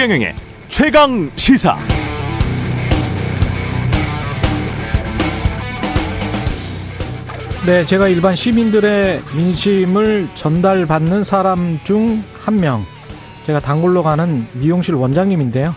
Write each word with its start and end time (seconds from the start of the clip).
최경영의 0.00 0.34
최강 0.68 1.30
시사. 1.36 1.76
네, 7.66 7.84
제가 7.84 8.08
일반 8.08 8.34
시민들의 8.34 9.20
민심을 9.36 10.26
전달받는 10.34 11.22
사람 11.22 11.78
중 11.84 12.24
한 12.40 12.58
명. 12.58 12.82
제가 13.44 13.60
단골로 13.60 14.02
가는 14.02 14.46
미용실 14.54 14.94
원장님인데요. 14.94 15.74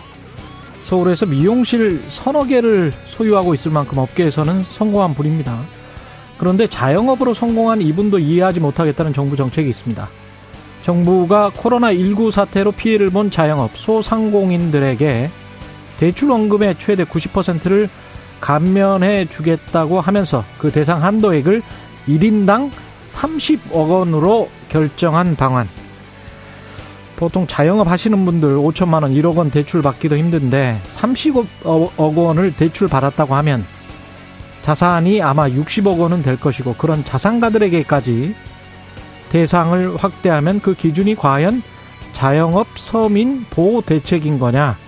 서울에서 0.84 1.26
미용실 1.26 2.02
서너 2.08 2.46
개를 2.46 2.94
소유하고 3.04 3.52
있을 3.52 3.72
만큼 3.72 3.98
업계에서는 3.98 4.64
성공한 4.64 5.12
분입니다. 5.12 5.60
그런데 6.38 6.66
자영업으로 6.66 7.34
성공한 7.34 7.82
이분도 7.82 8.20
이해하지 8.20 8.60
못하겠다는 8.60 9.12
정부 9.12 9.36
정책이 9.36 9.68
있습니다. 9.68 10.08
정부가 10.84 11.50
코로나19 11.56 12.30
사태로 12.30 12.72
피해를 12.72 13.08
본 13.08 13.30
자영업, 13.30 13.74
소상공인들에게 13.74 15.30
대출 15.96 16.28
원금의 16.28 16.76
최대 16.78 17.04
90%를 17.04 17.88
감면해 18.40 19.26
주겠다고 19.30 20.02
하면서 20.02 20.44
그 20.58 20.70
대상 20.70 21.02
한도액을 21.02 21.62
1인당 22.06 22.70
30억 23.06 23.72
원으로 23.72 24.50
결정한 24.68 25.36
방안. 25.36 25.70
보통 27.16 27.46
자영업 27.46 27.88
하시는 27.88 28.22
분들 28.22 28.56
5천만 28.56 29.04
원, 29.04 29.14
1억 29.14 29.36
원 29.36 29.50
대출 29.50 29.80
받기도 29.80 30.18
힘든데 30.18 30.82
30억 30.84 31.46
원을 31.96 32.54
대출 32.56 32.88
받았다고 32.88 33.34
하면 33.36 33.64
자산이 34.60 35.22
아마 35.22 35.48
60억 35.48 35.98
원은 35.98 36.22
될 36.22 36.38
것이고 36.38 36.74
그런 36.74 37.02
자산가들에게까지 37.04 38.34
대상을 39.34 39.96
확대하면 39.96 40.60
그 40.60 40.74
기준이 40.74 41.16
과연 41.16 41.60
자영업 42.12 42.68
서민 42.76 43.44
보호 43.50 43.80
대책인 43.80 44.38
거냐? 44.38 44.78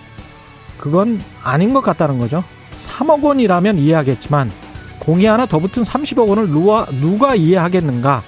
그건 0.78 1.20
아닌 1.42 1.74
것 1.74 1.80
같다는 1.80 2.20
거죠. 2.20 2.44
3억 2.86 3.24
원이라면 3.24 3.76
이해하겠지만 3.76 4.52
공이 5.00 5.24
하나 5.26 5.46
더 5.46 5.58
붙은 5.58 5.82
30억 5.82 6.28
원을 6.28 6.48
누가, 6.48 6.86
누가 7.00 7.34
이해하겠는가? 7.34 8.22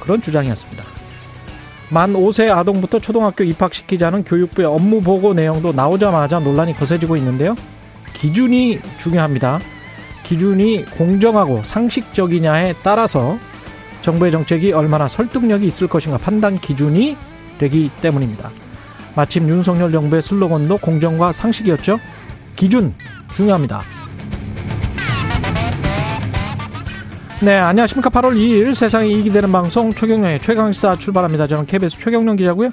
그런 0.00 0.22
주장이었습니다. 0.22 0.82
만 1.90 2.14
5세 2.14 2.50
아동부터 2.50 2.98
초등학교 2.98 3.44
입학시키자는 3.44 4.24
교육부의 4.24 4.66
업무 4.66 5.02
보고 5.02 5.34
내용도 5.34 5.72
나오자마자 5.72 6.38
논란이 6.38 6.74
거세지고 6.74 7.18
있는데요. 7.18 7.54
기준이 8.14 8.80
중요합니다. 8.96 9.60
기준이 10.22 10.86
공정하고 10.86 11.62
상식적이냐에 11.64 12.76
따라서 12.82 13.38
정부의 14.02 14.32
정책이 14.32 14.72
얼마나 14.72 15.08
설득력이 15.08 15.66
있을 15.66 15.88
것인가 15.88 16.18
판단 16.18 16.58
기준이 16.58 17.16
되기 17.58 17.90
때문입니다. 18.00 18.50
마침 19.14 19.48
윤석열 19.48 19.92
정부의 19.92 20.22
슬로건도 20.22 20.78
공정과 20.78 21.32
상식이었죠. 21.32 21.98
기준 22.56 22.94
중요합니다. 23.32 23.82
네, 27.42 27.56
안녕하십니까. 27.56 28.10
8월 28.10 28.36
2일 28.36 28.74
세상에 28.74 29.08
이익이 29.08 29.32
되는 29.32 29.50
방송 29.50 29.92
최경련의 29.92 30.42
최강시사 30.42 30.96
출발합니다. 30.96 31.46
저는 31.46 31.66
KBS 31.66 31.98
최경련 31.98 32.36
기자고요. 32.36 32.70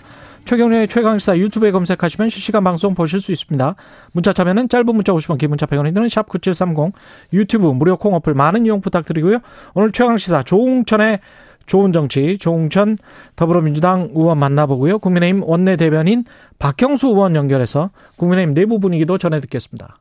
최경련의 0.47 0.87
최강시사 0.87 1.37
유튜브에 1.37 1.71
검색하시면 1.71 2.29
실시간 2.29 2.63
방송 2.63 2.93
보실 2.93 3.19
수 3.19 3.33
있습니다. 3.33 3.75
문자 4.13 4.31
참여는 4.31 4.69
짧은 4.69 4.85
문자 4.85 5.11
50원, 5.11 5.37
긴 5.37 5.49
문자 5.49 5.65
100원이 5.65 5.93
드는 5.93 6.07
샵9730 6.07 6.93
유튜브 7.33 7.67
무료 7.67 7.97
콩 7.97 8.13
어플 8.13 8.33
많은 8.33 8.65
이용 8.65 8.79
부탁드리고요. 8.79 9.39
오늘 9.73 9.91
최강시사 9.91 10.43
조웅천의 10.43 11.19
좋은 11.65 11.91
정치, 11.91 12.37
조웅천 12.37 12.97
더불어민주당 13.35 14.11
의원 14.15 14.37
만나보고요. 14.37 14.99
국민의힘 14.99 15.43
원내대변인 15.43 16.23
박형수 16.59 17.07
의원 17.07 17.35
연결해서 17.35 17.89
국민의힘 18.15 18.53
내부 18.53 18.79
분위기도 18.79 19.17
전해 19.17 19.41
듣겠습니다. 19.41 19.97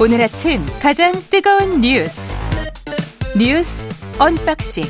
오늘 0.00 0.20
아침 0.22 0.64
가장 0.80 1.12
뜨거운 1.30 1.80
뉴스 1.80 2.36
뉴스 3.36 3.84
unboxing 4.20 4.84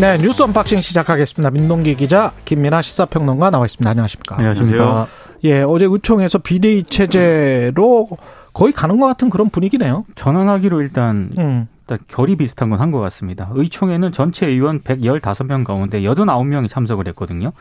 네 0.00 0.16
뉴스 0.18 0.42
unboxing 0.42 0.80
시작하겠습니다. 0.80 1.50
민동기 1.50 1.94
기자 1.96 2.32
김민아 2.44 2.82
시사평론가 2.82 3.50
나와 3.50 3.64
있습니다. 3.66 3.88
안녕하십니까? 3.90 4.36
안녕하십니까? 4.36 5.06
예 5.44 5.62
어제 5.62 5.86
의총에서 5.86 6.38
비대위 6.38 6.84
체제로 6.84 8.08
거의 8.52 8.72
가는 8.72 8.98
것 9.00 9.06
같은 9.06 9.30
그런 9.30 9.50
분위기네요. 9.50 10.04
전환하기로 10.14 10.80
일단 10.82 11.30
음. 11.38 11.68
일단 11.80 11.98
결의 12.08 12.36
비슷한 12.36 12.70
건 12.70 12.80
한 12.80 12.90
것 12.92 13.00
같습니다. 13.00 13.50
의총에는 13.54 14.12
전체 14.12 14.46
의원 14.46 14.80
115명 14.80 15.64
가운데 15.64 16.00
89명이 16.00 16.68
참석을 16.68 17.06
했거든요. 17.08 17.52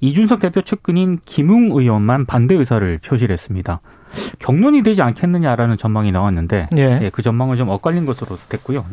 이준석 0.00 0.40
대표 0.40 0.62
측근인 0.62 1.18
김웅 1.24 1.70
의원만 1.72 2.26
반대 2.26 2.54
의사를 2.54 2.98
표시를 2.98 3.32
했습니다. 3.32 3.80
경론이 4.38 4.82
되지 4.82 5.02
않겠느냐라는 5.02 5.76
전망이 5.76 6.10
나왔는데 6.10 6.68
예. 6.76 6.98
예, 7.02 7.10
그 7.10 7.22
전망은 7.22 7.56
좀 7.56 7.68
엇갈린 7.68 8.06
것으로 8.06 8.38
됐고요. 8.48 8.86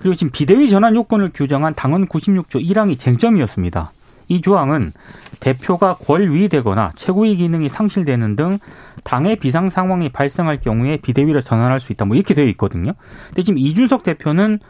그리고 0.00 0.14
지금 0.14 0.30
비대위 0.30 0.70
전환 0.70 0.94
요건을 0.94 1.30
규정한 1.34 1.74
당헌 1.74 2.06
96조 2.08 2.64
1항이 2.64 2.98
쟁점이었습니다. 2.98 3.92
이 4.28 4.40
조항은 4.40 4.92
대표가 5.40 5.96
권위되거나 5.96 6.92
최고위 6.96 7.36
기능이 7.36 7.68
상실되는 7.68 8.36
등 8.36 8.58
당의 9.02 9.36
비상 9.36 9.68
상황이 9.68 10.08
발생할 10.08 10.60
경우에 10.60 10.96
비대위로 10.98 11.40
전환할 11.40 11.80
수 11.80 11.92
있다. 11.92 12.04
뭐 12.04 12.16
이렇게 12.16 12.32
되어 12.34 12.46
있거든요. 12.46 12.92
근데 13.28 13.42
지금 13.42 13.58
이준석 13.58 14.02
대표는 14.02 14.60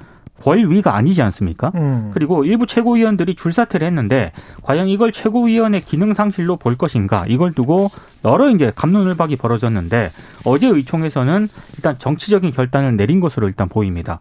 권위가 0.43 0.95
아니지 0.95 1.23
않습니까? 1.23 1.71
음. 1.77 2.11
그리고 2.13 2.45
일부 2.45 2.67
최고위원들이 2.67 3.37
줄사퇴를 3.37 3.87
했는데 3.87 4.33
과연 4.63 4.89
이걸 4.89 5.13
최고위원의 5.13 5.81
기능 5.83 6.13
상실로 6.13 6.57
볼 6.57 6.77
것인가 6.77 7.25
이걸 7.29 7.53
두고 7.53 7.91
여러 8.25 8.51
이제 8.51 8.73
감론을박이 8.75 9.37
벌어졌는데 9.37 10.11
어제 10.45 10.67
의총에서는 10.67 11.49
일단 11.77 11.99
정치적인 11.99 12.51
결단을 12.51 12.97
내린 12.97 13.21
것으로 13.21 13.47
일단 13.47 13.69
보입니다. 13.69 14.21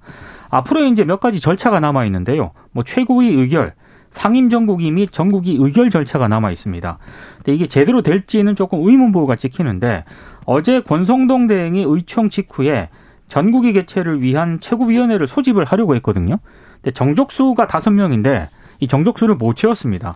앞으로 0.50 0.86
이제 0.86 1.04
몇 1.04 1.20
가지 1.20 1.40
절차가 1.40 1.80
남아 1.80 2.06
있는데요. 2.06 2.52
뭐 2.72 2.84
최고위 2.84 3.30
의결, 3.30 3.74
상임 4.12 4.50
전국위 4.50 4.92
및 4.92 5.12
전국위 5.12 5.58
의결 5.60 5.90
절차가 5.90 6.28
남아 6.28 6.52
있습니다. 6.52 7.00
근데 7.38 7.56
이게 7.56 7.68
제대로 7.68 8.04
될지는 8.04 8.56
조금 8.56 8.88
의문부호가 8.88 9.36
찍히는데 9.36 10.06
어제 10.46 10.80
권성동 10.82 11.48
대행이 11.48 11.84
의총 11.88 12.30
직후에 12.30 12.90
전국위 13.34 13.74
개최를 13.74 14.22
위한 14.22 14.60
최고위원회를 14.60 15.26
소집을 15.26 15.66
하려고 15.66 15.96
했거든요. 15.96 16.38
근데 16.76 16.92
정족수가 16.92 17.66
다섯 17.66 17.90
명인데 17.90 18.48
이 18.80 18.88
정족수를 18.88 19.34
못 19.34 19.56
채웠습니다. 19.56 20.14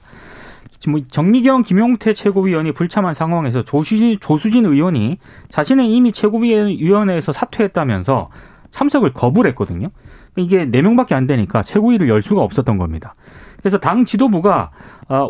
지금 0.78 1.04
정미경, 1.10 1.64
김용태 1.64 2.14
최고위원이 2.14 2.74
불참한 2.74 3.16
상황에서 3.16 3.64
조수진, 3.64 4.20
조수진 4.22 4.68
의원이 4.68 5.18
자신은 5.50 5.86
이미 5.86 6.12
최고위원회에서 6.12 7.32
사퇴했다면서 7.32 8.30
참석을 8.70 9.14
거부를 9.14 9.50
했거든요. 9.50 9.90
이게 10.36 10.66
네 10.66 10.84
명밖에 10.84 11.16
안 11.16 11.26
되니까 11.26 11.64
최고위를 11.64 12.10
열 12.10 12.22
수가 12.22 12.44
없었던 12.44 12.78
겁니다. 12.78 13.16
그래서 13.58 13.80
당 13.80 14.06
지도부가 14.06 14.70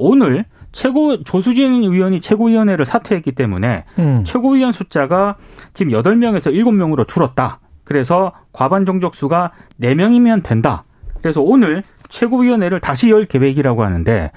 오늘 0.01 0.43
최고 0.73 1.23
조수진 1.23 1.83
의원이 1.83 2.19
최고위원회를 2.19 2.85
사퇴했기 2.85 3.31
때문에 3.31 3.85
음. 3.97 4.23
최고위원 4.25 4.73
숫자가 4.73 5.37
지금 5.73 5.93
8명에서 5.93 6.51
7명으로 6.51 7.07
줄었다. 7.07 7.61
그래서 7.87 8.33
과반 8.51 8.85
정족수가 8.85 9.51
4명이면 9.81 10.43
된다. 10.43 10.83
그래서 11.21 11.41
오늘 11.41 11.83
최고위원회를 12.09 12.81
다시 12.81 13.09
열 13.09 13.25
계획이라고 13.25 13.81
하는데 13.81 14.31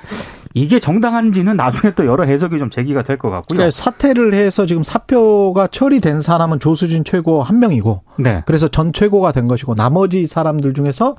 이게 0.54 0.78
정당한지는 0.78 1.56
나중에 1.56 1.94
또 1.94 2.06
여러 2.06 2.24
해석이 2.24 2.58
좀 2.60 2.70
제기가 2.70 3.02
될 3.02 3.18
것 3.18 3.28
같고요. 3.28 3.56
그러니까 3.56 3.70
사퇴를 3.72 4.34
해서 4.34 4.66
지금 4.66 4.84
사표가 4.84 5.66
처리된 5.66 6.22
사람은 6.22 6.60
조수진 6.60 7.02
최고 7.04 7.42
한 7.42 7.58
명이고, 7.58 8.02
네. 8.18 8.42
그래서 8.46 8.68
전 8.68 8.92
최고가 8.92 9.32
된 9.32 9.48
것이고 9.48 9.74
나머지 9.74 10.26
사람들 10.26 10.74
중에서 10.74 11.16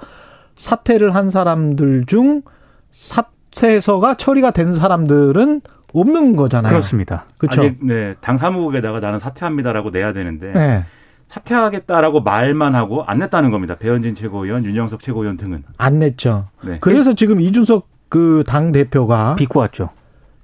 사퇴를 0.56 1.13
한 1.13 1.30
사람들 1.30 2.06
중 2.07 2.44
사퇴서가 2.92 4.16
처리가 4.16 4.51
된 4.51 4.74
사람들은 4.74 5.62
없는 5.94 6.36
거잖아요. 6.38 6.69
그렇습니다. 6.69 7.25
그렇죠. 7.38 7.69
네, 7.81 8.16
당 8.22 8.38
사무국에다가 8.38 9.01
나는 9.01 9.19
사퇴합니다라고 9.19 9.89
내야 9.89 10.13
되는데 10.13 10.51
네. 10.54 10.86
사퇴하겠다라고 11.31 12.22
말만 12.22 12.75
하고 12.75 13.04
안 13.04 13.19
냈다는 13.19 13.51
겁니다. 13.51 13.75
배현진 13.78 14.16
최고위원, 14.16 14.66
윤영석 14.66 15.01
최고위원 15.01 15.38
등은. 15.38 15.63
안 15.78 16.00
냈죠. 16.00 16.48
네. 16.62 16.78
그래서 16.81 17.13
지금 17.13 17.39
이준석 17.39 17.88
그 18.10 18.44
당 18.45 18.74
대표가 18.74 19.36
비꼬았죠. 19.36 19.89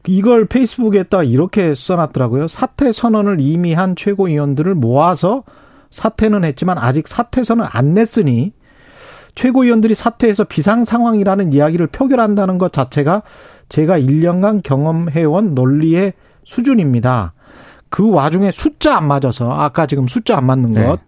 이걸 0.07 0.45
페이스북에다 0.45 1.23
이렇게 1.23 1.75
써놨더라고요. 1.75 2.47
사퇴 2.47 2.93
선언을 2.93 3.41
이미 3.41 3.73
한 3.73 3.95
최고위원들을 3.97 4.73
모아서 4.75 5.43
사퇴는 5.91 6.45
했지만 6.45 6.77
아직 6.77 7.09
사퇴서는 7.09 7.65
안 7.69 7.93
냈으니 7.93 8.53
최고위원들이 9.35 9.95
사퇴해서 9.95 10.45
비상 10.45 10.85
상황이라는 10.85 11.51
이야기를 11.51 11.87
표결한다는 11.87 12.57
것 12.57 12.71
자체가 12.71 13.23
제가 13.67 13.99
1년간 13.99 14.63
경험해온 14.63 15.53
논리의 15.53 16.13
수준입니다. 16.45 17.33
그 17.89 18.11
와중에 18.11 18.51
숫자 18.51 18.97
안 18.97 19.07
맞아서 19.07 19.51
아까 19.51 19.85
지금 19.85 20.07
숫자 20.07 20.37
안 20.37 20.45
맞는 20.45 20.71
네. 20.73 20.85
것 20.85 20.99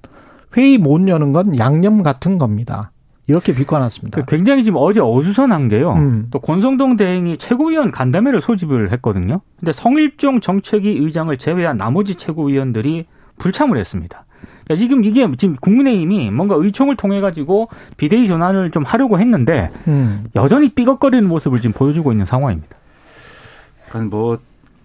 회의 0.57 0.77
못 0.77 1.07
여는 1.07 1.31
건 1.31 1.57
양념 1.57 2.03
같은 2.03 2.37
겁니다. 2.37 2.91
이렇게 3.27 3.53
비관했습니다. 3.53 4.21
그 4.21 4.25
굉장히 4.25 4.63
지금 4.63 4.79
어제 4.81 4.99
어수선한 4.99 5.69
게요. 5.69 5.93
음. 5.93 6.27
또 6.31 6.39
권성동 6.39 6.97
대행이 6.97 7.37
최고위원 7.37 7.91
간담회를 7.91 8.41
소집을 8.41 8.91
했거든요. 8.93 9.41
근데 9.59 9.71
성일종 9.71 10.41
정책위 10.41 10.97
의장을 10.97 11.37
제외한 11.37 11.77
나머지 11.77 12.15
최고위원들이 12.15 13.05
불참을 13.37 13.77
했습니다. 13.77 14.25
그러니까 14.63 14.75
지금 14.83 15.03
이게 15.03 15.27
지금 15.37 15.55
국민의힘이 15.61 16.31
뭔가 16.31 16.55
의총을 16.57 16.95
통해 16.95 17.21
가지고 17.21 17.69
비대위 17.97 18.27
전환을 18.27 18.71
좀 18.71 18.83
하려고 18.83 19.19
했는데 19.19 19.69
음. 19.87 20.25
여전히 20.35 20.69
삐걱거리는 20.69 21.27
모습을 21.27 21.61
지금 21.61 21.73
보여주고 21.73 22.11
있는 22.11 22.25
상황입니다. 22.25 22.75
그러니까 23.89 24.15
뭐 24.15 24.39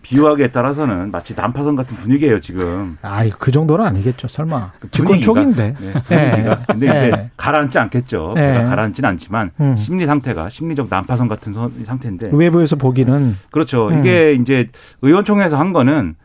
비유하기에 0.08 0.48
따라서는 0.48 1.10
마치 1.10 1.34
난파선 1.34 1.76
같은 1.76 1.96
분위기예요 1.96 2.38
지금. 2.38 2.98
아이 3.02 3.30
그 3.30 3.50
정도는 3.50 3.84
아니겠죠. 3.86 4.28
설마 4.28 4.72
그 4.78 4.90
집권 4.90 5.18
분위기가. 5.18 5.32
초기인데. 5.34 5.74
네, 5.80 5.86
예. 5.88 6.30
분위기가. 6.30 6.58
근데 6.68 6.86
예. 6.86 7.08
이제 7.08 7.30
가라앉지 7.38 7.78
않겠죠. 7.78 8.34
예. 8.36 8.40
제가 8.40 8.68
가라앉지는 8.68 9.08
않지만 9.10 9.50
음. 9.60 9.76
심리 9.78 10.04
상태가 10.04 10.50
심리적 10.50 10.88
난파선 10.90 11.26
같은 11.28 11.52
선- 11.54 11.72
상태인데. 11.84 12.30
외부에서 12.32 12.76
보기는 12.76 13.34
그렇죠. 13.50 13.88
음. 13.88 13.98
이게 14.00 14.34
이제 14.34 14.68
의원총회에서 15.00 15.56
한 15.56 15.72
거는 15.72 16.16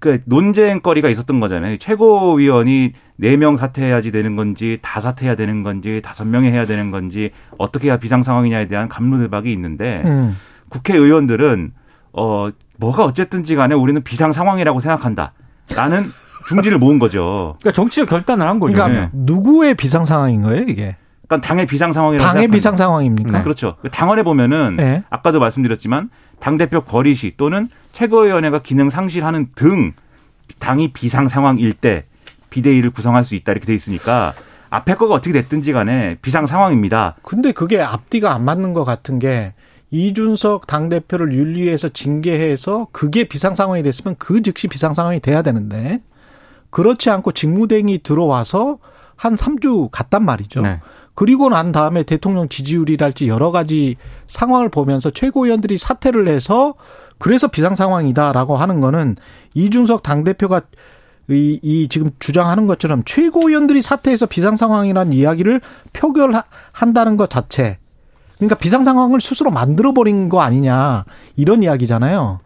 그 0.00 0.20
논쟁거리가 0.24 1.08
있었던 1.08 1.38
거잖아요. 1.38 1.76
최고위원이 1.78 2.92
네 3.18 3.36
명 3.36 3.56
사퇴해야지 3.56 4.10
되는 4.10 4.34
건지 4.34 4.78
다 4.82 5.00
사퇴해야 5.00 5.36
되는 5.36 5.62
건지 5.62 6.00
다섯 6.04 6.26
명이 6.26 6.48
해야 6.50 6.66
되는 6.66 6.90
건지 6.90 7.30
어떻게 7.56 7.88
해야 7.88 7.98
비상 7.98 8.22
상황이냐에 8.22 8.66
대한 8.68 8.88
감론을박이 8.88 9.52
있는데 9.52 10.02
음. 10.06 10.36
국회의원들은 10.70 11.72
어 12.12 12.48
뭐가 12.78 13.04
어쨌든지 13.04 13.54
간에 13.54 13.74
우리는 13.74 14.02
비상 14.02 14.32
상황이라고 14.32 14.80
생각한다. 14.80 15.32
라는 15.74 16.04
중지를 16.48 16.78
모은 16.78 16.98
거죠. 16.98 17.56
그러니까 17.60 17.72
정치적 17.72 18.08
결단을 18.08 18.46
한 18.46 18.60
거죠. 18.60 18.74
그러니까 18.74 19.00
네. 19.00 19.10
누구의 19.12 19.74
비상 19.74 20.04
상황인 20.04 20.42
거예요, 20.42 20.62
이게? 20.68 20.96
그러니까 21.26 21.46
당의 21.46 21.66
비상 21.66 21.92
상황이라고 21.92 22.22
당의 22.22 22.42
생각합니다. 22.42 22.56
비상 22.56 22.76
상황입니까? 22.76 23.42
그렇죠. 23.42 23.76
당원에 23.90 24.22
보면은 24.22 24.76
네. 24.76 25.02
아까도 25.10 25.40
말씀드렸지만 25.40 26.10
당 26.38 26.56
대표 26.56 26.82
거리시 26.82 27.34
또는 27.36 27.68
최고위원회가 27.92 28.60
기능 28.60 28.90
상실하는 28.90 29.48
등 29.56 29.92
당이 30.60 30.92
비상 30.92 31.28
상황일 31.28 31.72
때 31.72 32.04
비대위를 32.50 32.90
구성할 32.90 33.24
수 33.24 33.34
있다 33.34 33.52
이렇게 33.52 33.66
돼 33.66 33.74
있으니까 33.74 34.32
앞에 34.70 34.94
거가 34.94 35.14
어떻게 35.14 35.32
됐든지 35.32 35.72
간에 35.72 36.16
비상 36.22 36.46
상황입니다. 36.46 37.16
근데 37.22 37.52
그게 37.52 37.80
앞뒤가 37.80 38.32
안 38.32 38.44
맞는 38.44 38.72
것 38.72 38.84
같은 38.84 39.18
게 39.18 39.54
이준석 39.90 40.66
당대표를 40.66 41.32
윤리위에서 41.32 41.88
징계해서 41.90 42.88
그게 42.92 43.24
비상 43.24 43.54
상황이 43.54 43.82
됐으면 43.82 44.16
그 44.18 44.42
즉시 44.42 44.68
비상 44.68 44.94
상황이 44.94 45.20
돼야 45.20 45.42
되는데 45.42 46.02
그렇지 46.70 47.10
않고 47.10 47.32
직무대행이 47.32 48.02
들어와서 48.02 48.78
한 49.14 49.34
3주 49.34 49.88
갔단 49.92 50.24
말이죠. 50.24 50.60
네. 50.60 50.80
그리고 51.14 51.48
난 51.48 51.72
다음에 51.72 52.02
대통령 52.02 52.48
지지율이랄지 52.48 53.28
여러 53.28 53.50
가지 53.50 53.96
상황을 54.26 54.68
보면서 54.68 55.10
최고위원들이 55.10 55.78
사퇴를 55.78 56.28
해서 56.28 56.74
그래서 57.18 57.48
비상 57.48 57.74
상황이다라고 57.74 58.56
하는 58.56 58.82
거는 58.82 59.16
이준석 59.54 60.02
당대표가 60.02 60.62
이, 61.30 61.58
이 61.62 61.88
지금 61.88 62.10
주장하는 62.18 62.66
것처럼 62.66 63.02
최고위원들이 63.04 63.80
사퇴해서 63.80 64.26
비상 64.26 64.56
상황이라는 64.56 65.12
이야기를 65.14 65.60
표결한다는 65.94 67.16
것 67.16 67.30
자체. 67.30 67.78
그러니까 68.36 68.56
비상 68.56 68.84
상황을 68.84 69.20
스스로 69.20 69.50
만들어 69.50 69.92
버린 69.92 70.28
거 70.28 70.40
아니냐 70.40 71.04
이런 71.36 71.62
이야기잖아요. 71.62 72.40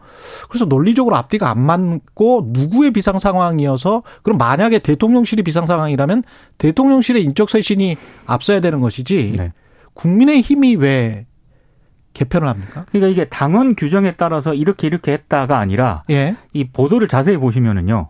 그래서 0.48 0.64
논리적으로 0.64 1.16
앞뒤가 1.16 1.50
안 1.50 1.60
맞고 1.60 2.48
누구의 2.48 2.92
비상 2.92 3.18
상황이어서 3.18 4.02
그럼 4.22 4.38
만약에 4.38 4.78
대통령실이 4.80 5.42
비상 5.42 5.66
상황이라면 5.66 6.22
대통령실의 6.58 7.22
인적 7.24 7.50
쇄신이 7.50 7.96
앞서야 8.26 8.60
되는 8.60 8.80
것이지 8.80 9.34
네. 9.36 9.52
국민의 9.94 10.40
힘이 10.40 10.76
왜 10.76 11.26
개편을 12.12 12.48
합니까? 12.48 12.86
그러니까 12.90 13.08
이게 13.08 13.28
당원 13.28 13.74
규정에 13.76 14.14
따라서 14.16 14.54
이렇게 14.54 14.86
이렇게 14.86 15.12
했다가 15.12 15.58
아니라 15.58 16.02
예. 16.10 16.36
이 16.52 16.68
보도를 16.68 17.08
자세히 17.08 17.36
보시면은요. 17.36 18.08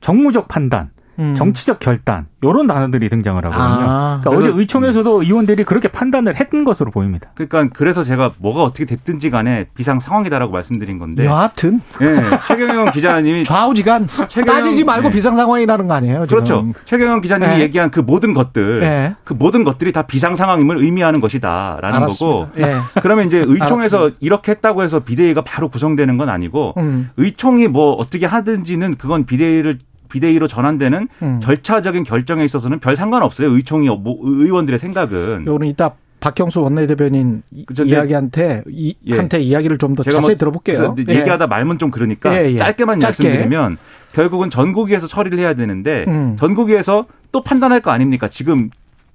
정무적 0.00 0.48
판단, 0.48 0.90
음. 1.18 1.34
정치적 1.34 1.78
결단 1.78 2.26
요런 2.44 2.66
단어들이 2.66 3.08
등장을 3.08 3.44
하거든요. 3.44 3.62
아. 3.88 4.20
그러니까 4.22 4.30
어제 4.30 4.36
그래서- 4.46 4.58
의총에서도 4.58 5.22
의원들이 5.22 5.64
그렇게 5.64 5.88
판단을 5.88 6.36
했던 6.40 6.64
것으로 6.64 6.90
보입니다. 6.90 7.30
그러니까 7.34 7.68
그래서 7.76 8.02
제가 8.02 8.32
뭐가 8.38 8.62
어떻게 8.64 8.84
됐든지 8.84 9.30
간에 9.30 9.66
비상 9.76 10.00
상황이다라고 10.00 10.52
말씀드린 10.52 10.98
건데. 10.98 11.24
여하튼 11.26 11.80
예, 12.00 12.22
최경영 12.48 12.90
기자님이 12.92 13.44
좌우지간 13.44 14.06
최경영- 14.06 14.46
따지지 14.46 14.84
말고 14.84 15.08
네. 15.10 15.14
비상 15.14 15.36
상황이라는 15.36 15.86
거 15.86 15.94
아니에요? 15.94 16.26
지금. 16.26 16.44
그렇죠. 16.44 16.72
최경영 16.86 17.20
기자님이 17.20 17.50
네. 17.56 17.60
얘기한 17.60 17.90
그 17.90 18.00
모든 18.00 18.34
것들, 18.34 18.80
네. 18.80 19.14
그 19.24 19.34
모든 19.34 19.62
것들이 19.64 19.92
다 19.92 20.02
비상 20.02 20.34
상황임을 20.34 20.82
의미하는 20.82 21.20
것이다라는 21.20 22.00
거고. 22.00 22.46
알았습니다. 22.46 22.68
예. 22.68 22.80
그러면 23.02 23.26
이제 23.26 23.38
의총에서 23.46 23.96
알았습니다. 23.98 24.16
이렇게 24.20 24.52
했다고 24.52 24.82
해서 24.82 25.00
비대위가 25.00 25.42
바로 25.42 25.68
구성되는 25.68 26.16
건 26.16 26.28
아니고 26.28 26.74
음. 26.78 27.10
의총이 27.16 27.68
뭐 27.68 27.92
어떻게 27.94 28.26
하든지는 28.26 28.94
그건 28.96 29.24
비대위를 29.26 29.78
비대위로 30.12 30.46
전환되는 30.46 31.08
음. 31.22 31.40
절차적인 31.42 32.04
결정에 32.04 32.44
있어서는 32.44 32.78
별 32.80 32.96
상관없어요. 32.96 33.50
의총이 33.50 33.88
뭐 33.88 34.18
의원들의 34.22 34.78
생각은. 34.78 35.46
요거는 35.46 35.66
이따 35.68 35.94
박경수 36.20 36.60
원내대변인 36.62 37.42
네. 37.50 37.84
이야기한테 37.84 38.62
이, 38.68 38.94
예. 39.06 39.16
한테 39.16 39.40
이야기를 39.40 39.78
좀 39.78 39.94
더 39.94 40.02
자세히 40.04 40.20
뭐 40.20 40.34
들어볼게요. 40.36 40.94
예. 41.08 41.14
얘기하다 41.18 41.46
말면 41.46 41.78
좀 41.78 41.90
그러니까 41.90 42.32
예, 42.36 42.52
예. 42.52 42.58
짧게만 42.58 43.00
짧게. 43.00 43.22
말씀드리면 43.24 43.78
결국은 44.12 44.50
전국위에서 44.50 45.06
처리를 45.06 45.38
해야 45.38 45.54
되는데 45.54 46.04
음. 46.08 46.36
전국위에서 46.38 47.06
또 47.32 47.42
판단할 47.42 47.80
거 47.80 47.90
아닙니까? 47.90 48.28
지금 48.28 48.68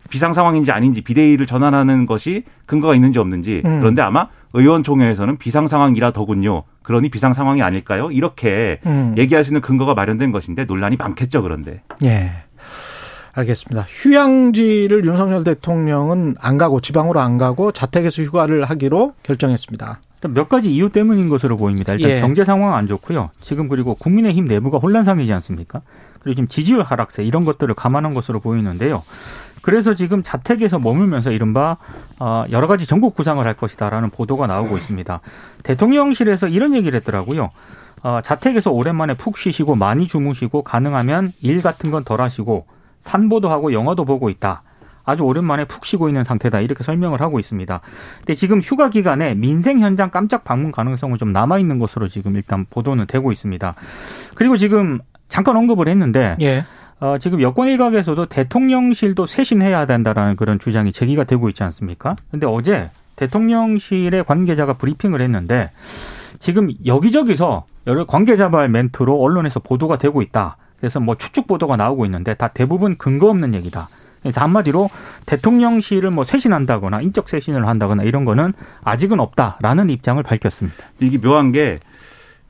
비상 0.10 0.34
상황인지 0.34 0.72
아닌지 0.72 1.02
비대위를 1.02 1.46
전환하는 1.46 2.06
것이 2.08 2.44
근거가 2.66 2.96
있는지 2.96 3.20
없는지 3.20 3.62
음. 3.66 3.80
그런데 3.80 4.02
아마 4.02 4.28
의원총회에서는 4.54 5.38
비상 5.38 5.68
상황이라더군요. 5.68 6.64
그러니 6.88 7.10
비상 7.10 7.34
상황이 7.34 7.62
아닐까요? 7.62 8.12
이렇게 8.12 8.80
음. 8.86 9.13
얘기할 9.18 9.44
수 9.44 9.50
있는 9.50 9.60
근거가 9.60 9.94
마련된 9.94 10.31
것인데 10.31 10.63
논란이 10.63 10.95
많겠죠. 10.95 11.42
그런데 11.42 11.81
예. 12.01 12.31
알겠습니다. 13.34 13.86
휴양지를 13.89 15.04
윤석열 15.04 15.44
대통령은 15.44 16.36
안 16.39 16.57
가고 16.57 16.80
지방으로 16.80 17.19
안 17.19 17.38
가고 17.38 17.74
자택에서 17.74 18.24
휴가를 18.24 18.63
하기로 18.63 19.16
결정했습니다. 19.24 20.00
일단 20.16 20.34
몇 20.34 20.48
가지 20.48 20.74
이유 20.74 20.89
때문인 20.89 21.28
것으로 21.28 21.57
보입니다. 21.57 21.92
일단 21.92 22.10
예. 22.10 22.22
경제 22.22 22.45
상황 22.45 22.76
안 22.76 22.88
좋고요. 22.88 23.31
지금 23.42 23.68
그리고 23.68 23.94
국민의힘 23.94 24.47
내부가 24.47 24.78
혼란상이지 24.78 25.33
않습니까? 25.33 25.81
그리고 26.21 26.35
지금 26.35 26.47
지지율 26.47 26.83
하락세 26.83 27.23
이런 27.23 27.44
것들을 27.44 27.76
감안한 27.76 28.14
것으로 28.14 28.40
보이는데요. 28.40 29.04
그래서 29.68 29.94
지금 29.94 30.24
자택에서 30.24 30.80
머물면서 30.80 31.31
이른바 31.31 31.76
어, 32.19 32.45
여러 32.52 32.68
가지 32.68 32.86
전국 32.86 33.16
구상을 33.16 33.45
할 33.45 33.54
것이다라는 33.54 34.12
보도가 34.12 34.47
나오고 34.47 34.78
있습니다. 34.78 35.19
대통령실에서 35.64 36.47
이런 36.47 36.74
얘기를 36.74 36.97
했더라고요. 37.00 37.50
어, 38.02 38.21
자택에서 38.24 38.71
오랜만에 38.71 39.16
푹 39.16 39.38
쉬시고 39.38 39.76
많이 39.76 40.07
주무시고 40.07 40.62
가능하면 40.62 41.33
일 41.42 41.62
같은 41.62 41.92
건 41.92 42.06
덜 42.06 42.21
하시고 42.21 42.66
산보도 43.02 43.50
하고 43.50 43.74
영화도 43.74 44.06
보고 44.06 44.30
있다. 44.30 44.64
아주 45.04 45.24
오랜만에 45.24 45.66
푹 45.66 45.86
쉬고 45.86 46.07
있는 46.07 46.24
상태다. 46.24 46.62
이렇게 46.62 46.86
설명을 46.86 47.19
하고 47.19 47.38
있습니다. 47.38 47.81
근데 48.19 48.36
지금 48.36 48.62
휴가 48.62 48.90
기간에 48.90 49.36
민생 49.36 49.80
현장 49.80 50.12
깜짝 50.12 50.45
방문 50.45 50.71
가능성은 50.71 51.18
좀 51.18 51.33
남아 51.33 51.59
있는 51.59 51.78
것으로 51.78 52.07
지금 52.07 52.38
일단 52.38 52.66
보도는 52.69 53.06
되고 53.06 53.33
있습니다. 53.33 53.76
그리고 54.33 54.56
지금 54.56 55.00
잠깐 55.28 55.57
언급을 55.57 55.90
했는데 55.90 56.38
예. 56.40 56.64
어, 56.99 57.18
지금 57.19 57.42
여권 57.42 57.68
일각에서도 57.68 58.25
대통령실도 58.25 59.27
쇄신해야 59.27 59.85
된다라는 59.85 60.35
그런 60.35 60.57
주장이 60.57 60.92
제기가 60.92 61.25
되고 61.25 61.47
있지 61.49 61.63
않습니까? 61.63 62.16
근데 62.31 62.47
어제 62.47 62.89
대통령실의 63.18 64.23
관계자가 64.23 64.73
브리핑을 64.73 65.21
했는데 65.21 65.71
지금 66.39 66.71
여기저기서 66.85 67.66
여러 67.85 68.06
관계자발 68.06 68.69
멘트로 68.69 69.19
언론에서 69.19 69.59
보도가 69.59 69.97
되고 69.97 70.21
있다. 70.21 70.57
그래서 70.80 70.99
뭐 70.99 71.16
추측 71.16 71.47
보도가 71.47 71.77
나오고 71.77 72.06
있는데 72.06 72.33
다 72.33 72.49
대부분 72.49 72.97
근거 72.97 73.30
없는 73.30 73.54
얘기다. 73.56 73.89
그래서 74.21 74.42
한마디로 74.42 74.89
대통령실을 75.25 76.11
뭐 76.11 76.23
쇄신한다거나 76.23 77.01
인적 77.01 77.30
쇄신을 77.30 77.68
한다거나 77.68 78.04
이런 78.04 78.25
거는 78.25 78.54
아직은 78.83 79.19
없다라는 79.19 79.89
입장을 79.89 80.21
밝혔습니다. 80.21 80.77
이게 80.99 81.19
묘한 81.19 81.51
게 81.51 81.80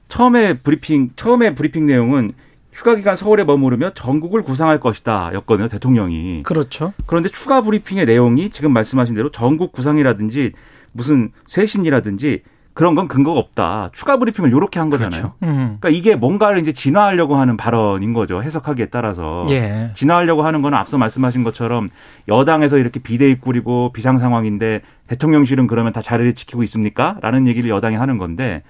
처음에 0.09 0.59
브리핑 0.59 1.11
처음에 1.15 1.53
브리핑 1.53 1.85
내용은 1.85 2.31
휴가 2.77 2.93
기간 2.93 3.15
서울에 3.15 3.43
머무르며 3.43 3.89
정국을 3.95 4.43
구상할 4.43 4.79
것이다 4.79 5.31
였거든요 5.33 5.67
대통령이. 5.67 6.43
그렇죠. 6.43 6.93
그런데 7.07 7.27
추가 7.27 7.61
브리핑의 7.61 8.05
내용이 8.05 8.51
지금 8.51 8.71
말씀하신 8.71 9.15
대로 9.15 9.31
정국 9.31 9.71
구상이라든지 9.71 10.51
무슨 10.91 11.31
쇄신이라든지 11.47 12.43
그런 12.75 12.93
건 12.93 13.07
근거가 13.07 13.39
없다. 13.39 13.89
추가 13.93 14.17
브리핑을 14.17 14.51
요렇게 14.51 14.79
한 14.79 14.91
거잖아요. 14.91 15.21
그렇죠. 15.21 15.35
음. 15.41 15.77
그러니까 15.79 15.89
이게 15.89 16.15
뭔가를 16.15 16.59
이제 16.59 16.71
진화하려고 16.71 17.35
하는 17.35 17.57
발언인 17.57 18.13
거죠. 18.13 18.43
해석하기에 18.43 18.89
따라서. 18.91 19.47
예. 19.49 19.89
진화하려고 19.95 20.43
하는 20.43 20.61
거는 20.61 20.77
앞서 20.77 20.99
말씀하신 20.99 21.43
것처럼 21.43 21.89
여당에서 22.27 22.77
이렇게 22.77 22.99
비대위 22.99 23.39
꾸리고 23.39 23.91
비상 23.91 24.19
상황인데 24.19 24.81
대통령실은 25.07 25.65
그러면 25.65 25.93
다 25.93 26.03
자리를 26.03 26.35
지키고 26.35 26.61
있습니까? 26.61 27.17
라는 27.21 27.47
얘기를 27.47 27.71
여당이 27.71 27.95
하는 27.95 28.19
건데 28.19 28.61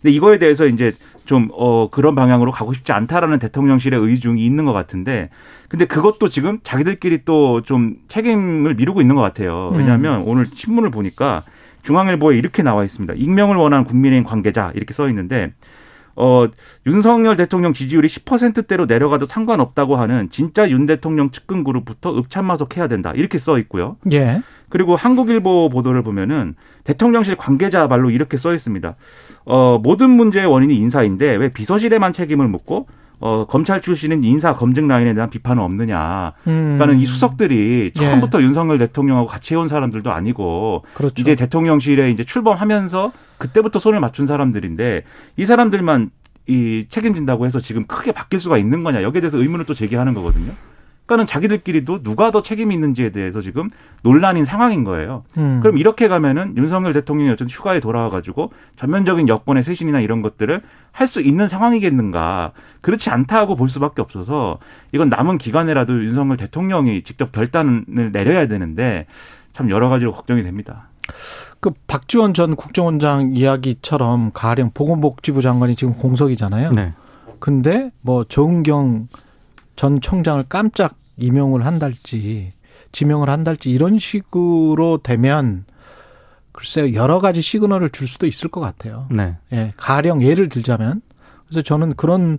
근데 0.00 0.14
이거에 0.14 0.38
대해서 0.38 0.66
이제 0.66 0.92
좀, 1.26 1.48
어, 1.52 1.90
그런 1.90 2.14
방향으로 2.14 2.52
가고 2.52 2.72
싶지 2.72 2.92
않다라는 2.92 3.38
대통령실의 3.38 4.00
의중이 4.00 4.44
있는 4.44 4.64
것 4.64 4.72
같은데 4.72 5.28
근데 5.68 5.84
그것도 5.84 6.28
지금 6.28 6.58
자기들끼리 6.62 7.24
또 7.24 7.60
좀 7.64 7.94
책임을 8.08 8.74
미루고 8.74 9.00
있는 9.00 9.14
것 9.16 9.22
같아요. 9.22 9.70
왜냐하면 9.74 10.22
오늘 10.22 10.46
신문을 10.52 10.90
보니까 10.90 11.42
중앙일보에 11.82 12.36
이렇게 12.36 12.62
나와 12.62 12.84
있습니다. 12.84 13.14
익명을 13.14 13.56
원하는 13.56 13.84
국민의힘 13.84 14.24
관계자 14.24 14.72
이렇게 14.74 14.94
써 14.94 15.08
있는데 15.08 15.52
어, 16.18 16.46
윤석열 16.86 17.36
대통령 17.36 17.72
지지율이 17.74 18.08
10%대로 18.08 18.86
내려가도 18.86 19.26
상관없다고 19.26 19.96
하는 19.96 20.30
진짜 20.30 20.68
윤 20.70 20.86
대통령 20.86 21.30
측근 21.30 21.62
그룹부터 21.62 22.16
읍참마속해야 22.18 22.88
된다. 22.88 23.12
이렇게 23.14 23.38
써 23.38 23.58
있고요. 23.58 23.96
예. 24.12 24.40
그리고 24.68 24.96
한국일보 24.96 25.68
보도를 25.68 26.02
보면은 26.02 26.54
대통령실 26.84 27.36
관계자 27.36 27.86
말로 27.86 28.10
이렇게 28.10 28.36
써 28.36 28.54
있습니다. 28.54 28.96
어, 29.46 29.78
모든 29.82 30.10
문제의 30.10 30.46
원인이 30.46 30.74
인사인데 30.76 31.36
왜 31.36 31.48
비서실에만 31.48 32.12
책임을 32.12 32.48
묻고 32.48 32.86
어, 33.18 33.46
검찰 33.46 33.80
출신은 33.80 34.24
인사 34.24 34.52
검증 34.52 34.88
라인에 34.88 35.14
대한 35.14 35.30
비판은 35.30 35.62
없느냐. 35.62 36.32
음. 36.48 36.76
그러니까는 36.76 36.98
이 36.98 37.06
수석들이 37.06 37.92
예. 37.96 37.98
처음부터 37.98 38.42
윤석열 38.42 38.76
대통령하고 38.78 39.26
같이 39.26 39.54
해온 39.54 39.68
사람들도 39.68 40.10
아니고 40.10 40.84
그렇죠. 40.92 41.14
이제 41.18 41.34
대통령실에 41.34 42.10
이제 42.10 42.24
출범하면서 42.24 43.12
그때부터 43.38 43.78
손을 43.78 44.00
맞춘 44.00 44.26
사람들인데 44.26 45.04
이 45.36 45.46
사람들만 45.46 46.10
이 46.48 46.86
책임진다고 46.90 47.46
해서 47.46 47.58
지금 47.58 47.86
크게 47.86 48.12
바뀔 48.12 48.38
수가 48.38 48.58
있는 48.58 48.84
거냐 48.84 49.02
여기에 49.02 49.20
대해서 49.20 49.38
의문을 49.38 49.64
또 49.64 49.74
제기하는 49.74 50.12
거거든요. 50.14 50.52
그러니까는 51.06 51.26
자기들끼리도 51.26 52.02
누가 52.02 52.30
더 52.30 52.42
책임이 52.42 52.74
있는지에 52.74 53.10
대해서 53.10 53.40
지금 53.40 53.68
논란인 54.02 54.44
상황인 54.44 54.84
거예요. 54.84 55.22
음. 55.38 55.60
그럼 55.62 55.78
이렇게 55.78 56.08
가면은 56.08 56.56
윤석열 56.56 56.92
대통령이 56.92 57.30
어쨌든 57.30 57.48
휴가에 57.48 57.80
돌아와가지고 57.80 58.52
전면적인 58.76 59.28
여권의 59.28 59.62
쇄신이나 59.64 60.00
이런 60.00 60.20
것들을 60.22 60.60
할 60.92 61.06
수 61.06 61.20
있는 61.20 61.46
상황이겠는가. 61.48 62.52
그렇지 62.80 63.10
않다고 63.10 63.54
볼 63.54 63.68
수밖에 63.68 64.02
없어서 64.02 64.58
이건 64.92 65.08
남은 65.08 65.38
기간에라도 65.38 66.04
윤석열 66.04 66.36
대통령이 66.36 67.04
직접 67.04 67.32
결단을 67.32 67.84
내려야 68.12 68.48
되는데 68.48 69.06
참 69.52 69.70
여러 69.70 69.88
가지로 69.88 70.12
걱정이 70.12 70.42
됩니다. 70.42 70.88
그 71.60 71.70
박지원 71.86 72.34
전 72.34 72.56
국정원장 72.56 73.32
이야기처럼 73.36 74.32
가령 74.32 74.70
보건복지부 74.74 75.42
장관이 75.42 75.76
지금 75.76 75.94
공석이잖아요. 75.94 76.72
네. 76.72 76.92
근데 77.38 77.90
뭐 78.00 78.24
정은경 78.24 79.08
전 79.76 80.00
청장을 80.00 80.44
깜짝 80.48 80.96
임용을 81.18 81.64
한달지 81.64 82.52
지명을 82.92 83.28
한달지 83.28 83.70
이런 83.70 83.98
식으로 83.98 84.98
되면 85.02 85.64
글쎄요 86.52 86.94
여러 86.94 87.20
가지 87.20 87.42
시그널을 87.42 87.90
줄 87.90 88.08
수도 88.08 88.26
있을 88.26 88.48
것 88.48 88.60
같아요. 88.60 89.06
네. 89.10 89.36
예, 89.52 89.72
가령 89.76 90.22
예를 90.22 90.48
들자면 90.48 91.02
그래서 91.46 91.62
저는 91.62 91.94
그런 91.94 92.38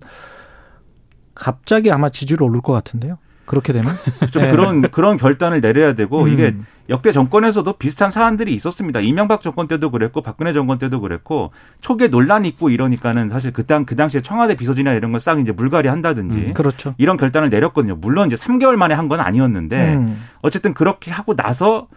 갑자기 1.35 1.91
아마 1.91 2.09
지지율 2.09 2.41
오를 2.41 2.61
것 2.61 2.73
같은데요. 2.73 3.19
그렇게 3.47 3.73
되면 3.73 3.91
좀 4.31 4.43
예. 4.43 4.51
그런 4.51 4.81
그런 4.91 5.17
결단을 5.17 5.61
내려야 5.61 5.93
되고 5.93 6.23
음. 6.23 6.27
이게 6.29 6.53
역대 6.89 7.11
정권에서도 7.11 7.73
비슷한 7.73 8.11
사안들이 8.11 8.53
있었습니다. 8.53 8.99
이명박 8.99 9.41
정권 9.41 9.67
때도 9.67 9.89
그랬고 9.91 10.21
박근혜 10.21 10.53
정권 10.53 10.77
때도 10.77 11.01
그랬고 11.01 11.51
초기에 11.81 12.07
논란이 12.07 12.47
있고 12.49 12.69
이러니까는 12.69 13.29
사실 13.29 13.51
그당 13.51 13.85
그 13.85 13.95
당시에 13.95 14.21
청와대 14.21 14.55
비서진이나 14.55 14.93
이런 14.93 15.11
걸 15.11 15.19
싹 15.19 15.39
이제 15.39 15.51
물갈이 15.51 15.87
한다든지 15.87 16.53
그렇죠. 16.53 16.93
이런 16.99 17.17
결단을 17.17 17.49
내렸거든요. 17.49 17.95
물론 17.97 18.27
이제 18.27 18.35
3개월 18.35 18.75
만에 18.75 18.93
한 18.93 19.07
건 19.07 19.19
아니었는데 19.19 19.95
음. 19.95 20.21
어쨌든 20.41 20.73
그렇게 20.73 21.11
하고 21.11 21.35
나서 21.35 21.87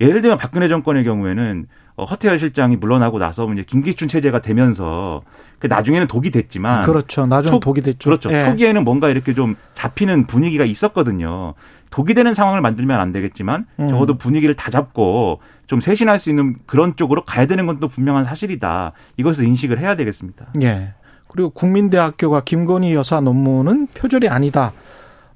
예를 0.00 0.22
들면 0.22 0.38
박근혜 0.38 0.68
정권의 0.68 1.04
경우에는 1.04 1.66
어, 2.00 2.04
허태열 2.04 2.38
실장이 2.38 2.76
물러나고 2.76 3.18
나서 3.18 3.50
이제 3.52 3.62
김기춘 3.62 4.08
체제가 4.08 4.40
되면서 4.40 5.20
그 5.58 5.66
나중에는 5.66 6.06
독이 6.06 6.30
됐지만 6.30 6.82
그렇죠. 6.82 7.26
나중에 7.26 7.52
초- 7.56 7.60
독이 7.60 7.82
됐죠. 7.82 8.08
그렇죠. 8.08 8.32
예. 8.32 8.46
초기에는 8.46 8.84
뭔가 8.84 9.10
이렇게 9.10 9.34
좀 9.34 9.54
잡히는 9.74 10.26
분위기가 10.26 10.64
있었거든요. 10.64 11.52
독이 11.90 12.14
되는 12.14 12.32
상황을 12.32 12.62
만들면 12.62 12.98
안 12.98 13.12
되겠지만 13.12 13.66
음. 13.80 13.88
적어도 13.90 14.16
분위기를 14.16 14.54
다 14.54 14.70
잡고 14.70 15.40
좀 15.66 15.80
쇄신할 15.80 16.18
수 16.18 16.30
있는 16.30 16.56
그런 16.66 16.96
쪽으로 16.96 17.24
가야 17.24 17.46
되는 17.46 17.66
건 17.66 17.78
또 17.80 17.88
분명한 17.88 18.24
사실이다. 18.24 18.92
이것을 19.18 19.44
인식을 19.44 19.78
해야 19.78 19.96
되겠습니다. 19.96 20.46
예. 20.62 20.94
그리고 21.28 21.50
국민대학교가 21.50 22.40
김건희 22.44 22.94
여사 22.94 23.20
논문은 23.20 23.88
표절이 23.94 24.28
아니다. 24.28 24.72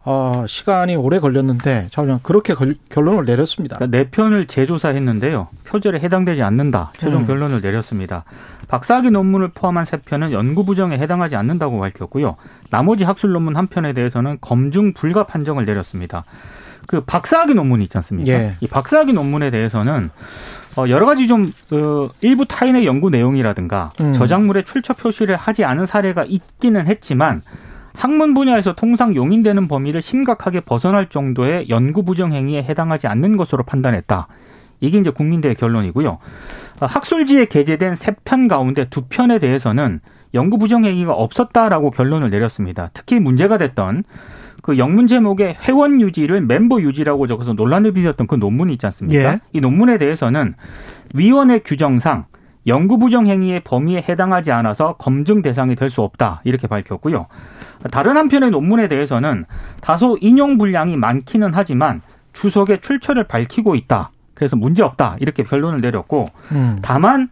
어, 0.07 0.45
시간이 0.47 0.97
오래 0.97 1.19
걸렸는데, 1.19 1.89
자, 1.91 2.19
그렇게 2.23 2.53
걸- 2.55 2.75
결론을 2.91 3.25
내렸습니다. 3.25 3.77
그러니까 3.79 3.97
네 3.97 4.09
편을 4.11 4.47
재조사했는데요. 4.47 5.49
표절에 5.65 5.99
해당되지 6.01 6.43
않는다. 6.43 6.93
최종 6.99 7.23
음. 7.23 7.27
결론을 7.27 7.63
내렸습니다. 7.63 8.25
박사학위 8.69 9.11
논문을 9.11 9.49
포함한 9.55 9.87
세 9.87 9.97
편은 9.97 10.33
연구 10.33 10.65
부정에 10.67 10.99
해당하지 10.99 11.37
않는다고 11.37 11.79
밝혔고요. 11.81 12.37
나머지 12.71 13.05
학술 13.05 13.33
논문 13.33 13.57
한 13.57 13.67
편에 13.67 13.95
대해서는 13.95 14.39
검증 14.43 14.93
불가 14.93 15.25
판정을 15.25 15.65
내렸습니다. 15.65 16.25
그 16.87 17.01
박사학위 17.01 17.55
논문이 17.55 17.85
있지 17.85 17.97
않습니까? 17.97 18.31
예. 18.31 18.57
이 18.61 18.67
박사학위 18.67 19.15
논문에 19.15 19.51
대해서는 19.51 20.11
어, 20.77 20.85
여러 20.89 21.07
가지 21.07 21.27
좀 21.27 21.51
어, 21.71 22.11
일부 22.21 22.45
타인의 22.47 22.85
연구 22.85 23.09
내용이라든가 23.09 23.91
음. 24.03 24.13
저작물에 24.13 24.65
출처 24.65 24.93
표시를 24.93 25.37
하지 25.37 25.65
않은 25.65 25.87
사례가 25.87 26.25
있기는 26.29 26.87
했지만 26.87 27.41
학문 27.95 28.35
분야에서 28.35 28.75
통상 28.75 29.15
용인되는 29.15 29.69
범위를 29.69 30.03
심각하게 30.03 30.61
벗어날 30.61 31.09
정도의 31.09 31.69
연구 31.69 32.05
부정 32.05 32.33
행위에 32.33 32.63
해당하지 32.63 33.07
않는 33.07 33.37
것으로 33.37 33.63
판단했다. 33.65 34.29
이게 34.81 34.99
이제 34.99 35.11
국민대의 35.11 35.55
결론이고요. 35.55 36.09
어, 36.11 36.87
학술지에 36.87 37.47
게재된 37.47 37.97
세 37.97 38.15
편 38.25 38.49
가운데 38.49 38.87
두 38.91 39.03
편에 39.09 39.39
대해서는 39.39 40.01
연구 40.35 40.59
부정 40.59 40.85
행위가 40.85 41.13
없었다라고 41.13 41.91
결론을 41.91 42.31
내렸습니다. 42.31 42.91
특히 42.93 43.21
문제가 43.21 43.57
됐던 43.59 44.03
그 44.63 44.79
영문 44.79 45.07
제목에 45.07 45.57
회원 45.63 46.01
유지를 46.01 46.41
멤버 46.41 46.81
유지라고 46.81 47.27
적어서 47.27 47.53
논란을 47.53 47.93
빚었던 47.93 48.27
그 48.27 48.35
논문이 48.35 48.73
있지 48.73 48.87
않습니까? 48.87 49.35
예. 49.35 49.41
이 49.53 49.61
논문에 49.61 49.99
대해서는 49.99 50.55
위원회 51.15 51.61
규정상 51.61 52.25
연구 52.67 52.99
부정 52.99 53.27
행위의 53.27 53.61
범위에 53.61 54.05
해당하지 54.09 54.53
않아서 54.53 54.95
검증 54.95 55.43
대상이 55.43 55.75
될 55.75 55.91
수 55.91 56.03
없다 56.03 56.41
이렇게 56.45 56.67
밝혔고요. 56.67 57.27
다른 57.91 58.17
한편의 58.17 58.51
논문에 58.51 58.89
대해서는 58.89 59.45
다소 59.81 60.17
인용 60.21 60.59
분량이 60.59 60.97
많기는 60.97 61.51
하지만 61.53 62.01
주석의 62.33 62.81
출처를 62.81 63.25
밝히고 63.25 63.75
있다. 63.75 64.11
그래서 64.35 64.57
문제 64.57 64.83
없다 64.83 65.17
이렇게 65.21 65.45
결론을 65.45 65.81
내렸고 65.81 66.27
음. 66.53 66.79
다만 66.83 67.29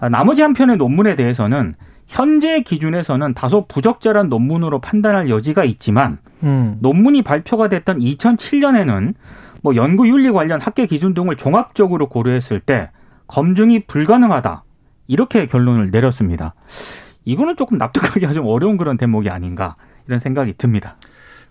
아, 0.00 0.08
나머지 0.08 0.42
한 0.42 0.52
편의 0.54 0.78
논문에 0.78 1.14
대해서는 1.14 1.74
현재 2.08 2.60
기준에서는 2.62 3.34
다소 3.34 3.66
부적절한 3.68 4.28
논문으로 4.28 4.80
판단할 4.80 5.30
여지가 5.30 5.64
있지만 5.64 6.18
음. 6.42 6.78
논문이 6.80 7.22
발표가 7.22 7.68
됐던 7.68 8.00
2007년에는 8.00 9.14
뭐 9.62 9.76
연구 9.76 10.08
윤리 10.08 10.30
관련 10.32 10.60
학계 10.60 10.86
기준 10.86 11.14
등을 11.14 11.36
종합적으로 11.36 12.08
고려했을 12.08 12.58
때 12.58 12.90
검증이 13.32 13.84
불가능하다. 13.86 14.62
이렇게 15.06 15.46
결론을 15.46 15.90
내렸습니다. 15.90 16.54
이거는 17.24 17.56
조금 17.56 17.78
납득하기가 17.78 18.34
좀 18.34 18.46
어려운 18.46 18.76
그런 18.76 18.98
대목이 18.98 19.30
아닌가 19.30 19.76
이런 20.06 20.18
생각이 20.18 20.54
듭니다. 20.58 20.96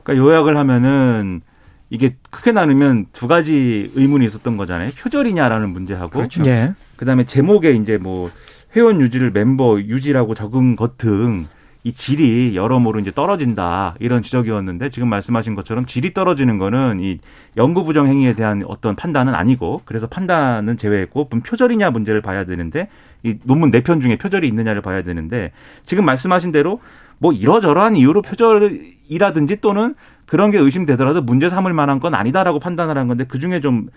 그러니까 0.04 0.24
요약을 0.24 0.58
하면은 0.58 1.42
이게 1.90 2.18
크게 2.30 2.52
나누면 2.52 3.08
두 3.14 3.28
가지 3.28 3.92
의문이 3.96 4.26
있었던 4.28 4.58
거잖아요. 4.58 4.92
표절이냐라는 4.96 5.70
문제하고 5.70 6.12
그렇죠. 6.12 6.46
예. 6.46 6.76
그다음에 6.98 7.26
제목에 7.26 7.72
이제 7.72 7.98
뭐 7.98 8.30
회원 8.76 9.02
유지를 9.02 9.32
멤버 9.32 9.80
유지라고 9.80 10.36
적은 10.36 10.76
것 10.76 11.00
등 11.00 11.48
이 11.84 11.94
질이 11.94 12.56
여러모로 12.56 13.00
이제 13.00 13.12
떨어진다 13.12 13.96
이런 14.00 14.22
지적이었는데 14.22 14.90
지금 14.90 15.10
말씀하신 15.10 15.56
것처럼 15.56 15.86
질이 15.88 16.14
떨어지는 16.14 16.60
거는 16.60 17.00
이 17.02 17.20
연구 17.58 17.84
부정 17.84 18.08
행위에 18.08 18.34
대한 18.34 18.64
어떤 18.68 18.96
판단은 18.96 19.34
아니고 19.34 19.82
그래서 19.86 20.06
판단은 20.06 20.78
제외했고 20.78 21.28
문 21.32 21.42
표절이냐 21.42 21.90
문제를 21.90 22.22
봐야 22.22 22.46
되는데 22.46 22.88
이 23.24 23.38
논문 23.44 23.72
네 23.72 23.82
편 23.82 24.00
중에 24.00 24.18
표절이 24.18 24.48
있느냐를 24.48 24.82
봐야 24.82 25.02
되는데 25.02 25.52
지금 25.86 26.06
말씀하신 26.06 26.52
대로 26.52 26.80
뭐 27.18 27.34
이러저러한 27.34 27.96
이유로 27.96 28.22
표절이라든지 28.22 29.62
또는 29.62 29.96
그런 30.28 30.52
게 30.52 30.60
의심되더라도 30.60 31.22
문제 31.24 31.50
삼을 31.50 31.74
만한 31.74 32.00
건 32.00 32.14
아니다라고 32.14 32.60
판단을 32.60 32.98
한 32.98 33.08
건데 33.08 33.26
그 33.28 33.40
중에 33.40 33.60
좀 33.60 33.88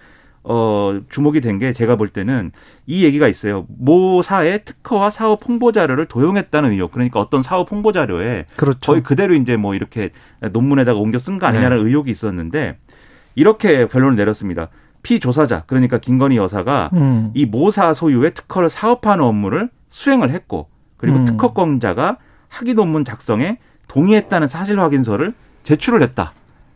어, 0.45 1.01
주목이 1.11 1.41
된 1.41 1.59
게 1.59 1.73
제가 1.73 1.97
볼 1.97 2.09
때는 2.09 2.53
이 2.87 3.05
얘기가 3.05 3.29
있어요. 3.29 3.65
모 3.69 4.23
사의 4.23 4.65
특허와 4.65 5.11
사업 5.11 5.47
홍보 5.49 5.73
자료를 5.73 6.07
도용했다는 6.07 6.73
의혹. 6.73 6.93
그러니까 6.93 7.21
어떤 7.21 7.43
사업 7.43 7.71
홍보 7.73 7.93
자료에 7.93 8.47
그렇죠. 8.57 8.79
거의 8.81 9.03
그대로 9.03 9.35
이제 9.35 9.57
뭐 9.57 9.75
이렇게 9.75 10.11
논문에다가 10.53 10.99
옮겨 10.99 11.19
쓴 11.19 11.39
거 11.39 11.47
아니냐는 11.47 11.79
네. 11.83 11.89
의혹이 11.89 12.11
있었는데 12.11 12.77
이렇게 13.35 13.87
결론을 13.89 14.17
내렸습니다. 14.17 14.69
피조사자 15.03 15.65
그러니까 15.67 15.99
김건희 15.99 16.37
여사가 16.37 16.91
음. 16.95 17.31
이 17.35 17.47
모사 17.47 17.93
소유의 17.95 18.35
특허를 18.35 18.71
사업하는 18.71 19.25
업무를 19.25 19.69
수행을 19.89 20.31
했고 20.31 20.69
그리고 20.97 21.19
음. 21.19 21.25
특허권자가 21.27 22.19
학위 22.49 22.75
논문 22.75 23.05
작성에 23.05 23.59
동의했다는 23.89 24.49
사실 24.49 24.81
확인서를 24.81 25.35
제출을 25.65 26.03
했다. 26.03 26.33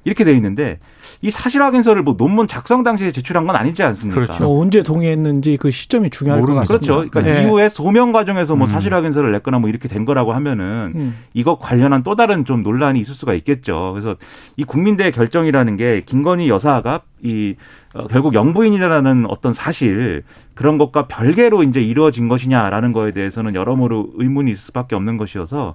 이렇게 0.08 0.24
돼 0.24 0.32
있는데 0.32 0.78
이 1.20 1.30
사실 1.30 1.62
확인서를 1.62 2.02
뭐 2.02 2.16
논문 2.16 2.48
작성 2.48 2.82
당시에 2.82 3.10
제출한 3.10 3.46
건 3.46 3.56
아니지 3.56 3.82
않습니까? 3.82 4.20
그렇죠. 4.20 4.42
뭐 4.42 4.60
언제 4.60 4.82
동의했는지 4.82 5.58
그 5.58 5.70
시점이 5.70 6.08
중요할 6.10 6.40
것 6.40 6.42
모르는 6.42 6.60
같습니다. 6.60 6.92
그렇죠. 6.92 7.10
그러니까 7.10 7.36
예. 7.36 7.44
이후에 7.44 7.68
소명 7.68 8.12
과정에서 8.12 8.56
뭐 8.56 8.66
음. 8.66 8.66
사실 8.66 8.94
확인서를 8.94 9.32
냈거나 9.32 9.58
뭐 9.58 9.68
이렇게 9.68 9.88
된 9.88 10.04
거라고 10.04 10.32
하면은 10.32 10.92
음. 10.94 11.16
이거 11.34 11.58
관련한 11.58 12.02
또 12.02 12.16
다른 12.16 12.44
좀 12.44 12.62
논란이 12.62 12.98
있을 13.00 13.14
수가 13.14 13.34
있겠죠. 13.34 13.90
그래서 13.92 14.16
이 14.56 14.64
국민대 14.64 15.10
결정이라는 15.10 15.76
게 15.76 16.02
김건희 16.06 16.48
여사가 16.48 17.02
이 17.22 17.56
어, 17.94 18.06
결국 18.06 18.34
영부인이라는 18.34 19.26
어떤 19.28 19.52
사실 19.52 20.22
그런 20.54 20.78
것과 20.78 21.08
별개로 21.08 21.62
이제 21.62 21.80
이루어진 21.80 22.28
것이냐라는 22.28 22.92
거에 22.92 23.10
대해서는 23.10 23.54
여러모로 23.54 24.10
의문이 24.14 24.50
있을 24.52 24.60
수밖에 24.62 24.94
없는 24.94 25.16
것이어서 25.16 25.74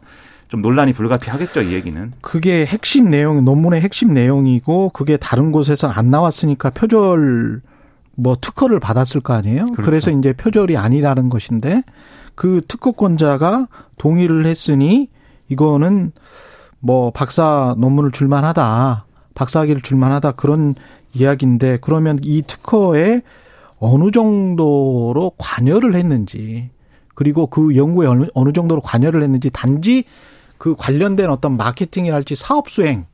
좀 0.53 0.62
논란이 0.62 0.93
불가피하겠죠, 0.93 1.63
이 1.63 1.74
얘기는. 1.74 2.12
그게 2.22 2.63
핵심 2.63 3.10
내용, 3.10 3.43
논문의 3.43 3.81
핵심 3.81 4.13
내용이고 4.13 4.89
그게 4.89 5.17
다른 5.17 5.51
곳에서 5.51 5.88
안 5.88 6.12
나왔으니까 6.12 6.69
표절 6.69 7.62
뭐 8.15 8.36
특허를 8.39 8.79
받았을 8.79 9.22
거 9.22 9.33
아니에요? 9.33 9.65
그렇죠. 9.72 9.81
그래서 9.81 10.12
이제 10.12 10.31
표절이 10.31 10.77
아니라는 10.77 11.29
것인데 11.29 11.81
그 12.36 12.62
특허권자가 12.67 13.67
동의를 13.98 14.45
했으니 14.45 15.10
이거는 15.50 16.12
뭐 16.79 17.10
박사 17.10 17.74
논문을 17.79 18.12
줄만하다. 18.12 19.07
박사학위를 19.33 19.81
줄만하다 19.81 20.33
그런 20.33 20.75
이야기인데 21.15 21.79
그러면 21.81 22.19
이 22.22 22.43
특허에 22.45 23.24
어느 23.79 24.12
정도로 24.12 25.31
관여를 25.39 25.95
했는지 25.95 26.69
그리고 27.15 27.48
그 27.48 27.75
연구에 27.75 28.05
어느, 28.05 28.27
어느 28.36 28.53
정도로 28.53 28.81
관여를 28.81 29.24
했는지 29.24 29.50
단지 29.50 30.03
그 30.57 30.75
관련된 30.75 31.29
어떤 31.29 31.57
마케팅이랄지 31.57 32.36
사업 32.36 32.69
수행을 32.69 33.05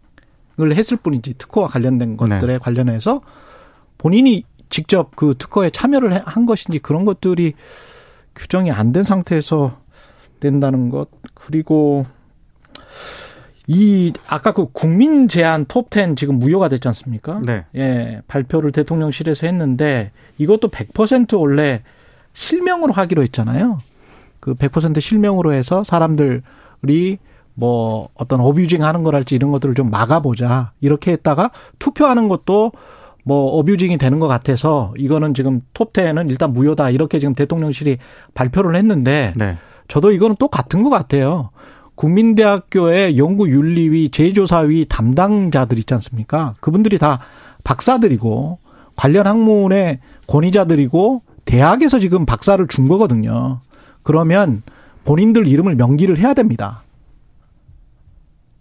했을 0.74 0.98
뿐이지 0.98 1.36
특허와 1.38 1.68
관련된 1.68 2.16
것들에 2.18 2.58
관련해서 2.60 3.22
본인이 3.98 4.44
직접 4.70 5.16
그 5.16 5.34
특허에 5.38 5.70
참여를 5.72 6.14
해- 6.14 6.22
한 6.26 6.46
것인지 6.46 6.80
그런 6.80 7.06
것들이 7.06 7.54
규정이 8.36 8.72
안 8.72 8.92
된 8.94 9.04
상태에서 9.04 9.78
된다는 10.40 10.90
것 10.90 11.10
그리고 11.34 12.06
이 13.68 14.14
아까 14.28 14.54
그 14.54 14.68
국민 14.72 15.28
제안 15.28 15.66
톱10 15.66 16.18
지금 16.18 16.40
무효가 16.40 16.70
됐지 16.70 16.88
않습니까? 16.88 17.42
네. 17.46 17.66
예, 17.76 18.22
발표를 18.28 18.72
대통령실에서 18.72 19.46
했는데 19.46 20.12
이것도 20.40 20.70
100% 20.70 21.40
원래 21.40 21.84
실명으로 22.34 22.94
하기로 22.94 23.22
했잖아요. 23.24 23.82
그 24.40 24.56
100% 24.56 25.00
실명으로 25.02 25.54
해서 25.54 25.84
사람들이 25.84 26.42
뭐 27.60 28.08
어떤 28.14 28.40
어뷰징 28.40 28.86
하는 28.86 29.04
거랄지 29.04 29.36
이런 29.36 29.52
것들을 29.52 29.76
좀 29.76 29.92
막아보자. 29.92 30.72
이렇게 30.80 31.12
했다가 31.12 31.52
투표하는 31.78 32.30
것도 32.30 32.72
뭐 33.26 33.58
어뷰징이 33.58 33.98
되는 33.98 34.20
것 34.20 34.30
같아서 34.30 34.94
이거는 34.98 35.34
지금 35.34 35.62
톱10은 35.74 36.30
일단 36.30 36.54
무효다. 36.54 36.90
이렇게 36.90 37.20
지금 37.20 37.36
대통령실이 37.36 37.98
발표를 38.34 38.78
했는데 38.78 39.34
네. 39.36 39.58
저도 39.90 40.14
이거는 40.14 40.38
또 40.40 40.48
같은 40.48 40.84
것 40.84 40.90
같아요. 40.90 41.50
국민대학교의 41.96 43.18
연구윤리위 43.18 44.10
제조사위 44.10 44.86
담당자들 44.88 45.78
있지 45.80 45.94
않습니까? 45.96 46.56
그분들이 46.62 46.98
다 46.98 47.20
박사들이고 47.66 48.58
관련 48.96 49.28
학문의 49.28 50.00
권위자들이고 50.28 51.24
대학에서 51.44 52.00
지금 52.00 52.26
박사를 52.26 52.66
준 52.68 52.88
거거든요. 52.88 53.60
그러면 54.02 54.64
본인들 55.04 55.46
이름을 55.48 55.76
명기를 55.76 56.18
해야 56.18 56.34
됩니다. 56.34 56.84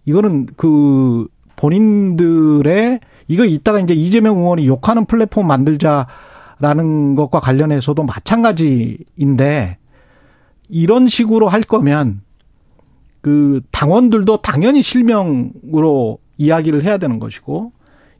이거는 0.09 0.47
그 0.57 1.27
본인들의 1.55 2.99
이거 3.27 3.45
이따가 3.45 3.79
이제 3.79 3.93
이재명 3.93 4.39
의원이 4.39 4.65
욕하는 4.65 5.05
플랫폼 5.05 5.45
만들자라는 5.47 7.13
것과 7.15 7.39
관련해서도 7.39 8.01
마찬가지인데 8.03 9.77
이런 10.67 11.07
식으로 11.07 11.47
할 11.47 11.61
거면 11.61 12.21
그 13.21 13.61
당원들도 13.69 14.37
당연히 14.37 14.81
실명으로 14.81 16.17
이야기를 16.37 16.83
해야 16.85 16.97
되는 16.97 17.19
것이고 17.19 17.71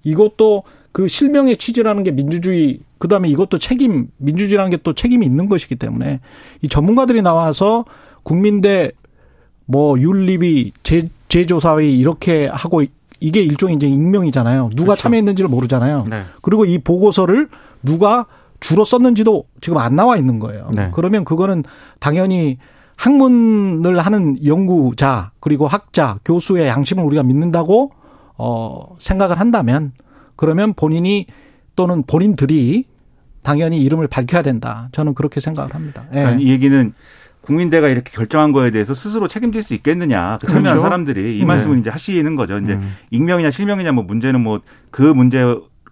이것도 0.04 0.64
그 0.92 1.08
실명의 1.08 1.58
취지라는 1.58 2.04
게 2.04 2.12
민주주의 2.12 2.82
그다음에 3.00 3.30
이것도 3.30 3.58
책임 3.58 4.10
민주주의라는 4.18 4.70
게 4.70 4.78
또 4.84 4.94
책임이 4.94 5.26
있는 5.26 5.50
것이기 5.50 5.76
때문에 5.76 6.20
이 6.62 6.68
전문가들이 6.68 7.24
나와서 7.24 7.86
국민대 8.22 8.92
뭐 9.66 10.00
윤리위 10.00 10.74
제, 10.84 11.10
제조사위 11.30 11.98
이렇게 11.98 12.48
하고 12.48 12.84
이게 13.20 13.42
일종의 13.42 13.78
이제 13.78 13.88
익명이잖아요. 13.88 14.70
누가 14.76 14.94
그렇죠. 14.94 15.04
참여했는지를 15.04 15.50
모르잖아요. 15.50 16.06
네. 16.10 16.24
그리고 16.42 16.66
이 16.66 16.78
보고서를 16.78 17.48
누가 17.84 18.26
주로 18.60 18.84
썼는지도 18.84 19.46
지금 19.62 19.78
안 19.78 19.96
나와 19.96 20.18
있는 20.18 20.40
거예요. 20.40 20.70
네. 20.76 20.90
그러면 20.94 21.24
그거는 21.24 21.64
당연히 22.00 22.58
학문을 22.98 23.98
하는 24.00 24.46
연구자 24.46 25.32
그리고 25.40 25.68
학자 25.68 26.20
교수의 26.26 26.68
양심을 26.68 27.04
우리가 27.06 27.24
믿는다고 27.24 27.92
어 28.38 28.96
생각을 29.00 29.40
한다면 29.40 29.94
그러면 30.36 30.74
본인이 30.74 31.26
또는 31.76 32.04
본인들이 32.04 32.86
당연히 33.42 33.82
이름을 33.82 34.08
밝혀야 34.08 34.42
된다. 34.42 34.90
저는 34.92 35.14
그렇게 35.14 35.40
생각을 35.40 35.74
합니다. 35.74 36.06
예. 36.12 36.20
그러니까 36.20 36.42
이 36.42 36.50
얘기는 36.50 36.94
국민대가 37.50 37.90
이렇게 37.90 38.12
결정한 38.12 38.52
거에 38.52 38.72
대해서 38.72 38.94
스스로 38.94 39.28
책임질 39.28 39.64
수 39.64 39.74
있겠느냐. 39.74 40.38
그 40.40 40.48
참여한 40.48 40.64
그렇죠. 40.64 40.82
사람들이 40.82 41.38
이 41.38 41.40
네. 41.40 41.46
말씀을 41.46 41.80
이제 41.80 41.90
하시는 41.90 42.36
거죠. 42.36 42.58
이제 42.58 42.74
음. 42.74 42.96
익명이냐 43.12 43.52
실명이냐 43.52 43.92
뭐 43.92 44.04
문제는 44.04 44.42
뭐 44.42 44.60
그 44.92 45.02
문제 45.02 45.44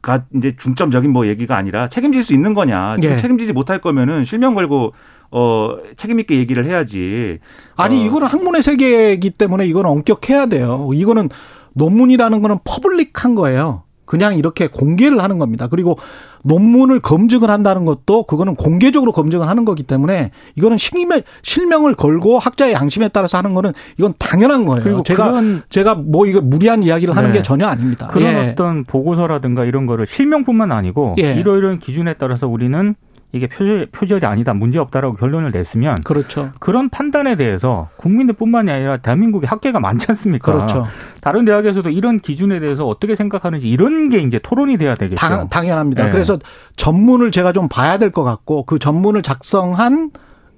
가 0.02 0.26
이제 0.36 0.56
중점적인 0.56 1.12
뭐 1.12 1.28
얘기가 1.28 1.58
아니라 1.58 1.89
책임질 1.89 2.24
수 2.24 2.34
있는 2.34 2.54
거냐. 2.54 2.98
예. 3.02 3.17
책임지지 3.17 3.54
못할 3.54 3.82
거면은 3.82 4.26
실명 4.26 4.54
걸고 4.54 4.93
어 5.32 5.78
책임 5.98 6.20
있게 6.20 6.38
얘기를 6.38 6.65
해야지. 6.65 7.39
아니 7.76 8.02
어, 8.02 8.06
이거는 8.06 8.28
학문의 8.28 8.62
세계이기 8.62 9.32
때문에 9.32 9.65
이거는 9.65 9.89
엄격해야 9.89 10.46
돼요. 10.48 10.91
이거는 10.93 11.30
논문이라는 11.74 12.41
거는 12.41 12.58
퍼블릭한 12.63 13.36
거예요. 13.36 13.84
그냥 14.08 14.38
이렇게 14.38 14.67
공개를 14.67 15.22
하는 15.22 15.38
겁니다. 15.38 15.67
그리고 15.67 16.00
논문을 16.43 17.02
검증을 17.02 17.52
한다는 17.52 17.86
것도 17.86 18.24
그거는 18.24 18.56
공개적으로 18.56 19.12
검증을 19.12 19.48
하는 19.48 19.65
거기 19.65 19.84
때문에 19.84 20.32
이거는 20.56 20.78
실명, 20.78 21.22
실명을 21.43 21.93
걸고 21.93 22.39
학자의 22.39 22.74
양심에 22.74 23.10
따라서 23.10 23.38
하는 23.38 23.54
거는 23.54 23.74
이건 24.00 24.13
당연한 24.17 24.65
거예요. 24.65 24.84
그리고 24.84 25.04
제가 25.04 25.41
제가 25.70 25.96
뭐 25.96 26.26
이거 26.26 26.41
무리한 26.41 26.82
이야기를 26.82 27.15
하는 27.15 27.32
네. 27.32 27.39
게 27.39 27.43
전혀 27.43 27.67
아닙니다. 27.67 28.08
그런 28.08 28.34
예. 28.34 28.50
어떤 28.52 28.86
보고서라든가 28.86 29.65
이런 29.65 29.86
거를 29.86 30.08
실명뿐만 30.08 30.72
아니고 30.72 31.15
예. 31.20 31.34
이러이러한 31.34 31.80
기준에 31.80 32.13
따라서 32.13 32.48
우리는 32.48 32.96
이게 33.34 33.48
표절, 33.48 33.88
표절이 33.88 34.26
아니다, 34.26 34.54
문제 34.54 34.80
없다라고 34.80 35.16
결론을 35.16 35.52
냈으면 35.52 35.98
그렇죠. 36.06 36.52
그런 36.60 36.90
판단에 36.90 37.36
대해서 37.36 37.90
국민들뿐만이 37.98 38.72
아니라 38.72 38.98
대한민국에 38.98 39.48
학계가 39.48 39.80
많지 39.82 40.08
않습니까? 40.10 40.54
그렇죠. 40.54 40.88
다른 41.20 41.44
대학에서도 41.44 41.90
이런 41.90 42.20
기준에 42.20 42.60
대해서 42.62 42.88
어떻게 42.88 43.16
생각하는지 43.16 43.68
이런 43.68 44.08
게 44.10 44.20
이제 44.20 44.40
토론이 44.42 44.78
돼야 44.78 44.96
되겠죠. 44.96 45.18
당, 45.18 45.50
당연합니다. 45.50 46.06
네. 46.06 46.10
그래서 46.12 46.40
전문을 46.78 47.32
제가 47.32 47.52
좀 47.52 47.68
봐야 47.68 47.98
될 47.98 48.12
것 48.12 48.24
같고 48.24 48.63
그 48.63 48.80
전문을 48.80 49.22
작성한 49.24 50.12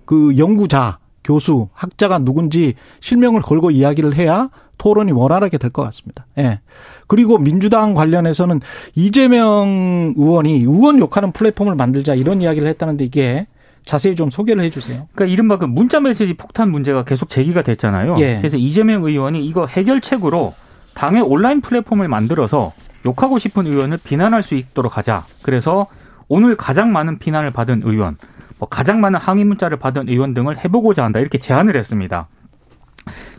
그 0.05 0.37
연구자, 0.37 0.99
교수, 1.23 1.69
학자가 1.73 2.19
누군지 2.19 2.75
실명을 2.99 3.41
걸고 3.41 3.71
이야기를 3.71 4.13
해야 4.15 4.49
토론이 4.79 5.11
원활하게 5.11 5.59
될 5.59 5.69
것 5.69 5.83
같습니다. 5.83 6.25
예. 6.39 6.61
그리고 7.05 7.37
민주당 7.37 7.93
관련해서는 7.93 8.59
이재명 8.95 10.15
의원이 10.17 10.53
의원 10.61 10.97
욕하는 10.97 11.31
플랫폼을 11.31 11.75
만들자 11.75 12.15
이런 12.15 12.41
이야기를 12.41 12.67
했다는데 12.69 13.03
이게 13.05 13.45
자세히 13.83 14.15
좀 14.15 14.29
소개를 14.31 14.63
해 14.63 14.69
주세요. 14.71 15.07
그러니까 15.13 15.31
이른바 15.33 15.57
그 15.57 15.65
문자 15.65 15.99
메시지 15.99 16.33
폭탄 16.33 16.71
문제가 16.71 17.03
계속 17.03 17.29
제기가 17.29 17.61
됐잖아요. 17.61 18.17
예. 18.19 18.37
그래서 18.37 18.57
이재명 18.57 19.03
의원이 19.03 19.45
이거 19.45 19.67
해결책으로 19.67 20.53
당의 20.95 21.21
온라인 21.21 21.61
플랫폼을 21.61 22.07
만들어서 22.07 22.73
욕하고 23.05 23.37
싶은 23.39 23.67
의원을 23.67 23.99
비난할 24.03 24.43
수 24.43 24.55
있도록 24.55 24.97
하자. 24.97 25.25
그래서 25.43 25.87
오늘 26.27 26.55
가장 26.55 26.91
많은 26.91 27.19
비난을 27.19 27.51
받은 27.51 27.81
의원, 27.85 28.17
뭐 28.59 28.67
가장 28.67 28.99
많은 29.01 29.19
항의 29.19 29.45
문자를 29.45 29.77
받은 29.77 30.09
의원 30.09 30.33
등을 30.33 30.63
해보고자 30.63 31.03
한다. 31.03 31.19
이렇게 31.19 31.37
제안을 31.37 31.75
했습니다. 31.77 32.27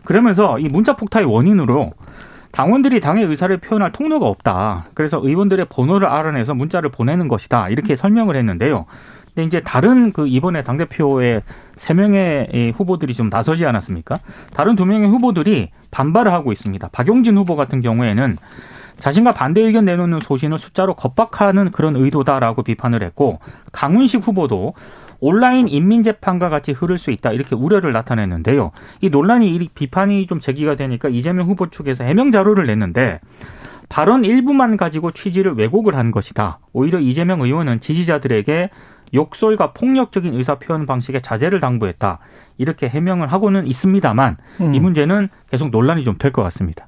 그러면서 0.03 0.59
이 0.59 0.67
문자 0.67 0.95
폭탄의 0.95 1.31
원인으로 1.31 1.91
당원들이 2.51 2.99
당의 2.99 3.25
의사를 3.25 3.55
표현할 3.57 3.91
통로가 3.91 4.27
없다. 4.27 4.85
그래서 4.93 5.19
의원들의 5.23 5.67
번호를 5.69 6.07
알아내서 6.07 6.53
문자를 6.53 6.89
보내는 6.89 7.27
것이다. 7.27 7.69
이렇게 7.69 7.95
설명을 7.95 8.35
했는데요. 8.35 8.85
근데 9.33 9.45
이제 9.45 9.61
다른 9.61 10.11
그 10.11 10.27
이번에 10.27 10.61
당대표의 10.63 11.41
세 11.77 11.93
명의 11.93 12.49
이 12.53 12.73
후보들이 12.75 13.13
좀 13.13 13.29
나서지 13.29 13.65
않았습니까? 13.65 14.17
다른 14.53 14.75
두 14.75 14.85
명의 14.85 15.07
후보들이 15.07 15.69
반발을 15.91 16.33
하고 16.33 16.51
있습니다. 16.51 16.89
박용진 16.91 17.37
후보 17.37 17.55
같은 17.55 17.79
경우에는 17.79 18.37
자신과 18.97 19.31
반대 19.31 19.61
의견 19.61 19.85
내놓는 19.85 20.19
소신을 20.19 20.59
숫자로 20.59 20.95
겁박하는 20.95 21.71
그런 21.71 21.95
의도다라고 21.95 22.61
비판을 22.63 23.01
했고 23.03 23.39
강훈식 23.71 24.27
후보도 24.27 24.73
온라인 25.21 25.67
인민재판과 25.69 26.49
같이 26.49 26.73
흐를 26.73 26.97
수 26.97 27.11
있다 27.11 27.31
이렇게 27.31 27.55
우려를 27.55 27.93
나타냈는데요. 27.93 28.71
이 29.01 29.09
논란이 29.09 29.55
이 29.55 29.69
비판이 29.73 30.27
좀 30.27 30.39
제기가 30.41 30.75
되니까 30.75 31.07
이재명 31.09 31.47
후보 31.47 31.69
측에서 31.69 32.03
해명 32.03 32.31
자료를 32.31 32.65
냈는데 32.67 33.21
발언 33.87 34.25
일부만 34.25 34.77
가지고 34.77 35.11
취지를 35.11 35.53
왜곡을 35.53 35.95
한 35.95 36.11
것이다. 36.11 36.59
오히려 36.73 36.99
이재명 36.99 37.41
의원은 37.41 37.79
지지자들에게 37.81 38.69
욕설과 39.13 39.73
폭력적인 39.73 40.33
의사 40.33 40.55
표현 40.55 40.85
방식에 40.85 41.19
자제를 41.19 41.59
당부했다. 41.59 42.19
이렇게 42.57 42.87
해명을 42.87 43.27
하고는 43.27 43.67
있습니다만 43.67 44.37
음. 44.61 44.73
이 44.73 44.79
문제는 44.79 45.27
계속 45.49 45.69
논란이 45.71 46.03
좀 46.03 46.15
될 46.17 46.31
것 46.31 46.41
같습니다. 46.43 46.87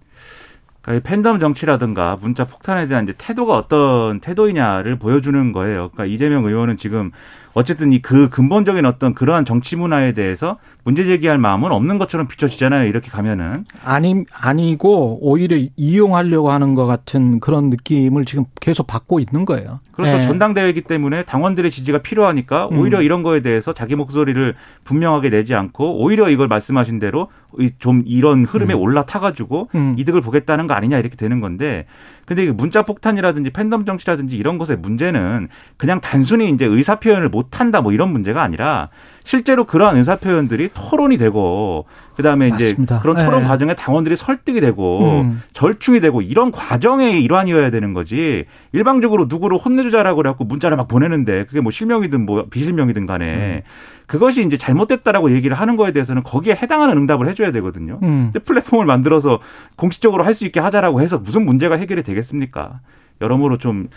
그러니까 0.82 1.08
팬덤 1.10 1.40
정치라든가 1.40 2.18
문자 2.22 2.46
폭탄에 2.46 2.88
대한 2.88 3.04
이제 3.04 3.14
태도가 3.18 3.56
어떤 3.58 4.20
태도이냐를 4.22 4.98
보여주는 4.98 5.52
거예요. 5.52 5.90
그러니까 5.90 6.06
이재명 6.06 6.46
의원은 6.46 6.78
지금 6.78 7.12
어쨌든 7.54 7.92
이 7.92 8.00
그 8.04 8.30
근본적인 8.30 8.86
어떤 8.86 9.14
그러한 9.14 9.46
정치 9.46 9.76
문화에 9.76 10.14
대해서 10.14 10.58
문제 10.84 11.04
제기할 11.06 11.38
마음은 11.38 11.72
없는 11.72 11.98
것처럼 11.98 12.28
비춰지잖아요. 12.28 12.88
이렇게 12.88 13.10
가면은 13.10 13.66
아니 13.84 14.26
아니고 14.34 15.20
오히려 15.22 15.58
이용하려고 15.78 16.52
하는 16.52 16.76
것 16.76 16.86
같은 16.86 17.40
그런 17.40 17.70
느낌을 17.70 18.26
지금 18.26 18.46
계속 18.60 18.88
받고 18.88 19.20
있는 19.20 19.46
거예요. 19.46 19.80
그래서 19.94 20.20
예. 20.20 20.24
전당대회이기 20.28 20.82
때문에 20.82 21.24
당원들의 21.24 21.70
지지가 21.72 22.00
필요하니까 22.00 22.70
음. 22.72 22.80
오히려 22.80 23.02
이런 23.02 23.24
거에 23.24 23.42
대해서 23.42 23.74
자기 23.74 23.96
목소리를 23.96 24.56
분명하게 24.84 25.30
내지 25.30 25.56
않고 25.56 26.04
오히려 26.04 26.30
이걸 26.30 26.48
말씀하신 26.48 27.00
대로 27.00 27.30
이 27.43 27.43
좀 27.80 28.04
이런 28.06 28.46
흐름에 28.46 28.74
올라타가지고 28.74 29.70
음. 29.76 29.96
이득을 29.98 30.22
보겠다는 30.22 30.68
거 30.68 30.74
아니냐 30.74 30.98
이렇게 30.98 31.16
되는 31.16 31.40
건데 31.40 31.86
근데 32.26 32.50
문자 32.52 32.84
폭탄이라든지 32.84 33.52
팬덤 33.52 33.86
정치라든지 33.86 34.36
이런 34.36 34.58
것의 34.58 34.78
문제는 34.78 35.50
그냥 35.78 36.02
단순히 36.02 36.50
이제 36.50 36.66
의사 36.66 37.00
표현을 37.00 37.30
못 37.30 37.60
한다 37.60 37.82
뭐 37.82 37.92
이런 37.92 38.12
문제가 38.12 38.42
아니라 38.42 38.90
실제로 39.24 39.64
그러한 39.66 39.98
의사 39.98 40.16
표현들이 40.18 40.70
토론이 40.74 41.18
되고 41.18 41.86
그다음에 42.16 42.48
이제 42.48 42.72
맞습니다. 42.72 43.00
그런 43.02 43.16
토론 43.16 43.42
네. 43.42 43.48
과정에 43.48 43.74
당원들이 43.74 44.16
설득이 44.18 44.60
되고 44.60 45.22
음. 45.22 45.42
절충이 45.54 46.02
되고 46.02 46.22
이런 46.22 46.52
과정의 46.52 47.24
일환이어야 47.24 47.70
되는 47.72 47.94
거지 47.94 48.46
일방적으로 48.74 49.26
누구를 49.26 49.58
혼내주자라고 49.58 50.18
그래갖고 50.18 50.44
문자를 50.44 50.78
막 50.78 50.88
보내는데 50.88 51.46
그게 51.46 51.62
뭐 51.62 51.72
실명이든 51.72 52.26
뭐 52.26 52.46
비실명이든 52.50 53.06
간에 53.06 53.64
그것이 54.06 54.44
이제 54.46 54.58
잘못됐다라고 54.58 55.34
얘기를 55.34 55.58
하는 55.58 55.78
거에 55.78 55.92
대해서는 55.94 56.22
거기에 56.24 56.54
해당하는 56.54 56.98
응답을 56.98 57.28
해줘야 57.30 57.52
되거든요. 57.54 58.00
음. 58.04 58.30
근데 58.34 58.40
플랫폼을 58.40 58.86
만들어서 58.86 59.40
공식적으로 59.78 60.24
할 60.26 60.34
수 60.34 60.46
있게 60.46 60.60
하자라고 60.60 61.00
해서 61.00 61.20
무슨 61.20 61.46
문제가 61.46 61.76
해결이 61.78 62.02
되겠습니까? 62.02 62.80
여러모로 63.22 63.58
좀 63.60 63.88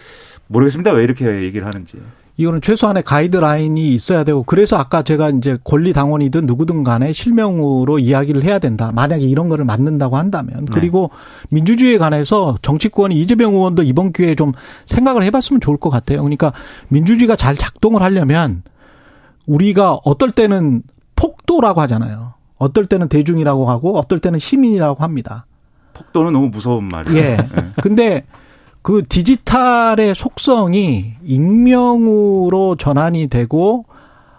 모르겠습니다. 0.48 0.92
왜 0.92 1.02
이렇게 1.02 1.24
얘기를 1.42 1.66
하는지. 1.66 1.96
이거는 2.38 2.60
최소한의 2.60 3.02
가이드라인이 3.02 3.94
있어야 3.94 4.22
되고 4.22 4.42
그래서 4.42 4.76
아까 4.76 5.02
제가 5.02 5.30
이제 5.30 5.56
권리 5.64 5.92
당원이든 5.92 6.44
누구든 6.46 6.84
간에 6.84 7.12
실명으로 7.12 7.98
이야기를 7.98 8.44
해야 8.44 8.58
된다. 8.58 8.92
만약에 8.94 9.24
이런 9.24 9.48
거를 9.48 9.64
만든다고 9.64 10.16
한다면 10.16 10.66
그리고 10.66 11.10
민주주의에 11.48 11.96
관해서 11.96 12.56
정치권이 12.60 13.18
이재명 13.18 13.54
의원도 13.54 13.84
이번 13.84 14.12
기회에 14.12 14.34
좀 14.34 14.52
생각을 14.84 15.22
해봤으면 15.24 15.60
좋을 15.60 15.78
것 15.78 15.88
같아요. 15.88 16.22
그러니까 16.22 16.52
민주주의가 16.88 17.36
잘 17.36 17.56
작동을 17.56 18.02
하려면 18.02 18.62
우리가 19.46 19.98
어떨 20.04 20.30
때는 20.30 20.82
폭도라고 21.14 21.80
하잖아요. 21.82 22.34
어떨 22.58 22.86
때는 22.86 23.08
대중이라고 23.08 23.68
하고 23.68 23.96
어떨 23.98 24.18
때는 24.18 24.38
시민이라고 24.38 25.02
합니다. 25.02 25.46
폭도는 25.94 26.34
너무 26.34 26.48
무서운 26.48 26.88
말이에요. 26.88 27.18
예. 27.18 27.38
근데 27.82 28.24
그 28.86 29.02
디지털의 29.08 30.14
속성이 30.14 31.16
익명으로 31.24 32.76
전환이 32.76 33.26
되고 33.26 33.84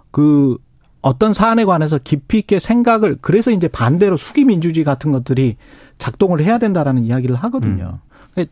그 0.09 0.57
어떤 1.01 1.33
사안에 1.33 1.65
관해서 1.65 1.99
깊이 2.01 2.37
있게 2.37 2.57
생각을 2.57 3.17
그래서 3.19 3.51
이제 3.51 3.67
반대로 3.67 4.15
수기 4.15 4.45
민주주의 4.45 4.85
같은 4.85 5.11
것들이 5.11 5.57
작동을 5.97 6.39
해야 6.39 6.59
된다라는 6.59 7.03
이야기를 7.03 7.35
하거든요. 7.35 7.99
근데 8.33 8.49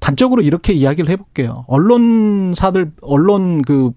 단적으로 0.00 0.42
이렇게 0.42 0.72
이야기를 0.72 1.08
해볼게요. 1.08 1.64
언론사들 1.68 2.90
언론 3.00 3.62
그 3.62 3.92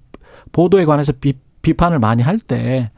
보도에 0.51 0.85
관해서 0.85 1.13
비, 1.19 1.33
비판을 1.63 1.97
많이 1.97 2.21
할 2.21 2.37
때 2.37 2.91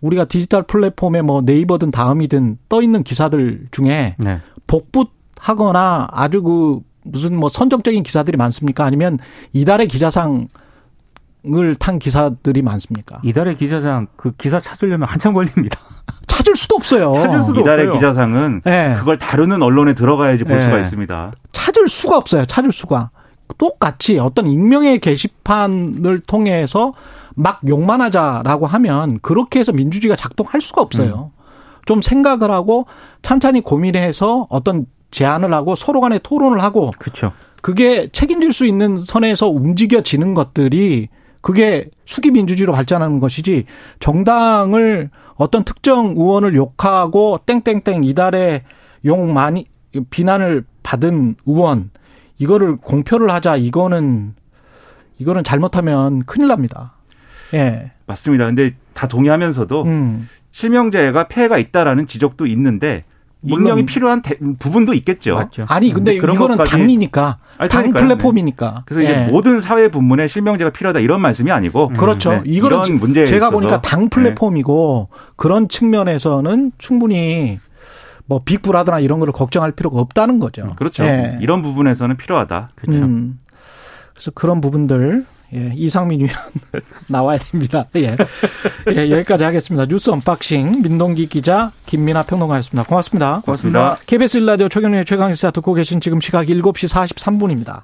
우리가 0.00 0.26
디지털 0.26 0.62
플랫폼에 0.62 1.22
뭐 1.22 1.40
네이버든 1.40 1.90
다음이든 1.90 2.58
떠 2.68 2.82
있는 2.82 3.02
기사들 3.02 3.66
중에 3.72 4.14
네. 4.20 4.40
복붙하거나 4.68 6.06
아주 6.12 6.40
그 6.40 6.80
무슨 7.04 7.36
뭐 7.36 7.48
선정적인 7.48 8.02
기사들이 8.02 8.36
많습니까? 8.36 8.84
아니면 8.84 9.18
이달의 9.52 9.86
기자상 9.88 10.48
을 11.54 11.74
탄 11.78 11.98
기사들이 11.98 12.62
많습니까? 12.62 13.20
이달의 13.22 13.56
기자상 13.58 14.06
그 14.16 14.32
기사 14.32 14.60
찾으려면 14.60 15.06
한참 15.08 15.34
걸립니다. 15.34 15.78
찾을 16.26 16.56
수도 16.56 16.76
없어요. 16.76 17.12
찾을 17.12 17.42
수도 17.42 17.60
이달의 17.60 17.86
없어요. 17.88 17.92
기자상은 17.92 18.62
예. 18.66 18.94
그걸 18.98 19.18
다루는 19.18 19.62
언론에 19.62 19.94
들어가야지 19.94 20.44
볼 20.44 20.56
예. 20.56 20.60
수가 20.62 20.78
있습니다. 20.80 21.32
찾을 21.52 21.88
수가 21.88 22.16
없어요. 22.16 22.46
찾을 22.46 22.72
수가. 22.72 23.10
똑같이 23.58 24.18
어떤 24.18 24.46
익명의 24.46 24.98
게시판을 25.00 26.20
통해서 26.20 26.94
막 27.36 27.60
욕만 27.68 28.00
하자라고 28.00 28.66
하면 28.66 29.18
그렇게 29.20 29.60
해서 29.60 29.70
민주주의가 29.72 30.16
작동할 30.16 30.62
수가 30.62 30.80
없어요. 30.80 31.30
좀 31.84 32.00
생각을 32.00 32.50
하고 32.50 32.86
찬찬히 33.20 33.60
고민해서 33.60 34.46
어떤 34.48 34.86
제안을 35.14 35.54
하고 35.54 35.76
서로 35.76 36.00
간에 36.00 36.18
토론을 36.20 36.60
하고 36.60 36.90
그렇죠. 36.98 37.32
그게 37.62 38.08
책임질 38.08 38.52
수 38.52 38.66
있는 38.66 38.98
선에서 38.98 39.48
움직여지는 39.48 40.34
것들이 40.34 41.08
그게 41.40 41.88
수기 42.04 42.32
민주주의로 42.32 42.72
발전하는 42.72 43.20
것이지 43.20 43.64
정당을 44.00 45.10
어떤 45.36 45.64
특정 45.64 46.08
의원을 46.08 46.56
욕하고 46.56 47.38
땡땡땡 47.46 48.02
이달에 48.02 48.64
욕 49.04 49.20
많이 49.20 49.66
비난을 50.10 50.64
받은 50.82 51.36
의원 51.46 51.90
이거를 52.38 52.76
공표를 52.76 53.30
하자 53.30 53.56
이거는 53.56 54.34
이거는 55.18 55.44
잘못하면 55.44 56.24
큰일 56.24 56.48
납니다. 56.48 56.94
예. 57.54 57.92
맞습니다. 58.06 58.46
근데 58.46 58.74
다 58.94 59.06
동의하면서도 59.06 59.82
음. 59.84 60.28
실명제가 60.50 61.28
폐해가 61.28 61.58
있다라는 61.58 62.08
지적도 62.08 62.46
있는데 62.46 63.04
익명이 63.46 63.86
필요한 63.86 64.22
대- 64.22 64.38
부분도 64.58 64.94
있겠죠. 64.94 65.34
맞죠. 65.34 65.64
아니 65.68 65.90
근데 65.92 66.16
그런 66.18 66.34
이거는 66.36 66.56
것까지- 66.56 66.70
당이니까 66.70 67.38
아니, 67.58 67.68
당 67.68 67.82
그러니까요. 67.82 68.02
플랫폼이니까. 68.08 68.82
그래서 68.86 69.02
이제 69.02 69.26
예. 69.26 69.30
모든 69.30 69.60
사회 69.60 69.88
분문에 69.88 70.28
실명제가 70.28 70.70
필요하다 70.70 71.00
이런 71.00 71.20
말씀이 71.20 71.50
아니고 71.50 71.88
그렇죠. 71.90 72.30
네, 72.32 72.42
이거는 72.46 72.78
이런 72.84 72.98
문제에 72.98 73.26
제가 73.26 73.46
있어서 73.46 73.50
보니까 73.58 73.80
당 73.80 74.02
네. 74.04 74.08
플랫폼이고 74.08 75.08
그런 75.36 75.68
측면에서는 75.68 76.72
충분히 76.78 77.58
뭐 78.26 78.40
Big 78.44 78.58
Brother나 78.58 79.00
이런 79.00 79.18
거를 79.18 79.32
걱정할 79.32 79.72
필요가 79.72 80.00
없다는 80.00 80.38
거죠. 80.38 80.66
그렇죠. 80.76 81.04
예. 81.04 81.38
이런 81.42 81.60
부분에서는 81.62 82.16
필요하다. 82.16 82.70
그렇죠. 82.74 83.02
음. 83.04 83.38
그래서 84.14 84.30
그런 84.30 84.60
부분들 84.60 85.26
예, 85.54 85.72
이상민 85.76 86.20
의원 86.22 86.36
나와야 87.06 87.38
됩니다. 87.38 87.86
예. 87.96 88.16
예, 88.92 89.10
여기까지 89.10 89.44
하겠습니다. 89.44 89.86
뉴스 89.86 90.10
unboxing 90.10 90.82
민동기 90.82 91.28
기자 91.28 91.72
김민아 91.86 92.24
평론가였습니다. 92.24 92.88
고맙습니다. 92.88 93.42
고맙습니다. 93.44 93.98
KBS 94.06 94.38
일라디오 94.38 94.68
최경영의 94.68 95.04
최강시사 95.04 95.52
듣고 95.52 95.74
계신 95.74 96.00
지금 96.00 96.20
시각 96.20 96.46
7시 96.46 96.92
43분입니다. 96.92 97.82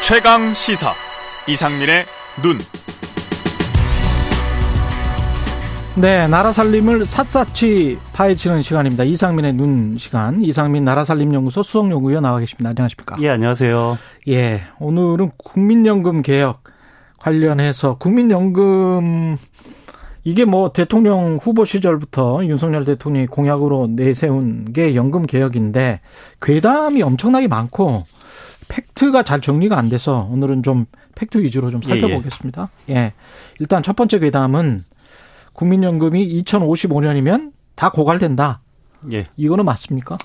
최강 0.00 0.54
시사 0.54 0.94
이상민의 1.46 2.06
눈. 2.42 2.58
네, 6.00 6.28
나라 6.28 6.52
살림을 6.52 7.04
샅샅이 7.04 7.98
파헤치는 8.12 8.62
시간입니다. 8.62 9.02
이상민의 9.02 9.54
눈 9.54 9.98
시간. 9.98 10.40
이상민 10.42 10.84
나라 10.84 11.04
살림 11.04 11.34
연구소 11.34 11.64
수석 11.64 11.90
연구위원 11.90 12.22
나와 12.22 12.38
계십니다. 12.38 12.70
안녕하십니까? 12.70 13.16
예, 13.20 13.30
안녕하세요. 13.30 13.98
예, 14.28 14.62
오늘은 14.78 15.32
국민연금 15.36 16.22
개혁 16.22 16.62
관련해서 17.18 17.98
국민연금 17.98 19.38
이게 20.22 20.44
뭐 20.44 20.72
대통령 20.72 21.40
후보 21.42 21.64
시절부터 21.64 22.44
윤석열 22.44 22.84
대통령이 22.84 23.26
공약으로 23.26 23.88
내세운 23.90 24.72
게 24.72 24.94
연금 24.94 25.26
개혁인데 25.26 26.00
괴담이 26.40 27.02
엄청나게 27.02 27.48
많고 27.48 28.04
fact가 28.68 29.24
잘 29.24 29.40
정리가 29.40 29.76
안 29.76 29.88
돼서 29.88 30.28
오늘은 30.30 30.62
좀 30.62 30.86
팩트 31.16 31.38
위주로 31.38 31.72
좀 31.72 31.80
예, 31.88 31.96
예. 31.96 32.00
살펴보겠습니다. 32.00 32.68
예. 32.90 33.14
일단 33.58 33.82
첫 33.82 33.96
번째 33.96 34.20
괴담은 34.20 34.84
국민연금이 35.58 36.40
2055년이면 36.44 37.50
다 37.74 37.90
고갈된다. 37.90 38.60
예. 39.12 39.24
이거는 39.36 39.64
맞습니까? 39.64 40.16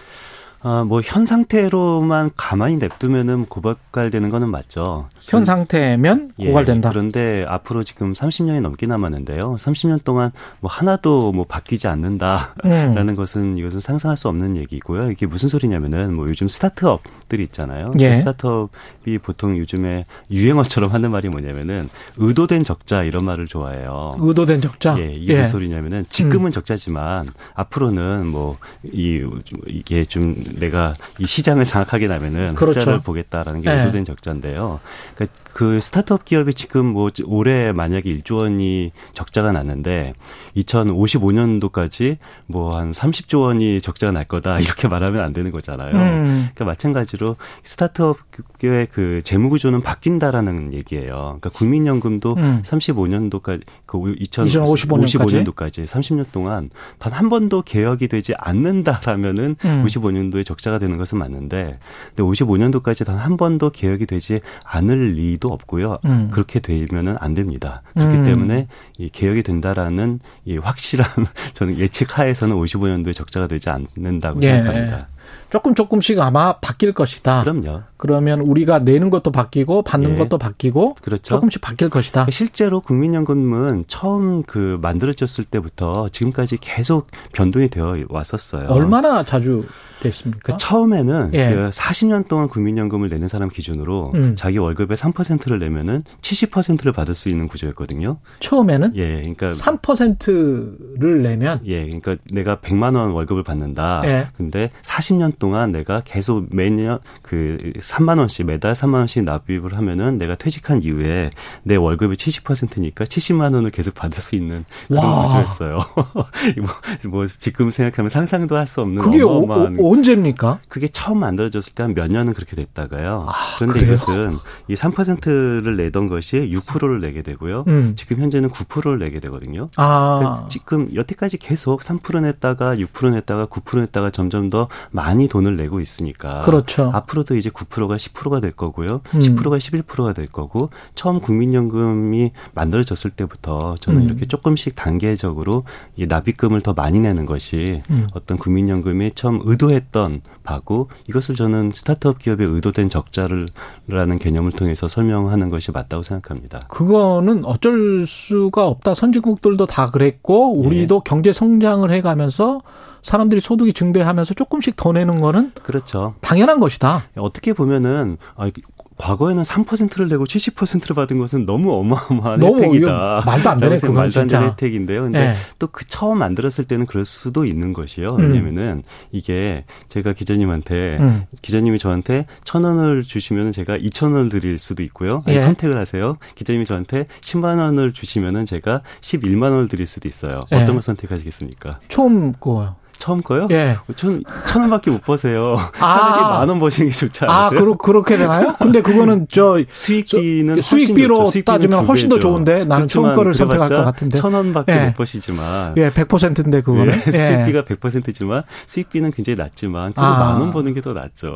아, 0.63 0.83
뭐 0.83 1.01
현 1.03 1.25
상태로만 1.25 2.31
가만히 2.37 2.77
냅두면은 2.77 3.45
고갈되는 3.47 4.29
거는 4.29 4.49
맞죠. 4.49 5.09
현 5.19 5.43
상태면 5.43 6.31
예, 6.39 6.47
고갈된다. 6.47 6.89
그런데 6.89 7.45
앞으로 7.49 7.83
지금 7.83 8.13
30년이 8.13 8.61
넘게 8.61 8.85
남았는데요. 8.87 9.55
30년 9.59 10.03
동안 10.03 10.31
뭐 10.61 10.71
하나도 10.71 11.33
뭐 11.33 11.45
바뀌지 11.45 11.87
않는다라는 11.87 13.09
음. 13.09 13.15
것은 13.15 13.57
이것은 13.57 13.79
상상할 13.81 14.15
수 14.17 14.29
없는 14.29 14.55
얘기고요. 14.57 15.11
이게 15.11 15.25
무슨 15.25 15.49
소리냐면은 15.49 16.13
뭐 16.13 16.29
요즘 16.29 16.47
startup들이 16.47 17.43
있잖아요. 17.43 17.91
그 17.91 17.99
예. 18.01 18.13
startup이 18.13 19.17
보통 19.21 19.57
요즘에 19.57 20.05
유행어처럼 20.31 20.91
하는 20.91 21.11
말이 21.11 21.27
뭐냐면은 21.29 21.89
의도된 22.17 22.63
적자 22.63 23.03
이런 23.03 23.25
말을 23.25 23.47
좋아해요. 23.47 24.13
의도된 24.17 24.61
적자. 24.61 24.97
예, 24.99 25.13
이게 25.13 25.33
무슨 25.33 25.47
소리냐면은 25.47 26.05
지금은 26.09 26.51
적자지만 26.51 27.33
앞으로는 27.55 28.27
뭐 28.27 28.57
이 28.91 29.23
이게 29.67 30.03
좀 30.05 30.35
내가 30.59 30.93
이 31.19 31.25
시장을 31.25 31.65
장악하게 31.65 32.07
되면은 32.07 32.55
그렇죠. 32.55 32.81
흑자를 32.81 32.99
보겠다라는 33.01 33.61
게 33.61 33.69
예. 33.69 33.79
의도된 33.79 34.05
적자인데요. 34.05 34.79
그러니까 35.15 35.39
그 35.53 35.79
스타트업 35.79 36.25
기업이 36.25 36.53
지금 36.55 36.85
뭐 36.87 37.09
올해 37.25 37.71
만약에 37.71 38.09
1조 38.17 38.37
원이 38.37 38.91
적자가 39.13 39.51
났는데 39.51 40.13
2055년도까지 40.57 42.17
뭐 42.47 42.73
한 42.73 42.91
30조 42.91 43.41
원이 43.43 43.81
적자가 43.81 44.11
날 44.11 44.25
거다 44.25 44.57
이렇게 44.61 44.87
말하면 44.87 45.23
안 45.23 45.31
되는 45.31 45.51
거잖아요. 45.51 45.95
음. 45.95 46.49
그러니까 46.55 46.65
마찬가지로 46.65 47.35
스타트업의 47.63 48.87
그 48.91 49.21
재무 49.23 49.49
구조는 49.49 49.81
바뀐다라는 49.81 50.73
얘기예요. 50.73 51.37
그러니까 51.39 51.49
국민연금도 51.51 52.33
음. 52.37 52.61
35년도까지 52.65 53.61
그 53.85 54.15
2055 54.17 54.97
년까지? 54.97 55.17
2055년도까지 55.17 55.85
30년 55.85 56.25
동안 56.31 56.69
단 56.99 57.13
한 57.13 57.29
번도 57.29 57.61
개혁이 57.61 58.07
되지 58.09 58.33
않는다라면은 58.37 59.55
음. 59.63 59.85
55년도에 59.85 60.42
적자가 60.43 60.77
되는 60.77 60.97
것은 60.97 61.17
맞는데 61.17 61.79
근데 62.15 62.23
55년도까지 62.23 63.05
단 63.05 63.23
한 63.23 63.37
번도 63.37 63.69
개혁이 63.69 64.05
되지 64.05 64.41
않을 64.65 65.13
리도 65.13 65.47
없고요. 65.49 65.99
음. 66.05 66.29
그렇게 66.31 66.59
되면은 66.59 67.15
안 67.19 67.33
됩니다. 67.33 67.81
그렇기 67.93 68.17
음. 68.17 68.25
때문에 68.25 68.67
이 68.97 69.09
개혁이 69.09 69.43
된다라는 69.43 70.19
이 70.45 70.57
확실한 70.57 71.07
저는 71.53 71.77
예측 71.77 72.19
하에서는 72.19 72.55
55년도에 72.55 73.13
적자가 73.13 73.47
되지 73.47 73.69
않는다고 73.69 74.41
예. 74.43 74.51
생각합니다. 74.51 75.07
조금 75.49 75.73
조금씩 75.73 76.19
아마 76.19 76.53
바뀔 76.53 76.91
것이다. 76.91 77.43
그럼요. 77.43 77.83
그러면 77.95 78.41
우리가 78.41 78.79
내는 78.79 79.09
것도 79.09 79.31
바뀌고 79.31 79.83
받는 79.83 80.13
예. 80.13 80.15
것도 80.17 80.37
바뀌고 80.37 80.95
그렇죠. 81.01 81.35
조금씩 81.35 81.61
바뀔 81.61 81.89
것이다. 81.89 82.25
실제로 82.29 82.81
국민연금은 82.81 83.85
처음 83.87 84.43
그 84.43 84.79
만들어졌을 84.81 85.45
때부터 85.45 86.09
지금까지 86.09 86.57
계속 86.59 87.07
변동이 87.31 87.69
되어 87.69 87.95
왔었어요. 88.09 88.67
얼마나 88.69 89.23
자주 89.23 89.63
됐습니까? 90.03 90.39
그 90.43 90.57
처음에는 90.57 91.31
예. 91.33 91.49
그 91.53 91.69
40년 91.69 92.27
동안 92.27 92.47
국민연금을 92.47 93.09
내는 93.09 93.27
사람 93.27 93.49
기준으로 93.49 94.11
음. 94.15 94.35
자기 94.35 94.57
월급의 94.57 94.97
3%를 94.97 95.59
내면은 95.59 96.01
70%를 96.21 96.91
받을 96.91 97.15
수 97.15 97.29
있는 97.29 97.47
구조였거든요. 97.47 98.17
처음에는 98.39 98.95
예, 98.95 99.21
그러니까 99.21 99.51
3%를 99.51 101.23
내면 101.23 101.61
예, 101.65 101.85
그러니까 101.85 102.17
내가 102.31 102.57
100만 102.57 102.95
원 102.95 103.11
월급을 103.11 103.43
받는다. 103.43 104.01
예. 104.05 104.27
근데 104.35 104.71
40년 104.81 105.39
동안 105.39 105.71
내가 105.71 106.01
계속 106.03 106.47
매년 106.51 106.99
그 107.21 107.57
3만 107.79 108.19
원씩 108.19 108.45
매달 108.45 108.73
3만 108.73 108.95
원씩 108.95 109.23
납입을 109.23 109.77
하면은 109.77 110.17
내가 110.17 110.35
퇴직한 110.35 110.83
이후에 110.83 111.29
내 111.63 111.75
월급의 111.75 112.17
70%니까 112.17 113.05
70만 113.05 113.53
원을 113.53 113.71
계속 113.71 113.93
받을 113.95 114.21
수 114.21 114.35
있는 114.35 114.65
그런 114.87 115.05
와. 115.05 115.27
구조였어요. 115.27 115.79
뭐, 116.61 117.11
뭐 117.11 117.25
지금 117.27 117.71
생각하면 117.71 118.09
상상도 118.09 118.57
할 118.57 118.63
수 118.73 118.81
없는 118.81 119.01
그게 119.01 119.21
어, 119.21 119.27
어마어마한 119.27 119.77
어, 119.79 119.83
언제입니까? 119.93 120.59
그게 120.67 120.87
처음 120.87 121.19
만들어졌을 121.19 121.73
때 121.73 121.83
한 121.83 121.93
몇 121.93 122.09
년은 122.11 122.33
그렇게 122.33 122.55
됐다가요. 122.55 123.25
아, 123.27 123.33
그런데 123.57 123.79
그래요? 123.81 123.93
이것은 123.93 124.31
이 124.67 124.73
3%를 124.73 125.75
내던 125.77 126.07
것이 126.07 126.37
6%를 126.37 127.01
내게 127.01 127.21
되고요. 127.21 127.65
음. 127.67 127.93
지금 127.95 128.19
현재는 128.19 128.49
9%를 128.49 128.99
내게 128.99 129.19
되거든요. 129.19 129.67
아, 129.77 130.41
그 130.43 130.49
지금 130.49 130.89
여태까지 130.95 131.37
계속 131.37 131.81
3% 131.81 132.21
냈다가 132.21 132.75
6% 132.75 133.11
냈다가 133.11 133.45
9% 133.47 133.79
냈다가 133.81 134.09
점점 134.11 134.49
더 134.49 134.67
많이 134.91 135.27
돈을 135.27 135.55
내고 135.55 135.79
있으니까 135.81 136.41
그렇죠. 136.41 136.89
앞으로도 136.93 137.35
이제 137.35 137.49
9%가 137.49 137.95
10%가 137.95 138.39
될 138.39 138.51
거고요. 138.51 139.01
음. 139.13 139.19
10%가 139.19 139.57
11%가 139.57 140.13
될 140.13 140.27
거고 140.27 140.69
처음 140.95 141.19
국민연금이 141.19 142.31
만들어졌을 142.55 143.11
때부터 143.11 143.75
저는 143.79 144.01
음. 144.01 144.05
이렇게 144.05 144.25
조금씩 144.25 144.75
단계적으로 144.75 145.63
이 145.95 146.05
납입금을 146.07 146.61
더 146.61 146.73
많이 146.73 146.99
내는 146.99 147.25
것이 147.25 147.83
음. 147.89 148.07
어떤 148.13 148.37
국민연금이 148.37 149.11
처음 149.13 149.39
의도했 149.43 149.82
던 149.91 150.21
바고 150.43 150.89
이것을 151.07 151.35
저는 151.35 151.71
스타트업 151.73 152.19
기업의 152.19 152.47
의도된 152.47 152.89
적자를라는 152.89 154.19
개념을 154.19 154.51
통해서 154.51 154.87
설명하는 154.87 155.49
것이 155.49 155.71
맞다고 155.71 156.03
생각합니다. 156.03 156.61
그거는 156.69 157.45
어쩔 157.45 158.05
수가 158.07 158.67
없다. 158.67 158.93
선진국들도 158.93 159.65
다 159.65 159.91
그랬고 159.91 160.53
우리도 160.53 160.95
예. 160.95 160.99
경제 161.05 161.33
성장을 161.33 161.89
해가면서 161.91 162.61
사람들이 163.03 163.41
소득이 163.41 163.73
증대하면서 163.73 164.33
조금씩 164.33 164.75
더 164.77 164.93
내는 164.93 165.19
거는 165.19 165.51
그렇죠. 165.61 166.15
당연한 166.21 166.59
것이다. 166.59 167.03
어떻게 167.17 167.53
보면은 167.53 168.17
아, 168.35 168.49
과거에는 168.97 169.43
3%를 169.43 170.07
내고 170.07 170.23
70%를 170.25 170.95
받은 170.95 171.17
것은 171.17 171.45
너무 171.45 171.73
어마어마한 171.73 172.39
너무 172.39 172.57
혜택이다. 172.61 173.23
말도 173.25 173.49
안 173.49 173.59
생각- 173.59 173.81
그건 173.81 173.95
말도 173.95 174.19
안. 174.21 174.27
되는 174.27 174.47
혜택인데요. 174.49 175.01
근데 175.03 175.19
예. 175.19 175.33
또그 175.59 175.87
처음 175.87 176.19
만들었을 176.19 176.65
때는 176.65 176.85
그럴 176.85 177.05
수도 177.05 177.45
있는 177.45 177.73
것이요. 177.73 178.09
음. 178.15 178.19
왜냐면은 178.21 178.83
이게 179.11 179.65
제가 179.89 180.13
기자님한테 180.13 180.97
음. 180.99 181.23
기자님이 181.41 181.79
저한테 181.79 182.25
천 182.43 182.63
원을 182.63 183.03
주시면 183.03 183.51
제가 183.51 183.77
이천 183.77 184.13
원을 184.13 184.29
드릴 184.29 184.57
수도 184.57 184.83
있고요. 184.83 185.23
아니, 185.25 185.35
예. 185.37 185.39
선택을 185.39 185.77
하세요. 185.77 186.15
기자님이 186.35 186.65
저한테 186.65 187.07
10만 187.21 187.57
원을 187.59 187.93
주시면은 187.93 188.45
제가 188.45 188.81
11만 189.01 189.43
원을 189.51 189.67
드릴 189.67 189.85
수도 189.85 190.07
있어요. 190.07 190.41
예. 190.51 190.57
어떤 190.57 190.75
걸 190.75 190.81
선택하시겠습니까? 190.83 191.79
처음 191.87 192.33
거요. 192.33 192.75
처음 193.03 193.21
거요? 193.21 193.49
예. 193.51 193.75
천, 193.97 194.23
천 194.45 194.61
원밖에 194.61 194.89
못 194.89 195.01
버세요. 195.03 195.57
아. 195.77 195.91
차라리 195.91 196.21
만 196.21 196.47
원 196.49 196.57
버시는 196.59 196.89
게 196.89 196.95
좋지 196.95 197.25
아, 197.25 197.47
않으세요? 197.47 197.59
그러, 197.59 197.75
그렇게 197.77 198.15
되나요? 198.15 198.53
근데 198.57 198.81
그거는 198.81 199.27
저 199.29 199.59
수익비는 199.73 200.55
저- 200.55 200.61
수익비로 200.61 201.15
훨씬. 201.17 201.31
수익비는 201.31 201.57
따지면 201.57 201.81
두 201.81 201.85
훨씬 201.87 202.07
더. 202.07 202.17
좋은데 202.19 202.63
나는 202.63 202.87
처음 202.87 203.13
거를 203.13 203.33
선택할 203.33 203.67
것 203.67 203.83
같은데. 203.83 204.17
천 204.17 204.33
원밖에 204.33 204.71
예. 204.71 204.85
못 204.85 204.95
버시지만 204.95 205.73
예, 205.75 205.89
100%인데 205.89 206.61
그거는. 206.61 206.93
예, 206.93 207.01
예. 207.07 207.11
수익비가 207.11 207.63
100%지만 207.63 208.43
수익비는 208.67 209.11
굉장히 209.11 209.35
낮지만 209.37 209.91
그래도 209.91 210.01
아. 210.07 210.19
만원 210.19 210.51
버는 210.51 210.73
게 210.73 210.79
더 210.79 210.93
낫죠. 210.93 211.35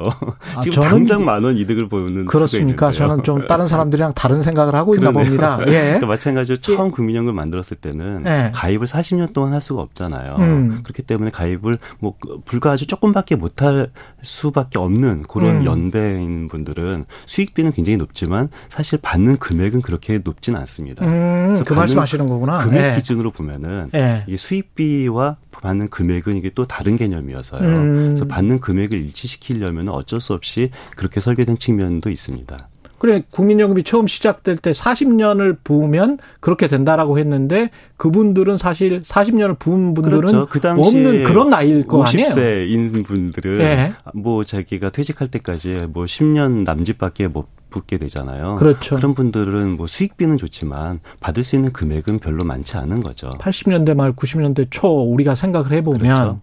아, 0.55 0.61
지금 0.61 0.83
당장 0.83 1.25
만 1.25 1.43
원 1.43 1.57
이득을 1.57 1.89
보는 1.89 2.27
그렇습니까? 2.27 2.91
저는 2.93 3.23
좀 3.23 3.45
다른 3.45 3.67
사람들이랑 3.67 4.13
다른 4.13 4.41
생각을 4.41 4.73
하고 4.75 4.93
있나 4.95 5.11
그러네요. 5.11 5.25
봅니다. 5.25 5.59
예. 5.67 5.79
그러니까 5.83 6.07
마찬가지로 6.07 6.57
처음 6.57 6.91
국민연금 6.91 7.35
만들었을 7.35 7.75
때는 7.81 8.23
예. 8.25 8.51
가입을 8.53 8.87
40년 8.87 9.33
동안 9.33 9.51
할 9.53 9.59
수가 9.61 9.81
없잖아요. 9.81 10.35
음. 10.39 10.79
그렇기 10.83 11.01
때문에 11.03 11.29
가입 11.31 11.56
을 11.65 11.77
뭐 11.99 12.13
불과 12.45 12.71
아주 12.71 12.85
조금밖에 12.85 13.35
못할 13.35 13.91
수밖에 14.21 14.77
없는 14.77 15.23
그런 15.23 15.57
음. 15.57 15.65
연배인 15.65 16.47
분들은 16.47 17.05
수익비는 17.25 17.71
굉장히 17.71 17.97
높지만 17.97 18.49
사실 18.69 18.99
받는 19.01 19.37
금액은 19.37 19.81
그렇게 19.81 20.19
높진 20.23 20.55
않습니다. 20.55 21.05
음, 21.05 21.45
그래서 21.47 21.63
그 21.63 21.73
말씀하시는 21.73 22.27
거구나. 22.27 22.63
금액 22.63 22.91
예. 22.91 22.95
기준으로 22.95 23.31
보면은 23.31 23.89
예. 23.95 24.23
이게 24.27 24.37
수익비와 24.37 25.37
받는 25.51 25.89
금액은 25.89 26.37
이게 26.37 26.51
또 26.53 26.65
다른 26.67 26.95
개념이어서요. 26.97 27.61
음. 27.61 28.05
그래서 28.09 28.25
받는 28.25 28.59
금액을 28.59 28.97
일치시키려면 28.97 29.89
어쩔 29.89 30.21
수 30.21 30.33
없이 30.33 30.69
그렇게 30.95 31.19
설계된 31.19 31.57
측면도 31.57 32.09
있습니다. 32.09 32.57
그래 32.97 33.23
국민연금이 33.29 33.83
처음 33.83 34.07
시작될 34.07 34.57
때 34.57 34.71
40년을 34.71 35.57
부으면 35.63 36.17
그렇게 36.39 36.67
된다라고 36.67 37.19
했는데 37.19 37.69
그분들은 37.97 38.57
사실 38.57 39.01
40년을 39.01 39.59
부은 39.59 39.93
분들은 39.93 40.17
그렇죠. 40.17 40.47
그 40.49 40.59
당시에 40.59 41.05
없는 41.05 41.23
그런 41.23 41.49
나이일 41.49 41.85
거 41.85 42.03
아니에요. 42.03 42.25
50세인 42.25 43.05
분들은 43.05 43.59
예. 43.61 43.93
뭐 44.13 44.43
자기가 44.43 44.89
퇴직할 44.89 45.27
때까지 45.27 45.87
뭐 45.89 46.05
10년 46.05 46.63
남짓밖에 46.63 47.27
못 47.27 47.47
붙게 47.69 47.97
되잖아요. 47.97 48.55
그렇죠. 48.55 48.97
런 48.97 49.13
분들은 49.13 49.77
뭐 49.77 49.87
수익비는 49.87 50.37
좋지만 50.37 50.99
받을 51.19 51.43
수 51.43 51.55
있는 51.55 51.71
금액은 51.73 52.19
별로 52.19 52.43
많지 52.43 52.77
않은 52.77 53.01
거죠. 53.01 53.29
80년대 53.39 53.95
말 53.95 54.13
90년대 54.13 54.67
초 54.69 54.87
우리가 54.87 55.35
생각을 55.35 55.71
해보면 55.73 55.99
그렇죠. 55.99 56.41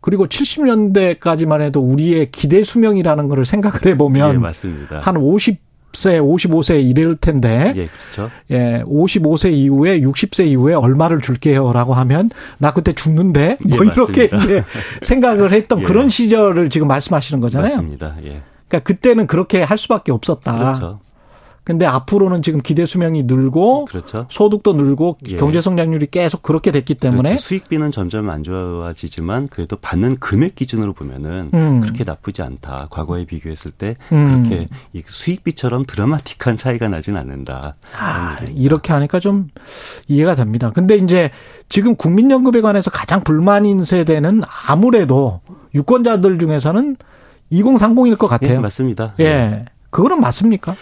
그리고 0.00 0.26
70년대까지만 0.26 1.60
해도 1.60 1.80
우리의 1.80 2.30
기대 2.32 2.62
수명이라는 2.62 3.28
거를 3.28 3.44
생각을 3.44 3.86
해보면 3.86 4.34
예, 4.34 4.38
맞습니다. 4.38 5.00
한 5.00 5.16
50 5.16 5.71
세, 5.92 6.18
55세 6.20 6.84
이럴 6.84 7.16
텐데 7.16 7.72
예, 7.76 7.88
그렇죠. 7.88 8.30
예, 8.50 8.82
55세 8.86 9.52
이후에 9.52 10.00
60세 10.00 10.46
이후에 10.46 10.74
얼마를 10.74 11.20
줄게요라고 11.20 11.94
하면 11.94 12.30
나 12.58 12.72
그때 12.72 12.92
죽는데 12.92 13.58
뭐 13.68 13.78
예, 13.80 13.90
이렇게 13.92 14.28
맞습니다. 14.32 14.36
이제 14.38 14.64
생각을 15.02 15.52
했던 15.52 15.80
예. 15.82 15.84
그런 15.84 16.08
시절을 16.08 16.70
지금 16.70 16.88
말씀하시는 16.88 17.40
거잖아요. 17.40 17.68
맞습니다. 17.68 18.16
예. 18.24 18.42
그러니까 18.68 18.80
그때는 18.84 19.26
그렇게 19.26 19.62
할 19.62 19.76
수밖에 19.76 20.12
없었다. 20.12 20.58
그렇죠. 20.58 21.00
근데 21.64 21.86
앞으로는 21.86 22.42
지금 22.42 22.60
기대 22.60 22.84
수명이 22.84 23.22
늘고 23.24 23.84
그렇죠. 23.84 24.26
소득도 24.30 24.72
늘고 24.72 25.18
예. 25.28 25.36
경제 25.36 25.60
성장률이 25.60 26.08
계속 26.10 26.42
그렇게 26.42 26.72
됐기 26.72 26.96
때문에 26.96 27.30
그렇죠. 27.30 27.42
수익비는 27.42 27.92
점점 27.92 28.30
안 28.30 28.42
좋아지지만 28.42 29.46
그래도 29.46 29.76
받는 29.76 30.16
금액 30.16 30.56
기준으로 30.56 30.92
보면은 30.92 31.50
음. 31.54 31.80
그렇게 31.80 32.02
나쁘지 32.02 32.42
않다. 32.42 32.88
과거에 32.90 33.24
비교했을 33.26 33.70
때 33.70 33.96
음. 34.10 34.42
그렇게 34.42 34.68
이 34.92 35.02
수익비처럼 35.06 35.84
드라마틱한 35.86 36.56
차이가 36.56 36.88
나진 36.88 37.16
않는다. 37.16 37.76
아, 37.96 38.38
이렇게 38.54 38.92
하니까 38.92 39.20
좀 39.20 39.48
이해가 40.08 40.34
됩니다. 40.34 40.72
근데 40.74 40.96
이제 40.96 41.30
지금 41.68 41.94
국민연금에 41.94 42.60
관해서 42.60 42.90
가장 42.90 43.20
불만인 43.20 43.84
세대는 43.84 44.42
아무래도 44.66 45.40
유권자들 45.74 46.38
중에서는 46.40 46.96
2030일 47.52 48.18
것 48.18 48.26
예, 48.26 48.30
같아요. 48.30 48.60
맞습니다. 48.60 49.14
예. 49.20 49.64
그거는 49.90 50.20
맞습니까? 50.20 50.74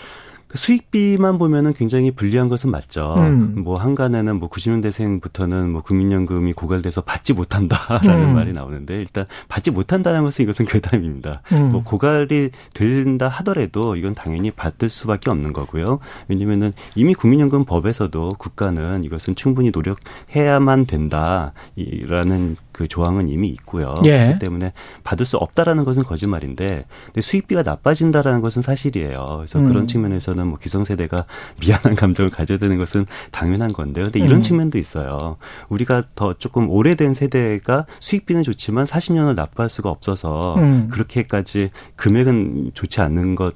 그 0.50 0.58
수익비만 0.58 1.38
보면은 1.38 1.72
굉장히 1.72 2.10
불리한 2.10 2.48
것은 2.48 2.72
맞죠. 2.72 3.14
음. 3.18 3.62
뭐 3.62 3.78
한간에는 3.78 4.40
뭐 4.40 4.50
90년대생부터는 4.50 5.68
뭐 5.68 5.80
국민연금이 5.82 6.54
고갈돼서 6.54 7.02
받지 7.02 7.32
못한다라는 7.32 8.30
음. 8.30 8.34
말이 8.34 8.52
나오는데 8.52 8.96
일단 8.96 9.26
받지 9.48 9.70
못한다는 9.70 10.24
것은 10.24 10.42
이것은 10.42 10.66
괴담입니다. 10.66 11.42
음. 11.52 11.70
뭐 11.70 11.84
고갈이 11.84 12.50
된다 12.74 13.28
하더라도 13.28 13.94
이건 13.94 14.16
당연히 14.16 14.50
받을 14.50 14.90
수밖에 14.90 15.30
없는 15.30 15.52
거고요. 15.52 16.00
왜냐면은 16.26 16.72
이미 16.96 17.14
국민연금 17.14 17.64
법에서도 17.64 18.34
국가는 18.36 19.04
이것은 19.04 19.36
충분히 19.36 19.70
노력해야만 19.70 20.86
된다라는 20.86 22.56
그 22.80 22.88
조항은 22.88 23.28
이미 23.28 23.48
있고요. 23.48 23.94
예. 24.06 24.24
그렇기 24.24 24.38
때문에 24.38 24.72
받을 25.04 25.26
수 25.26 25.36
없다라는 25.36 25.84
것은 25.84 26.02
거짓말인데 26.02 26.86
근데 27.04 27.20
수익비가 27.20 27.60
나빠진다라는 27.60 28.40
것은 28.40 28.62
사실이에요. 28.62 29.34
그래서 29.36 29.58
음. 29.58 29.68
그런 29.68 29.86
측면에서는 29.86 30.46
뭐 30.46 30.58
기성세대가 30.58 31.26
미안한 31.60 31.94
감정을 31.94 32.30
가져야 32.30 32.56
되는 32.56 32.78
것은 32.78 33.04
당연한 33.32 33.74
건데 33.74 34.02
근데 34.02 34.18
이런 34.18 34.36
음. 34.36 34.42
측면도 34.42 34.78
있어요. 34.78 35.36
우리가 35.68 36.04
더 36.14 36.32
조금 36.32 36.70
오래된 36.70 37.12
세대가 37.12 37.84
수익비는 38.00 38.44
좋지만 38.44 38.84
40년을 38.84 39.34
납부할 39.34 39.68
수가 39.68 39.90
없어서 39.90 40.54
음. 40.56 40.88
그렇게까지 40.90 41.70
금액은 41.96 42.70
좋지 42.72 43.02
않는 43.02 43.34
것 43.34 43.52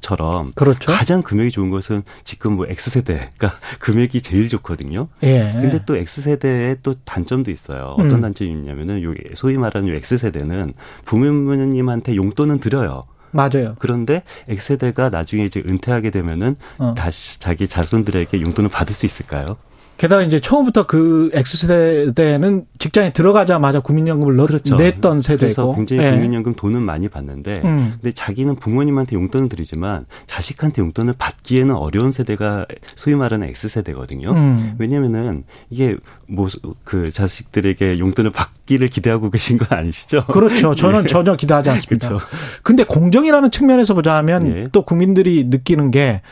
처럼 0.00 0.50
그렇죠. 0.54 0.92
가장 0.92 1.22
금액이 1.22 1.50
좋은 1.50 1.70
것은 1.70 2.02
지금 2.24 2.56
뭐 2.56 2.66
X세대가 2.66 3.52
금액이 3.80 4.22
제일 4.22 4.48
좋거든요. 4.48 5.08
예. 5.22 5.52
근데 5.54 5.84
또 5.84 5.96
X세대의 5.96 6.78
또 6.82 6.94
단점도 7.04 7.50
있어요. 7.50 7.94
어떤 7.98 8.12
음. 8.12 8.20
단점이 8.20 8.50
있냐면은 8.50 9.02
요 9.02 9.14
소위 9.34 9.56
말하는 9.56 9.88
요 9.88 9.94
X세대는 9.94 10.74
부모님한테 11.04 12.16
용돈은 12.16 12.60
드려요. 12.60 13.04
맞아요. 13.30 13.74
그런데 13.80 14.22
X세대가 14.48 15.08
나중에 15.08 15.44
이제 15.44 15.60
은퇴하게 15.66 16.10
되면은 16.10 16.56
어. 16.78 16.94
다시 16.96 17.40
자기 17.40 17.66
자손들에게 17.66 18.40
용돈을 18.40 18.70
받을 18.70 18.94
수 18.94 19.06
있을까요? 19.06 19.56
게다가 19.96 20.22
이제 20.22 20.40
처음부터 20.40 20.86
그 20.86 21.30
X세대는 21.34 22.66
직장에 22.78 23.12
들어가자마자 23.12 23.80
국민연금을 23.80 24.36
넣, 24.36 24.46
냈던 24.76 25.20
세대고. 25.20 25.40
그래서 25.40 25.74
굉장히 25.74 26.04
예. 26.04 26.10
국민연금 26.12 26.54
돈은 26.54 26.82
많이 26.82 27.08
받는데 27.08 27.62
음. 27.64 27.92
근데 28.00 28.12
자기는 28.12 28.56
부모님한테 28.56 29.16
용돈을 29.16 29.48
드리지만 29.48 30.06
자식한테 30.26 30.82
용돈을 30.82 31.14
받기에는 31.16 31.74
어려운 31.74 32.10
세대가 32.10 32.66
소위 32.96 33.14
말하는 33.14 33.48
X세대거든요. 33.48 34.32
음. 34.32 34.74
왜냐면은 34.78 35.44
이게 35.70 35.96
뭐 36.26 36.48
그 36.84 37.10
자식들에게 37.10 37.98
용돈을 37.98 38.30
받기를 38.30 38.88
기대하고 38.88 39.30
계신 39.30 39.58
건 39.58 39.78
아니시죠? 39.78 40.26
그렇죠. 40.26 40.74
저는 40.74 41.06
전혀 41.08 41.36
기대하지 41.36 41.70
않습니다. 41.70 42.08
그렇죠. 42.08 42.26
근데 42.62 42.84
공정이라는 42.84 43.50
측면에서 43.50 43.94
보자면 43.94 44.46
예. 44.56 44.66
또 44.72 44.82
국민들이 44.82 45.44
느끼는 45.44 45.90
게 45.90 46.22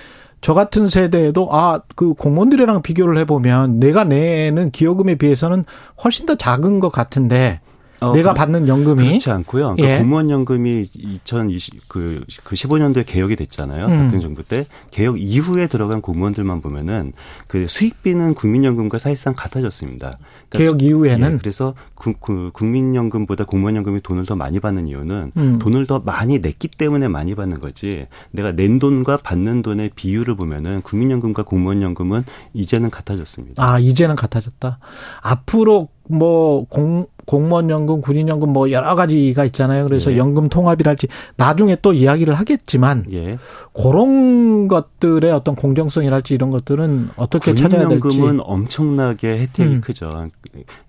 저 0.43 0.53
같은 0.55 0.89
세대에도 0.89 1.49
아 1.51 1.81
그 1.97 2.15
공무원들이랑 2.15 2.83
비교를 2.83 3.17
해보면 3.19 3.79
내가 3.79 4.05
내는 4.05 4.71
기여금에 4.71 5.15
비해서는 5.15 5.65
훨씬 6.03 6.27
더 6.27 6.35
작은 6.35 6.81
것 6.81 6.91
같은데 6.91 7.61
어, 8.03 8.13
내가 8.13 8.33
그- 8.33 8.39
받는 8.39 8.69
연금이 8.69 9.07
그렇지 9.07 9.31
않고요. 9.31 9.77
예. 9.79 9.95
그 9.95 9.99
공무원 10.03 10.29
연금이 10.31 10.85
2020 10.95 11.89
그, 11.89 12.25
그 12.45 12.55
15년도에 12.55 13.05
개혁이 13.07 13.37
됐잖아요. 13.37 13.87
음. 13.87 13.91
박근혜 13.91 14.21
정부 14.21 14.43
때 14.43 14.67
개혁 14.91 15.21
이후에 15.21 15.67
들어간 15.69 16.01
공무원들만 16.01 16.61
보면은 16.61 17.13
그 17.47 17.67
수익비는 17.67 18.35
국민연금과 18.35 18.99
사실상 18.99 19.35
같아졌습니다. 19.37 20.19
그러니까 20.49 20.59
개혁 20.59 20.83
이후에는 20.83 21.33
예, 21.35 21.39
그래서 21.39 21.75
구- 21.95 22.15
그 22.21 22.51
국민연금보다 22.53 23.45
공무원 23.45 23.77
연금이 23.77 24.01
돈을 24.03 24.27
더 24.27 24.35
많이 24.37 24.61
받는 24.61 24.89
이유는 24.89 25.33
음. 25.37 25.59
돈을 25.59 25.87
더 25.87 26.01
많이 26.01 26.39
냈기 26.41 26.69
때문에 26.69 27.09
많이 27.09 27.35
받는 27.35 27.61
거지. 27.61 28.07
내가 28.33 28.53
낸 28.53 28.79
돈과 28.79 29.19
받는 29.19 29.63
돈의 29.63 29.91
비율을 29.95 30.35
보면은 30.37 30.81
국민연금과 30.83 31.45
공무원 31.45 31.83
연금은 31.83 32.25
이제는 32.55 32.91
같아졌습니다. 32.91 33.63
아 33.65 33.79
이제는 33.79 34.17
같아졌다. 34.17 34.79
앞으로 35.23 35.89
뭐 36.09 36.65
공, 36.69 37.07
공무원 37.27 37.71
연금, 37.71 38.01
군인 38.01 38.29
연금 38.29 38.53
뭐 38.53 38.71
여러 38.71 38.95
가지가 38.95 39.45
있잖아요. 39.47 39.85
그래서 39.85 40.13
예. 40.13 40.17
연금 40.17 40.49
통합이랄지 40.49 41.07
나중에 41.37 41.77
또 41.81 41.93
이야기를 41.93 42.35
하겠지만 42.35 43.05
예. 43.13 43.39
그런 43.73 44.69
것들의 44.69 45.31
어떤 45.31 45.55
공정성이랄지 45.55 46.35
이런 46.35 46.51
것들은 46.51 47.11
어떻게 47.17 47.55
찾아야 47.55 47.89
될지. 47.89 48.01
국민연금은 48.01 48.41
엄청나게 48.45 49.29
혜택이 49.41 49.75
음. 49.77 49.81
크죠. 49.81 50.29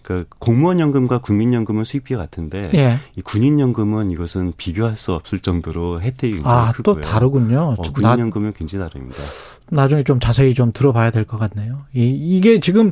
그 0.01 0.25
공무원 0.39 0.79
연금과 0.79 1.19
국민 1.19 1.53
연금은 1.53 1.83
수익비가 1.83 2.19
같은데 2.21 2.69
예. 2.73 2.97
이 3.15 3.21
군인 3.21 3.59
연금은 3.59 4.11
이것은 4.11 4.53
비교할 4.57 4.97
수 4.97 5.13
없을 5.13 5.39
정도로 5.39 6.01
혜택이 6.01 6.33
굉장히 6.35 6.55
아, 6.55 6.71
크고요. 6.73 6.95
또 6.95 7.01
다르군요. 7.01 7.75
어, 7.77 7.81
좀 7.81 7.93
나, 8.01 8.11
군인 8.11 8.25
연금은 8.25 8.53
굉장히 8.53 8.85
다릅니다. 8.85 9.17
나중에 9.69 10.03
좀 10.03 10.19
자세히 10.19 10.53
좀 10.53 10.71
들어봐야 10.73 11.11
될 11.11 11.23
것 11.25 11.37
같네요. 11.37 11.77
이, 11.93 12.09
이게 12.09 12.59
지금 12.59 12.91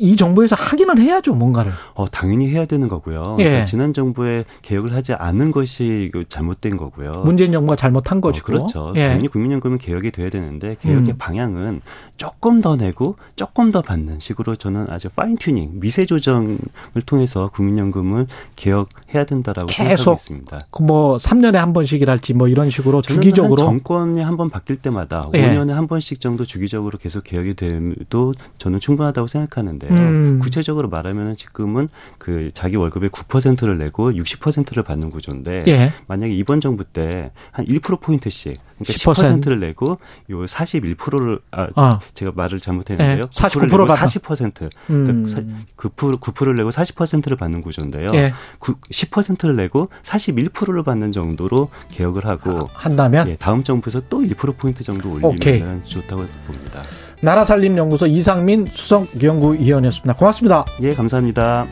이, 0.00 0.10
이 0.10 0.16
정부에서 0.16 0.56
하기는 0.56 0.98
해야죠, 0.98 1.34
뭔가를. 1.34 1.72
어, 1.94 2.06
당연히 2.06 2.48
해야 2.48 2.64
되는 2.64 2.88
거고요. 2.88 3.36
예. 3.38 3.44
그러니까 3.44 3.64
지난 3.66 3.92
정부에 3.92 4.44
개혁을 4.62 4.94
하지 4.94 5.12
않은 5.14 5.50
것이 5.52 6.10
그 6.12 6.24
잘못된 6.28 6.76
거고요. 6.76 7.22
문재인 7.24 7.52
정부가 7.52 7.76
잘못한 7.76 8.18
어, 8.18 8.20
것이고. 8.20 8.46
그렇죠. 8.46 8.92
예. 8.96 9.08
당연히 9.08 9.28
국민연금은 9.28 9.78
개혁이 9.78 10.10
돼야 10.10 10.30
되는데 10.30 10.76
개혁의 10.80 11.14
음. 11.14 11.18
방향은 11.18 11.80
조금 12.16 12.60
더 12.60 12.76
내고 12.76 13.16
조금 13.36 13.70
더 13.70 13.82
받는 13.82 14.20
식으로 14.20 14.56
저는 14.56 14.86
아주 14.90 15.08
fine 15.10 15.36
tuning, 15.36 15.80
미세 15.80 16.04
조정을 16.06 16.58
통해서 17.06 17.48
국민연금을 17.52 18.26
개혁해야 18.56 19.24
된다라고 19.24 19.68
생각하고 19.70 20.12
있습니다. 20.12 20.60
그뭐 20.70 21.16
3년에 21.18 21.54
한 21.54 21.72
번씩이랄지 21.72 22.34
뭐 22.34 22.48
이런 22.48 22.70
식으로 22.70 23.02
주기적으로 23.02 23.62
한 23.62 23.70
정권이 23.78 24.20
한 24.20 24.40
번 24.40 24.48
바뀔 24.48 24.76
때마다 24.76 25.28
예. 25.34 25.50
5년에 25.50 25.70
한 25.72 25.86
번씩 25.86 26.18
정도 26.20 26.46
주기적으로 26.46 26.96
계속 26.96 27.24
개혁이 27.24 27.54
돼도 27.56 28.32
저는 28.56 28.80
충분하다고 28.80 29.26
생각하는데 29.26 29.89
요. 29.90 29.94
음. 29.96 30.38
구체적으로 30.40 30.88
말하면 30.88 31.36
지금은 31.36 31.88
그 32.18 32.50
자기 32.54 32.76
월급의 32.76 33.10
9%를 33.10 33.78
내고 33.78 34.10
60%를 34.12 34.82
받는 34.82 35.10
구조인데 35.10 35.64
예. 35.68 35.92
만약에 36.06 36.32
이번 36.34 36.60
정부 36.60 36.84
때 36.84 37.30
한 37.52 37.64
1% 37.66 38.00
포인트씩 38.00 38.58
그러니까 38.78 38.92
10%. 39.12 39.40
10%를 39.42 39.60
내고 39.60 39.98
요 40.30 40.44
41%를 40.44 41.38
아 41.50 41.68
어. 41.76 42.00
제가 42.14 42.32
말을 42.34 42.60
잘못했는데요. 42.60 43.24
예, 43.24 43.26
49% 43.26 43.50
9%를 43.50 43.68
내고 43.68 43.86
받아. 43.86 44.06
40% 44.06 44.70
음. 44.90 45.04
그러니까 45.06 45.28
사- 45.28 45.40
9% 45.76 46.20
9%를 46.20 46.56
내고 46.56 46.70
40%를 46.70 47.36
받는 47.36 47.62
구조인데요. 47.62 48.10
예. 48.14 48.32
구- 48.58 48.76
10%를 48.90 49.56
내고 49.56 49.88
41%를 50.02 50.82
받는 50.82 51.12
정도로 51.12 51.70
개혁을 51.90 52.26
하고 52.26 52.68
한다면 52.72 53.28
예, 53.28 53.36
다음 53.36 53.62
정부에서 53.62 54.02
또 54.08 54.20
1% 54.20 54.56
포인트 54.56 54.82
정도 54.82 55.18
오케이. 55.22 55.54
올리면 55.60 55.84
좋다고 55.84 56.26
봅니다. 56.46 56.80
나라살림연구소 57.22 58.06
이상민 58.06 58.66
수석연구위원이었습니다. 58.70 60.14
고맙습니다. 60.14 60.64
예, 60.82 60.94
감사합니다. 60.94 61.66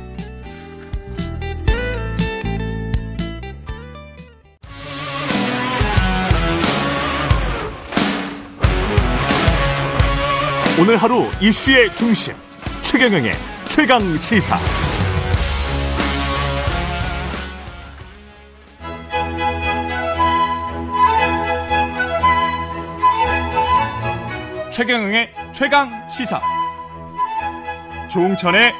오늘 10.80 10.96
하루 10.96 11.24
이슈의 11.40 11.94
중심 11.96 12.34
최경영의 12.82 13.32
최강 13.66 14.00
시사. 14.18 14.87
최경영의 24.78 25.30
최강 25.50 25.90
시사. 26.08 26.40
조웅천의 28.08 28.72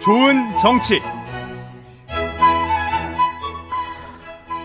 좋은 0.00 0.58
정치. 0.58 1.00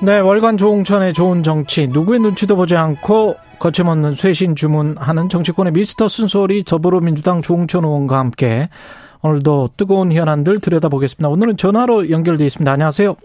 네, 0.02 0.20
월간 0.20 0.58
조홍천의 0.58 1.14
좋은 1.14 1.44
정치 1.44 1.88
누구의 1.88 2.20
눈치도 2.20 2.58
보지 2.58 2.76
않고 2.76 3.38
거침없는 3.60 4.16
쇄신 4.16 4.58
주문하는 4.58 5.30
정치권의 5.30 5.72
미스터 5.72 6.10
순소리 6.10 6.66
더불어민주당 6.66 7.42
조홍천 7.42 7.86
의원과 7.86 8.20
함께 8.20 8.68
오늘도 9.22 9.70
뜨거운 9.78 10.12
현안들 10.12 10.60
들여다보겠습니다. 10.60 11.30
오늘은 11.30 11.56
전화로 11.56 12.10
연결돼 12.10 12.46
있습니다. 12.46 12.70
안녕하세요. 12.70 13.16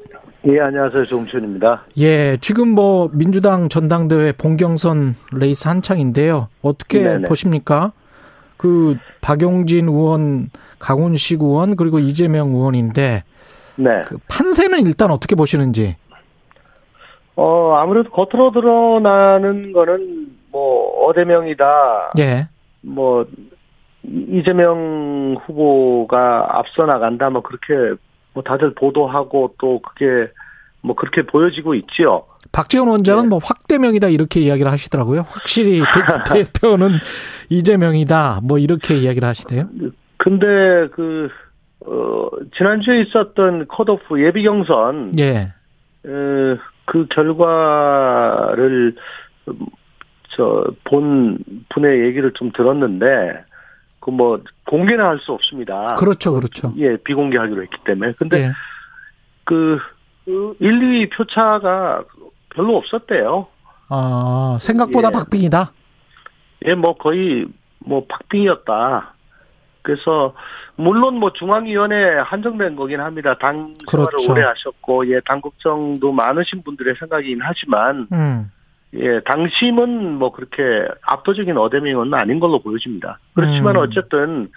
예, 0.46 0.60
안녕하세요. 0.60 1.06
조홍천입니다. 1.06 1.82
예, 1.98 2.36
지금 2.40 2.68
뭐 2.68 3.10
민주당 3.12 3.68
전당대회 3.68 4.32
본경선 4.32 5.14
레이스 5.32 5.66
한창인데요. 5.66 6.48
어떻게 6.62 7.02
네네. 7.02 7.28
보십니까? 7.28 7.92
그 8.56 8.96
박용진 9.20 9.88
의원, 9.88 10.50
강훈식 10.78 11.42
의원 11.42 11.74
그리고 11.74 11.98
이재명 11.98 12.50
의원인데 12.54 13.24
네. 13.76 14.02
그 14.06 14.18
판세는 14.28 14.86
일단 14.86 15.10
어떻게 15.10 15.34
보시는지. 15.34 15.96
어, 17.34 17.74
아무래도 17.76 18.10
겉으로 18.10 18.52
드러나는 18.52 19.72
거는 19.72 20.28
뭐 20.52 21.06
어대명이다. 21.08 22.12
예. 22.20 22.48
뭐 22.82 23.26
이- 24.04 24.26
이재명 24.38 25.36
후보가 25.44 26.46
앞서 26.56 26.86
나간다. 26.86 27.28
뭐 27.30 27.42
그렇게 27.42 28.00
뭐 28.36 28.42
다들 28.42 28.74
보도하고 28.74 29.54
또 29.58 29.80
그게 29.80 30.30
뭐 30.82 30.94
그렇게 30.94 31.22
보여지고 31.22 31.74
있지요. 31.74 32.24
박지원 32.52 32.86
원장은 32.88 33.22
네. 33.24 33.28
뭐 33.30 33.38
확대명이다 33.42 34.08
이렇게 34.08 34.40
이야기를 34.40 34.70
하시더라고요. 34.70 35.22
확실히 35.26 35.80
대, 36.28 36.44
대표는 36.44 36.90
이재명이다 37.48 38.40
뭐 38.44 38.58
이렇게 38.58 38.94
이야기를 38.94 39.26
하시대요. 39.26 39.70
근데 40.18 40.86
그 40.92 41.30
어, 41.86 42.28
지난주에 42.58 43.00
있었던 43.02 43.68
컷오프 43.68 44.22
예비 44.22 44.42
경선 44.42 45.12
예. 45.18 45.54
어, 46.04 46.58
그 46.84 47.06
결과를 47.08 48.94
저 50.36 50.64
본 50.84 51.38
분의 51.70 52.04
얘기를 52.04 52.32
좀 52.34 52.52
들었는데 52.52 53.45
그 54.06 54.10
뭐 54.12 54.40
공개는 54.66 55.04
할 55.04 55.18
수 55.18 55.32
없습니다. 55.32 55.96
그렇죠, 55.98 56.32
그렇죠. 56.32 56.72
예, 56.76 56.96
비공개하기로 56.96 57.62
했기 57.62 57.76
때문에. 57.84 58.12
근데 58.12 58.44
예. 58.44 58.52
그 59.44 59.80
1, 60.26 60.34
2위 60.60 61.10
표차가 61.12 62.04
별로 62.50 62.76
없었대요. 62.76 63.48
아 63.88 64.58
생각보다 64.60 65.08
예. 65.08 65.12
박빙이다. 65.12 65.72
예, 66.66 66.74
뭐 66.74 66.96
거의 66.96 67.46
뭐 67.80 68.06
박빙이었다. 68.08 69.14
그래서 69.82 70.34
물론 70.76 71.18
뭐 71.18 71.32
중앙위원회 71.32 72.18
한정된 72.18 72.76
거긴 72.76 73.00
합니다. 73.00 73.36
당 73.40 73.74
생활을 73.90 74.06
그렇죠. 74.12 74.32
오래 74.32 74.42
하셨고 74.42 75.08
예, 75.12 75.20
당국정도 75.26 76.12
많으신 76.12 76.62
분들의 76.62 76.94
생각이긴 77.00 77.40
하지만 77.42 78.06
음. 78.12 78.50
예, 78.94 79.20
당심은 79.20 80.18
뭐 80.18 80.32
그렇게 80.32 80.62
압도적인 81.02 81.56
어데밍은 81.56 82.14
아닌 82.14 82.40
걸로 82.40 82.60
보여집니다. 82.60 83.18
그렇지만 83.34 83.76
음. 83.76 83.80
어쨌든 83.82 84.48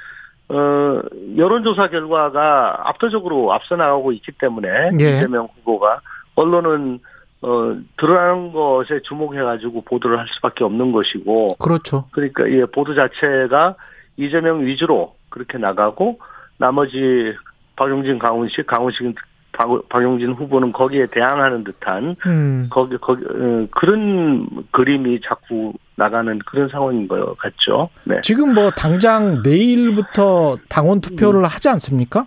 어 0.50 1.02
여론조사 1.36 1.90
결과가 1.90 2.90
압도적으로 2.90 3.54
앞서 3.54 3.76
나가고 3.76 4.12
있기 4.14 4.32
때문에 4.34 4.92
예. 5.00 5.18
이재명 5.18 5.48
후보가 5.56 6.02
언론은 6.36 7.00
어 7.42 7.76
드러나는 7.98 8.52
것에 8.52 9.02
주목해가지고 9.04 9.84
보도를 9.84 10.20
할 10.20 10.28
수밖에 10.30 10.64
없는 10.64 10.92
것이고 10.92 11.50
그렇죠. 11.60 12.06
그러니까 12.12 12.50
예 12.50 12.66
보도 12.66 12.96
자체가 12.96 13.76
이재명 14.18 14.66
위주로 14.66 15.16
그렇게 15.30 15.58
나가고 15.58 16.20
나머지 16.58 17.36
박용진, 17.76 18.20
강훈식, 18.20 18.68
강훈식, 18.68 19.16
박- 19.60 19.90
박용진 19.90 20.32
후보는 20.32 20.72
거기에 20.72 21.08
대항하는 21.08 21.66
듯한 21.66 22.16
음. 22.26 22.68
거기 22.70 22.96
거기 22.98 23.24
어, 23.26 23.68
그런 23.72 24.48
그림이 24.72 25.20
자꾸 25.22 25.74
나가는 25.98 26.40
그런 26.46 26.70
상황인 26.70 27.10
것 27.10 27.38
같죠. 27.38 27.90
네, 28.06 28.22
지금 28.24 28.54
뭐 28.54 28.72
당장 28.72 29.42
내일부터 29.44 30.56
당원 30.70 31.02
투표를 31.02 31.44
하지 31.44 31.68
않습니까? 31.68 32.26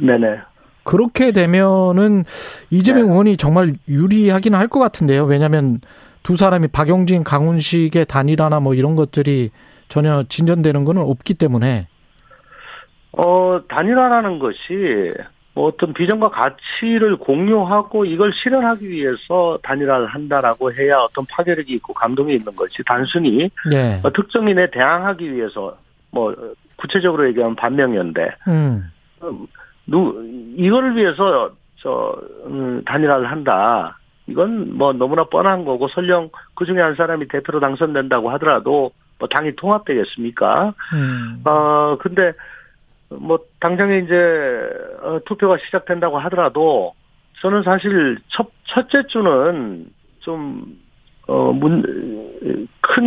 네네. 0.00 0.38
그렇게 0.84 1.32
되면은 1.32 2.22
이재명 2.70 3.06
네. 3.06 3.10
의원이 3.10 3.36
정말 3.38 3.74
유리하긴 3.88 4.54
할 4.54 4.68
것 4.68 4.78
같은데요. 4.78 5.24
왜냐하면 5.24 5.80
두 6.22 6.36
사람이 6.36 6.68
박용진, 6.68 7.24
강훈식의 7.24 8.06
단일화나 8.06 8.60
뭐 8.60 8.74
이런 8.74 8.94
것들이 8.94 9.50
전혀 9.88 10.22
진전되는 10.28 10.84
거는 10.84 11.02
없기 11.02 11.34
때문에 11.34 11.88
어 13.12 13.60
단일화라는 13.68 14.38
것이 14.38 15.12
뭐 15.16 15.24
어떤 15.64 15.92
비전과 15.92 16.30
가치를 16.30 17.16
공유하고 17.16 18.04
이걸 18.04 18.32
실현하기 18.32 18.88
위해서 18.88 19.58
단일화를 19.62 20.06
한다라고 20.06 20.72
해야 20.72 20.98
어떤 20.98 21.24
파괴력이 21.26 21.72
있고 21.74 21.94
감동이 21.94 22.34
있는 22.34 22.54
것이 22.54 22.82
단순히 22.86 23.50
예, 23.72 24.00
어, 24.02 24.12
특정인에 24.12 24.70
대항하기 24.70 25.32
위해서 25.32 25.76
뭐 26.10 26.34
구체적으로 26.76 27.26
얘기하면 27.28 27.56
반명연대. 27.56 28.30
음, 28.48 28.90
누 29.86 30.22
이거를 30.56 30.96
위해서 30.96 31.50
저 31.76 32.16
음, 32.46 32.82
단일화를 32.84 33.30
한다. 33.30 33.98
이건 34.26 34.76
뭐 34.76 34.92
너무나 34.92 35.24
뻔한 35.24 35.64
거고 35.64 35.88
설령 35.88 36.30
그 36.54 36.66
중에 36.66 36.80
한 36.80 36.94
사람이 36.94 37.28
대표로 37.28 37.60
당선된다고 37.60 38.30
하더라도 38.32 38.92
뭐 39.18 39.28
당이 39.28 39.56
통합되겠습니까? 39.56 40.74
음, 40.94 41.40
어 41.44 41.96
근데 41.98 42.32
뭐 43.10 43.38
당장에 43.60 43.98
이제 43.98 44.14
어, 45.02 45.20
투표가 45.24 45.58
시작된다고 45.58 46.18
하더라도 46.18 46.94
저는 47.40 47.62
사실 47.62 48.18
첫 48.28 48.48
첫째 48.64 49.06
주는 49.06 49.86
좀어큰 50.20 50.76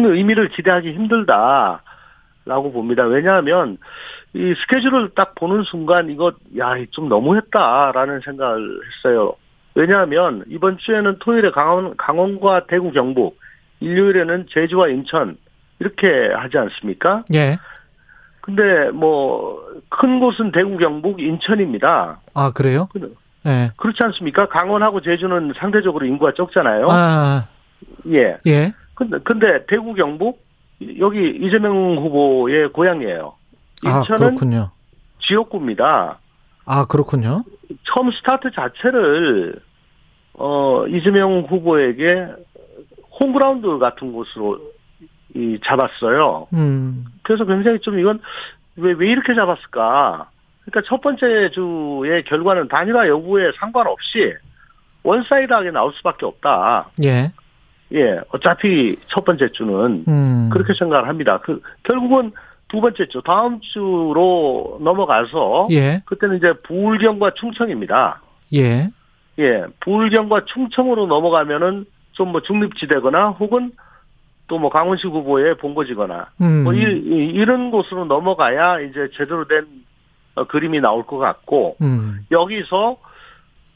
의미를 0.05 0.49
기대하기 0.49 0.93
힘들다 0.93 1.83
라고 2.45 2.71
봅니다. 2.71 3.03
왜냐하면 3.03 3.77
이 4.33 4.55
스케줄을 4.61 5.09
딱 5.15 5.35
보는 5.35 5.63
순간 5.63 6.09
이거 6.09 6.31
야 6.57 6.73
좀 6.91 7.07
너무했다라는 7.07 8.21
생각을 8.21 8.79
했어요. 8.87 9.33
왜냐하면 9.75 10.43
이번 10.47 10.77
주에는 10.77 11.19
토요일에 11.19 11.51
강원 11.51 11.95
강원과 11.97 12.65
대구 12.67 12.91
경북, 12.91 13.37
일요일에는 13.79 14.47
제주와 14.49 14.89
인천 14.89 15.37
이렇게 15.79 16.07
하지 16.33 16.57
않습니까? 16.57 17.23
예. 17.33 17.57
근데 18.41 18.89
뭐 18.91 19.71
큰 19.91 20.19
곳은 20.19 20.51
대구, 20.51 20.77
경북, 20.77 21.21
인천입니다. 21.21 22.21
아 22.33 22.51
그래요? 22.51 22.87
예. 23.45 23.71
그렇지 23.75 23.97
않습니까? 24.03 24.47
강원하고 24.47 25.01
제주는 25.01 25.53
상대적으로 25.57 26.05
인구가 26.05 26.33
적잖아요. 26.33 26.87
아, 26.89 27.47
예. 28.07 28.37
예. 28.47 28.73
근데 28.95 29.17
근데 29.23 29.65
대구, 29.67 29.93
경북 29.93 30.41
여기 30.99 31.29
이재명 31.29 31.97
후보의 31.97 32.71
고향이에요. 32.71 33.33
아 33.85 33.97
인천은 33.99 34.17
그렇군요. 34.37 34.71
지역구입니다. 35.27 36.19
아 36.65 36.85
그렇군요. 36.85 37.43
처음 37.83 38.11
스타트 38.11 38.49
자체를 38.51 39.55
어 40.33 40.85
이재명 40.87 41.41
후보에게 41.49 42.27
홈그라운드 43.19 43.77
같은 43.77 44.13
곳으로 44.13 44.59
이 45.35 45.59
잡았어요. 45.63 46.47
음, 46.53 47.05
그래서 47.23 47.45
굉장히 47.45 47.79
좀 47.79 47.99
이건 47.99 48.19
왜, 48.75 48.93
왜 48.93 49.09
이렇게 49.09 49.33
잡았을까? 49.33 50.29
그러니까 50.65 50.87
첫 50.87 51.01
번째 51.01 51.49
주의 51.51 52.23
결과는 52.23 52.67
단일화 52.67 53.07
여부에 53.07 53.51
상관없이 53.59 54.33
one 55.03 55.22
side하게 55.22 55.71
나올 55.71 55.93
수밖에 55.93 56.25
없다. 56.25 56.89
예. 57.03 57.31
예, 57.93 58.17
어차피 58.29 58.95
첫 59.07 59.25
번째 59.25 59.49
주는 59.51 60.05
음, 60.07 60.49
그렇게 60.51 60.73
생각을 60.73 61.07
합니다. 61.07 61.39
그, 61.43 61.61
결국은 61.83 62.31
두 62.69 62.79
번째 62.79 63.07
주, 63.07 63.21
다음 63.25 63.59
주로 63.59 64.79
넘어가서 64.81 65.67
예, 65.71 66.01
그때는 66.05 66.37
이제 66.37 66.53
부울경과 66.63 67.31
충청입니다. 67.35 68.21
예. 68.53 68.89
예, 69.39 69.65
부울경과 69.81 70.45
충청으로 70.45 71.07
넘어가면은 71.07 71.85
좀 72.13 72.31
뭐 72.31 72.41
중립지대거나 72.41 73.29
혹은 73.29 73.71
또 74.51 74.57
뭐 74.57 74.69
강원식 74.69 75.05
후보의 75.05 75.55
본거지거나 75.55 76.27
음, 76.41 76.63
뭐 76.65 76.73
이, 76.73 77.45
런 77.45 77.71
곳으로 77.71 78.03
넘어가야 78.03 78.81
이제 78.81 79.09
제대로 79.15 79.47
된 79.47 79.65
어, 80.35 80.43
그림이 80.43 80.81
나올 80.81 81.05
것 81.05 81.17
같고 81.19 81.77
음, 81.81 82.25
여기서 82.31 82.97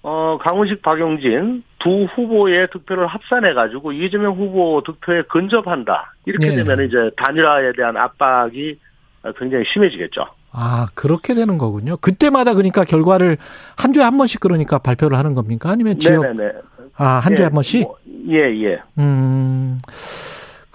어 0.04 0.38
강훈식 0.42 0.82
박용진 0.82 1.64
두 1.80 2.04
후보의 2.04 2.68
득표를 2.72 3.08
합산해 3.08 3.54
가지고 3.54 3.94
이재명 3.94 4.34
후보 4.34 4.84
득표에 4.86 5.24
근접한다 5.30 6.14
이렇게 6.26 6.50
네. 6.50 6.56
되면 6.58 6.86
이제 6.86 7.10
단일화에 7.16 7.72
대한 7.78 7.96
압박이 7.96 8.78
어, 9.24 9.32
굉장히 9.40 9.64
심해지겠죠. 9.72 10.26
아 10.52 10.88
그렇게 10.94 11.34
되는 11.34 11.58
거군요. 11.58 11.96
그때마다 11.98 12.54
그러니까 12.54 12.84
결과를 12.84 13.38
한 13.78 13.94
주에 13.94 14.04
한 14.04 14.18
번씩 14.18 14.42
그러니까 14.42 14.78
발표를 14.78 15.18
하는 15.18 15.36
겁니까? 15.36 15.70
아니면 15.70 16.00
지역 16.00 16.22
네네네. 16.22 16.52
아한 16.98 17.36
주에 17.38 17.44
예, 17.44 17.46
한 17.46 17.54
번씩? 17.54 17.82
뭐, 17.84 17.98
예 18.30 18.40
예. 18.64 18.82
음, 19.00 19.78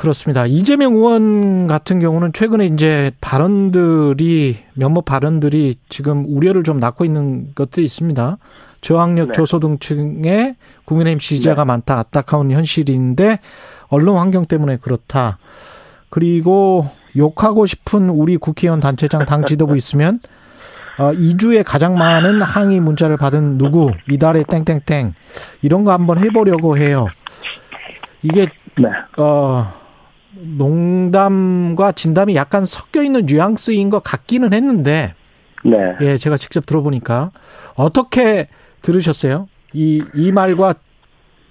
그렇습니다. 0.01 0.47
이재명 0.47 0.95
의원 0.95 1.67
같은 1.67 2.01
경우는 2.01 2.33
최근에 2.33 2.65
이제 2.65 3.11
발언들이, 3.21 4.57
몇몇 4.73 5.05
발언들이 5.05 5.75
지금 5.91 6.25
우려를 6.27 6.63
좀 6.63 6.81
낳고 6.81 7.05
있는 7.05 7.53
것도 7.55 7.83
있습니다. 7.83 8.39
저학력 8.81 9.27
네. 9.27 9.33
저소득층의 9.35 10.57
국민의힘 10.87 11.19
지지자가 11.19 11.67
많다, 11.67 11.99
안타까운 11.99 12.51
현실인데, 12.51 13.41
언론 13.89 14.17
환경 14.17 14.47
때문에 14.47 14.79
그렇다. 14.79 15.37
그리고 16.09 16.89
욕하고 17.15 17.67
싶은 17.67 18.09
우리 18.09 18.39
국회의원 18.39 18.81
단체장 18.81 19.27
당 19.27 19.45
지도부 19.45 19.77
있으면 19.77 20.21
어, 20.99 21.13
2주에 21.13 21.63
가장 21.63 21.99
많은 21.99 22.41
항의 22.41 22.81
문자를 22.81 23.19
받은 23.19 23.59
누구, 23.59 23.91
이달에 24.11 24.45
땡땡땡, 24.45 25.13
이런 25.61 25.85
거 25.85 25.93
한번 25.93 26.17
해보려고 26.21 26.79
해요. 26.79 27.07
이게, 28.23 28.47
네. 28.79 28.89
어, 29.19 29.80
농담과 30.43 31.93
진담이 31.93 32.34
약간 32.36 32.64
섞여 32.64 33.03
있는 33.03 33.26
뉘앙스인 33.26 33.91
것 33.91 34.03
같기는 34.03 34.53
했는데, 34.53 35.14
네. 35.64 35.97
예, 36.01 36.16
제가 36.16 36.36
직접 36.36 36.64
들어보니까, 36.66 37.30
어떻게 37.74 38.49
들으셨어요? 38.82 39.49
이, 39.72 40.03
이 40.14 40.32
말과 40.32 40.74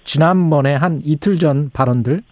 지난번에 0.04 0.74
한 0.74 1.00
이틀 1.04 1.38
전 1.38 1.70
발언들? 1.72 2.22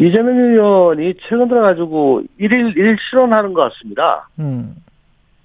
이재명 0.00 0.36
의원이 0.36 1.14
최근 1.28 1.48
들어가지고 1.48 2.22
일일 2.38 2.76
일 2.76 2.96
실언하는 3.10 3.52
것 3.52 3.62
같습니다. 3.70 4.28
음, 4.38 4.74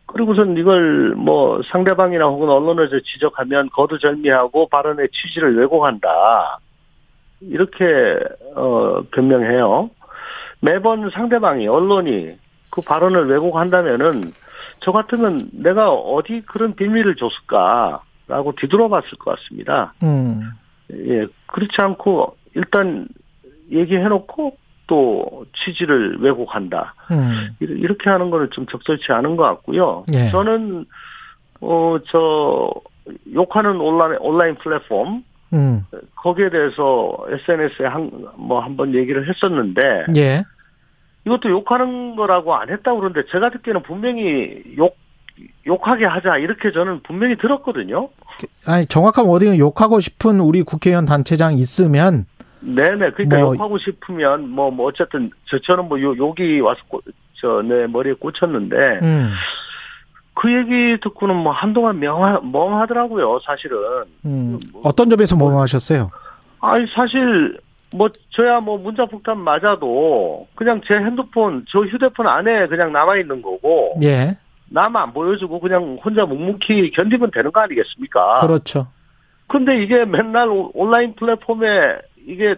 그리고선 0.05 0.57
이걸 0.57 1.13
뭐 1.15 1.61
상대방이나 1.71 2.25
혹은 2.25 2.49
언론에서 2.49 2.99
지적하면 3.01 3.69
거두절미하고 3.71 4.69
발언의 4.69 5.09
취지를 5.11 5.57
왜곡한다. 5.57 6.59
이렇게 7.41 8.19
어 8.55 9.01
변명해요. 9.11 9.89
매번 10.61 11.09
상대방이 11.09 11.67
언론이 11.67 12.37
그 12.69 12.81
발언을 12.81 13.27
왜곡한다면은 13.29 14.31
저 14.81 14.91
같으면 14.91 15.49
내가 15.53 15.91
어디 15.91 16.41
그런 16.41 16.75
비밀을 16.75 17.15
줬을까라고 17.15 18.53
뒤돌아봤을 18.57 19.17
것 19.19 19.37
같습니다. 19.37 19.93
음, 20.03 20.41
예, 20.91 21.27
그렇지 21.47 21.73
않고 21.77 22.35
일단 22.53 23.07
얘기해놓고 23.71 24.57
또 24.87 25.45
취지를 25.53 26.17
왜곡한다. 26.21 26.93
음, 27.11 27.55
이렇게 27.59 28.09
하는 28.09 28.29
거는 28.29 28.49
좀 28.51 28.65
적절치 28.67 29.11
않은 29.11 29.35
것 29.35 29.43
같고요. 29.43 30.05
예. 30.13 30.29
저는 30.29 30.85
어저 31.61 32.71
욕하는 33.33 33.79
온라인 33.79 34.17
온라인 34.19 34.55
플랫폼 34.55 35.23
음, 35.55 35.81
거기에 36.15 36.49
대해서 36.49 37.17
SNS에 37.29 37.85
한 37.87 38.09
뭐 38.37 38.59
한 38.61 38.75
번 38.77 38.93
얘기를 38.93 39.27
했었는데 39.29 40.05
예. 40.17 40.43
이것도 41.25 41.49
욕하는 41.49 42.15
거라고 42.15 42.55
안 42.55 42.69
했다고 42.69 42.99
그러는데 42.99 43.27
제가 43.31 43.49
듣기에는 43.51 43.81
분명히 43.83 44.63
욕 44.77 44.97
욕하게 45.67 46.05
하자 46.05 46.37
이렇게 46.37 46.71
저는 46.71 47.01
분명히 47.03 47.35
들었거든요. 47.37 48.09
아니 48.67 48.85
정확한 48.85 49.25
워딩은 49.25 49.57
욕하고 49.57 49.99
싶은 49.99 50.39
우리 50.39 50.61
국회의원 50.63 51.05
단체장 51.05 51.57
있으면 51.57 52.25
네네. 52.61 53.11
그러니까 53.11 53.39
뭐- 53.39 53.53
욕하고 53.55 53.77
싶으면 53.77 54.49
뭐, 54.49 54.71
뭐 54.71 54.87
어쨌든 54.87 55.29
저처럼 55.45 55.87
뭐 55.89 55.99
요, 56.01 56.15
욕이 56.17 56.59
와서 56.61 56.81
저내 57.33 57.87
머리에 57.87 58.13
꽂혔는데 58.13 58.75
음, 59.03 59.31
그 60.35 60.51
얘기 60.53 60.99
듣고는 61.01 61.35
뭐 61.35 61.51
한동안 61.53 61.99
명하, 61.99 62.39
멍하더라고요. 62.43 63.39
사실은. 63.45 63.77
음, 64.25 64.59
어떤 64.83 65.09
점에서 65.09 65.35
멍하셨어요? 65.37 66.11
아니 66.59 66.85
사실 66.93 67.57
뭐 67.95 68.09
저야 68.31 68.59
뭐 68.59 68.77
문자 68.77 69.05
폭탄 69.05 69.39
맞아도 69.39 70.47
그냥 70.55 70.81
제 70.85 70.95
핸드폰 70.95 71.65
저 71.69 71.79
휴대폰 71.79 72.27
안에 72.27 72.67
그냥 72.67 72.91
남아 72.91 73.17
있는 73.17 73.41
거고 73.41 73.97
예, 74.03 74.35
남 74.69 74.95
안 74.97 75.13
보여주고 75.13 75.59
그냥 75.59 75.97
혼자 76.03 76.25
묵묵히 76.25 76.91
견디면 76.91 77.31
되는 77.31 77.51
거 77.51 77.61
아니겠습니까? 77.61 78.39
그렇죠. 78.41 78.87
근데 79.47 79.81
이게 79.81 80.03
맨날 80.05 80.49
오- 80.49 80.71
온라인 80.73 81.15
플랫폼에 81.15 81.97
이게 82.27 82.55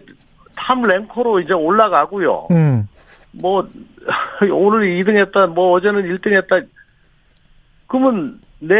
top 0.56 0.80
ranker로 0.82 1.40
이제 1.40 1.52
올라가고요. 1.52 2.48
음, 2.50 2.88
뭐 3.32 3.68
오늘 4.50 4.88
2등 4.88 5.16
했다, 5.16 5.46
뭐 5.46 5.72
어제는 5.72 6.02
1등 6.16 6.32
했다. 6.32 6.56
그러면 7.88 8.38
내 8.60 8.78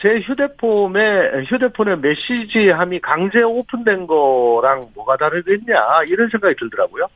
제 0.00 0.20
휴대폰에 0.20 1.44
휴대폰에 1.48 1.96
메시지함이 1.96 3.00
강제 3.00 3.40
오픈된 3.42 4.06
거랑 4.06 4.86
뭐가 4.94 5.16
다르겠냐 5.16 6.02
이런 6.08 6.28
생각이 6.28 6.54
들더라고요. 6.58 7.06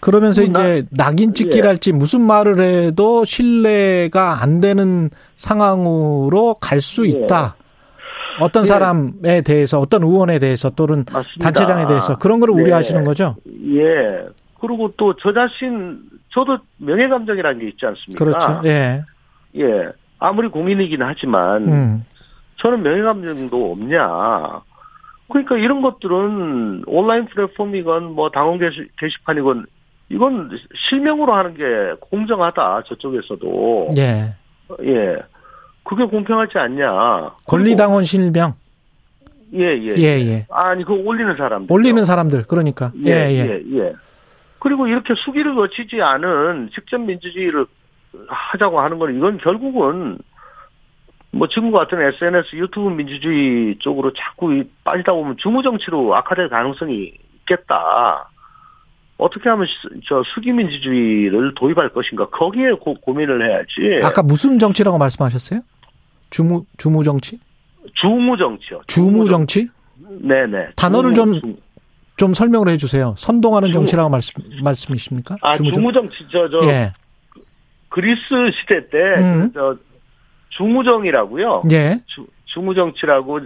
그러면서 0.00 0.42
이제 0.42 0.86
낙인 0.90 1.34
찍기랄지 1.34 1.92
무슨 1.92 2.22
말을 2.22 2.60
해도 2.60 3.24
신뢰가 3.24 4.40
안 4.42 4.60
되는 4.60 5.10
상황으로 5.36 6.54
갈수 6.54 7.06
예. 7.06 7.10
있다. 7.10 7.56
어떤 8.40 8.62
예. 8.62 8.66
사람에 8.66 9.42
대해서 9.42 9.78
어떤 9.78 10.02
의원에 10.02 10.38
대해서 10.38 10.70
또는 10.70 11.04
맞습니다. 11.12 11.44
단체장에 11.44 11.86
대해서 11.86 12.16
그런 12.16 12.40
거를 12.40 12.54
네. 12.56 12.62
우려하시는 12.62 13.04
거죠? 13.04 13.36
예. 13.74 14.26
그리고 14.60 14.90
또 14.96 15.12
저 15.20 15.32
자신 15.32 16.00
저도 16.32 16.58
명예 16.78 17.08
감정이라는 17.08 17.60
게 17.60 17.68
있지 17.68 17.84
않습니까? 17.84 18.24
그렇죠. 18.24 18.60
예. 18.64 19.02
예. 19.56 19.88
아무리 20.20 20.48
고민이긴 20.48 21.02
하지만 21.02 21.68
음. 21.68 22.04
저는 22.56 22.82
명예감정도 22.82 23.72
없냐. 23.72 24.60
그러니까 25.28 25.56
이런 25.56 25.80
것들은 25.80 26.84
온라인 26.86 27.26
플랫폼이건 27.26 28.12
뭐 28.12 28.30
당원 28.30 28.58
게시, 28.58 28.86
게시판이건 28.98 29.66
이건 30.10 30.50
실명으로 30.88 31.34
하는 31.34 31.54
게 31.54 31.64
공정하다 32.00 32.82
저쪽에서도 32.86 33.90
예. 33.96 34.34
예 34.84 35.18
그게 35.84 36.04
공평하지 36.04 36.58
않냐 36.58 37.30
권리당원 37.46 38.04
실명. 38.04 38.54
예예 39.52 39.96
예, 39.96 40.26
예. 40.26 40.46
아니 40.50 40.84
그 40.84 40.92
올리는 40.92 41.34
사람들 41.36 41.72
올리는 41.72 42.04
사람들. 42.04 42.44
그러니까. 42.44 42.92
예, 43.04 43.10
예. 43.10 43.62
예, 43.64 43.78
예. 43.78 43.92
그리고 44.58 44.86
이렇게 44.86 45.14
수기를 45.14 45.54
거치지 45.54 46.02
않은 46.02 46.70
직접 46.74 46.98
민주주의를 46.98 47.66
하자고 48.28 48.80
하는 48.80 48.98
건 48.98 49.16
이건 49.16 49.38
결국은 49.38 50.18
뭐 51.32 51.46
지금 51.48 51.70
같은 51.70 52.00
SNS, 52.02 52.56
유튜브 52.56 52.88
민주주의 52.90 53.76
쪽으로 53.78 54.12
자꾸 54.14 54.52
이- 54.52 54.64
빠지다 54.82 55.12
보면 55.12 55.36
중우정치로 55.38 56.14
악화될 56.16 56.48
가능성이 56.48 57.12
있겠다. 57.42 58.28
어떻게 59.16 59.48
하면 59.50 59.66
시- 59.66 60.00
저 60.08 60.22
수기 60.34 60.50
민주주의를 60.52 61.54
도입할 61.54 61.90
것인가 61.90 62.26
거기에 62.30 62.72
고, 62.72 62.94
고민을 62.94 63.46
해야지. 63.48 64.04
아까 64.04 64.22
무슨 64.22 64.58
정치라고 64.58 64.98
말씀하셨어요? 64.98 65.60
주무 66.30 66.64
주무 66.78 67.04
정치? 67.04 67.38
주무 67.94 68.36
정치요. 68.36 68.80
주무 68.88 69.28
정치? 69.28 69.68
네네. 70.20 70.70
단어를 70.74 71.14
주무- 71.14 71.40
좀좀 72.16 72.34
설명을 72.34 72.68
해 72.70 72.76
주세요. 72.76 73.14
선동하는 73.18 73.68
주무- 73.70 73.84
정치라고 73.84 74.08
말씀 74.08 74.32
말씀이십니까? 74.64 75.36
아 75.42 75.52
주무 75.54 75.70
정- 75.70 75.74
주무 75.74 75.92
정치 75.92 76.26
저저 76.32 76.60
예. 76.64 76.92
그리스 77.90 78.20
시대 78.60 78.88
때 78.88 78.98
음. 79.18 79.50
저 79.52 79.76
중무정이라고요. 80.50 81.62
예. 81.72 82.00
주, 82.06 82.26
중무정치라고 82.46 83.40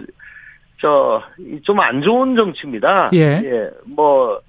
저 0.81 1.21
좀 1.63 1.79
안 1.79 2.01
좋은 2.01 2.35
정치입니다. 2.35 3.09
예. 3.13 3.69
뭐, 3.85 4.39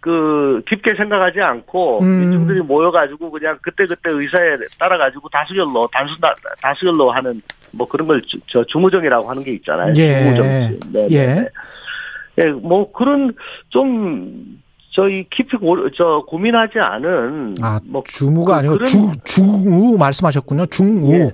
그, 0.00 0.60
깊게 0.68 0.94
생각하지 0.96 1.40
않고, 1.40 2.00
음. 2.02 2.20
민중들이 2.20 2.60
모여가지고, 2.60 3.30
그냥 3.30 3.56
그때그때 3.62 4.10
의사에 4.10 4.56
따라가지고 4.78 5.28
다수결로, 5.28 5.88
단순, 5.92 6.18
다, 6.20 6.34
다수결로 6.60 7.10
하는, 7.12 7.40
뭐 7.70 7.86
그런 7.88 8.06
걸, 8.08 8.20
주- 8.22 8.40
저, 8.48 8.64
중무정이라고 8.64 9.30
하는 9.30 9.44
게 9.44 9.52
있잖아요. 9.54 9.92
예. 9.96 10.18
중무정치. 10.18 10.80
네, 10.92 11.08
예. 11.10 11.26
네, 11.26 11.34
네. 11.36 11.48
예, 12.38 12.44
뭐, 12.50 12.90
그런, 12.92 13.32
좀, 13.68 14.60
저희 14.94 15.26
깊이 15.30 15.56
고, 15.56 15.90
저, 15.92 16.22
고민하지 16.28 16.78
않은, 16.78 17.56
아, 17.62 17.80
뭐, 17.84 18.02
주무가 18.06 18.54
그- 18.54 18.58
아니고 18.58 18.74
그런- 18.74 18.86
중 18.86 19.12
중우 19.24 19.96
말씀하셨군요. 19.98 20.66
중우. 20.66 21.14
예. 21.14 21.32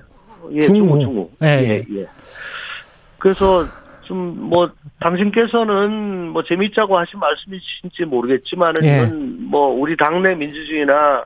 예, 0.53 0.59
중우. 0.61 0.77
중우, 0.87 0.99
중우. 1.01 1.29
예, 1.43 1.47
예, 1.47 1.85
예. 1.99 2.07
그래서 3.19 3.63
좀 4.03 4.35
뭐 4.49 4.71
당신께서는 5.01 6.29
뭐 6.29 6.43
재밌자고 6.43 6.97
하신 6.97 7.19
말씀이신지 7.19 8.05
모르겠지만은 8.05 8.83
예. 8.83 9.07
뭐 9.47 9.67
우리 9.67 9.95
당내 9.95 10.33
민주주의나 10.33 11.23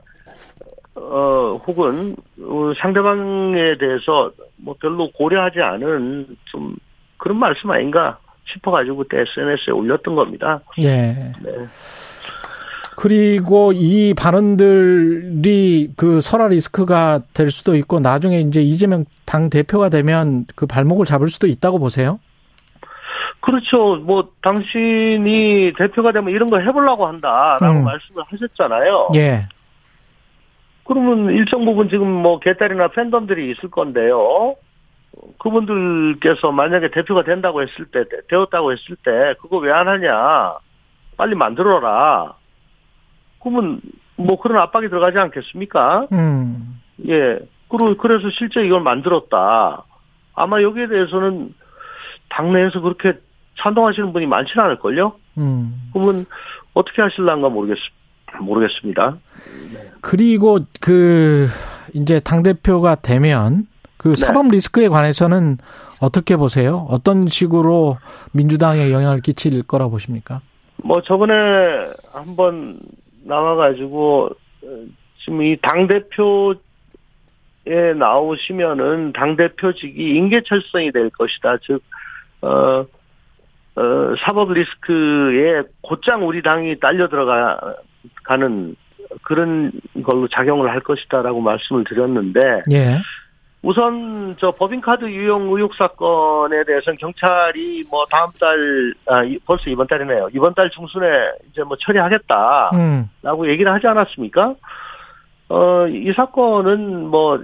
어 0.95 1.61
혹은 1.65 2.15
어, 2.41 2.73
상대방에 2.77 3.77
대해서 3.79 4.31
뭐 4.57 4.75
별로 4.81 5.09
고려하지 5.11 5.61
않은 5.61 6.35
좀 6.45 6.75
그런 7.17 7.37
말씀 7.37 7.71
아닌가 7.71 8.17
싶어가지고 8.51 8.97
그때 8.97 9.21
SNS에 9.21 9.71
올렸던 9.71 10.15
겁니다. 10.15 10.59
예. 10.81 11.31
네. 11.41 11.51
그리고 12.95 13.71
이 13.73 14.13
발언들이 14.13 15.93
그 15.97 16.21
설화 16.21 16.47
리스크가 16.47 17.21
될 17.33 17.51
수도 17.51 17.75
있고 17.75 17.99
나중에 17.99 18.39
이제 18.39 18.61
이재명 18.61 19.05
당 19.25 19.49
대표가 19.49 19.89
되면 19.89 20.45
그 20.55 20.65
발목을 20.65 21.05
잡을 21.05 21.29
수도 21.29 21.47
있다고 21.47 21.79
보세요. 21.79 22.19
그렇죠. 23.39 23.97
뭐 23.97 24.29
당신이 24.41 25.73
대표가 25.77 26.11
되면 26.11 26.29
이런 26.31 26.49
거 26.49 26.59
해보려고 26.59 27.05
한다라고 27.07 27.79
음. 27.79 27.83
말씀을 27.83 28.23
하셨잖아요. 28.27 29.09
예. 29.15 29.47
그러면 30.85 31.33
일정 31.33 31.65
부분 31.65 31.89
지금 31.89 32.07
뭐 32.07 32.39
개딸이나 32.39 32.89
팬덤들이 32.89 33.51
있을 33.51 33.69
건데요. 33.69 34.55
그분들께서 35.39 36.51
만약에 36.51 36.89
대표가 36.91 37.23
된다고 37.23 37.61
했을 37.61 37.85
때, 37.85 38.03
되었다고 38.29 38.71
했을 38.71 38.95
때, 39.03 39.35
그거 39.41 39.57
왜 39.57 39.71
안 39.71 39.87
하냐? 39.87 40.53
빨리 41.17 41.35
만들어라. 41.35 42.33
그러면 43.43 43.81
뭐 44.15 44.39
그런 44.39 44.61
압박이 44.61 44.89
들어가지 44.89 45.17
않겠습니까? 45.17 46.07
음. 46.13 46.79
예. 47.07 47.39
그리고 47.69 47.97
그래서 47.97 48.29
실제 48.31 48.63
이걸 48.65 48.81
만들었다. 48.81 49.83
아마 50.33 50.61
여기에 50.61 50.87
대해서는 50.87 51.53
당내에서 52.29 52.81
그렇게 52.81 53.13
찬동하시는 53.59 54.13
분이 54.13 54.25
많지는 54.25 54.65
않을걸요? 54.65 55.13
음. 55.37 55.89
그러면 55.93 56.25
어떻게 56.73 57.01
하실란가 57.01 57.49
모르겠, 57.49 57.77
모르겠습니다. 58.39 59.17
그리고 60.01 60.59
그 60.79 61.47
이제 61.93 62.19
당 62.19 62.43
대표가 62.43 62.95
되면 62.95 63.67
그 63.97 64.09
네. 64.09 64.15
사법 64.15 64.49
리스크에 64.49 64.87
관해서는 64.87 65.57
어떻게 65.99 66.35
보세요? 66.35 66.87
어떤 66.89 67.27
식으로 67.27 67.97
민주당에 68.33 68.91
영향을 68.91 69.21
끼칠 69.21 69.63
거라 69.63 69.87
보십니까? 69.87 70.41
뭐 70.77 71.01
저번에 71.01 71.33
한번 72.11 72.79
나와가지고 73.25 74.29
어, 74.63 74.67
지금 75.19 75.41
이 75.41 75.57
당 75.61 75.87
대표에 75.87 77.93
나오시면은 77.97 79.13
당 79.13 79.35
대표직이 79.35 80.15
인계철성이 80.15 80.91
될 80.91 81.09
것이다. 81.09 81.57
즉 81.61 81.81
어, 82.41 82.85
어, 83.75 84.15
사법 84.25 84.53
리스크에 84.53 85.63
곧장 85.81 86.27
우리 86.27 86.41
당이 86.41 86.79
딸려 86.79 87.07
들어가는 87.07 88.75
그런 89.23 89.71
걸로 90.03 90.27
작용을 90.27 90.69
할 90.69 90.79
것이다라고 90.81 91.41
말씀을 91.41 91.83
드렸는데 91.85 92.61
예. 92.71 92.97
우선 93.63 94.35
저 94.39 94.51
법인카드 94.51 95.05
유용 95.05 95.43
의혹 95.55 95.73
사건에 95.75 96.65
대해서는 96.65 96.97
경찰이 96.97 97.85
뭐 97.89 98.05
다음 98.11 98.29
달, 98.37 98.93
아, 99.07 99.23
이- 99.23 99.39
벌써 99.45 99.69
이번 99.69 99.87
달이네요. 99.87 100.27
이번 100.33 100.53
달 100.53 100.69
중순에 100.69 101.05
이제 101.49 101.63
뭐 101.63 101.77
처리하겠다라고 101.79 102.75
음. 102.75 103.45
얘기를 103.49 103.71
하지 103.71 103.87
않았습니까? 103.87 104.55
어, 105.47 105.87
이 105.87 106.11
사건은 106.13 107.07
뭐 107.07 107.39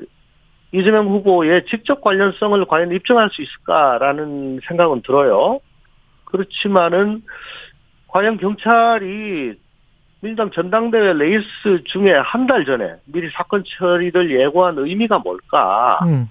이재명 0.73 1.07
후보의 1.07 1.65
직접 1.67 2.01
관련성을 2.01 2.65
과연 2.65 2.91
입증할 2.91 3.29
수 3.31 3.41
있을까라는 3.41 4.59
생각은 4.67 5.01
들어요. 5.03 5.61
그렇지만은 6.25 7.23
과연 8.09 8.37
경찰이 8.37 9.53
민주당 10.21 10.51
전당대회 10.51 11.13
레이스 11.13 11.83
중에 11.85 12.13
한 12.13 12.47
달 12.47 12.65
전에 12.65 12.95
미리 13.05 13.29
사건 13.31 13.63
처리를 13.65 14.31
예고한 14.39 14.77
의미가 14.77 15.19
뭘까? 15.19 15.99
음. 16.03 16.29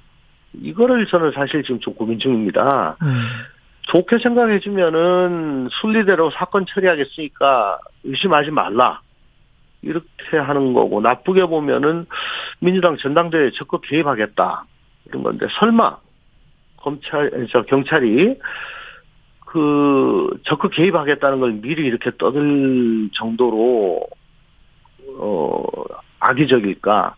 이거를 0.54 1.06
저는 1.06 1.32
사실 1.32 1.62
지금 1.62 1.78
좀 1.80 1.94
고민 1.94 2.18
중입니다. 2.18 2.96
음. 3.02 3.28
좋게 3.82 4.18
생각해주면은 4.18 5.68
순리대로 5.70 6.30
사건 6.30 6.66
처리하겠으니까 6.66 7.78
의심하지 8.04 8.50
말라. 8.50 9.00
이렇게 9.80 10.36
하는 10.36 10.72
거고, 10.74 11.00
나쁘게 11.00 11.46
보면은 11.46 12.04
민주당 12.58 12.96
전당대회에 12.96 13.52
적극 13.52 13.82
개입하겠다. 13.82 14.64
이런 15.06 15.22
건데, 15.22 15.46
설마, 15.58 15.96
검찰, 16.78 17.46
저, 17.50 17.62
경찰이 17.62 18.36
그, 19.50 20.28
적극 20.44 20.72
개입하겠다는 20.72 21.40
걸 21.40 21.52
미리 21.52 21.86
이렇게 21.86 22.10
떠들 22.18 23.08
정도로, 23.14 24.06
어, 25.18 25.64
악의적일까? 26.20 27.14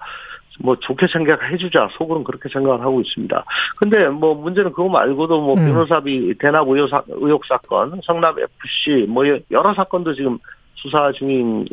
뭐 0.63 0.77
좋게 0.77 1.07
생각해주자 1.07 1.89
속으로는 1.93 2.25
그렇게 2.25 2.49
생각을 2.51 2.83
하고 2.83 3.01
있습니다. 3.01 3.45
근데 3.79 4.09
뭐 4.09 4.35
문제는 4.35 4.73
그거 4.73 4.89
말고도 4.89 5.41
뭐 5.41 5.55
음. 5.55 5.67
변호사비 5.67 6.35
대납 6.39 6.69
의혹, 6.69 6.89
사, 6.89 7.03
의혹 7.09 7.47
사건, 7.47 7.99
성남 8.05 8.35
FC 8.39 9.07
뭐 9.09 9.25
여러 9.51 9.73
사건도 9.73 10.15
지금 10.15 10.39
수사 10.75 11.11
중이고 11.13 11.67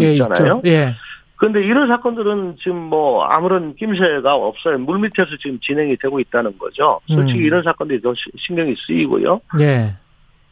예, 0.00 0.12
있잖아요. 0.12 0.56
있죠. 0.58 0.62
예. 0.66 0.94
그런데 1.36 1.62
이런 1.62 1.88
사건들은 1.88 2.56
지금 2.62 2.76
뭐 2.76 3.24
아무런 3.24 3.74
낌새가 3.74 4.34
없어요. 4.34 4.78
물 4.78 4.98
밑에서 5.00 5.30
지금 5.40 5.58
진행이 5.60 5.96
되고 5.96 6.20
있다는 6.20 6.58
거죠. 6.58 7.00
솔직히 7.08 7.40
음. 7.40 7.44
이런 7.44 7.62
사건들이 7.64 8.00
더 8.00 8.14
시- 8.14 8.30
신경이 8.38 8.74
쓰이고요. 8.86 9.40
예. 9.60 9.94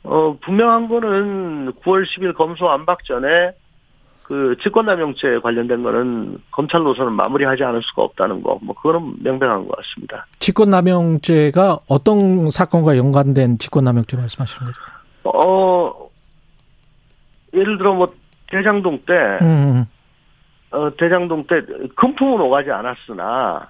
어, 0.05 0.37
분명한 0.43 0.89
거는 0.89 1.73
9월 1.85 2.05
10일 2.05 2.35
검수 2.35 2.67
안박 2.67 3.05
전에 3.05 3.53
그 4.25 4.57
직권남용죄 4.63 5.39
관련된 5.43 5.83
거는 5.83 6.39
검찰로서는 6.51 7.13
마무리하지 7.13 7.63
않을 7.65 7.83
수가 7.83 8.03
없다는 8.03 8.43
거, 8.43 8.59
뭐 8.63 8.75
그거는 8.75 9.15
명백한 9.23 9.69
것 9.69 9.77
같습니다. 9.77 10.27
직권남용죄가 10.41 11.81
어떤 11.87 12.51
사건과 12.51 12.97
연관된 12.97 13.59
직권남용죄 13.59 14.17
말씀하시는 14.17 14.67
거죠? 14.73 14.79
어, 15.39 15.93
예를 17.55 17.79
들어 17.79 17.95
뭐 17.95 18.13
대장동 18.51 19.01
때, 19.07 19.13
음. 19.43 19.85
어, 20.73 20.91
대장동 20.97 21.47
때 21.47 21.63
금품은 21.97 22.41
오가지 22.41 22.71
않았으나 22.71 23.69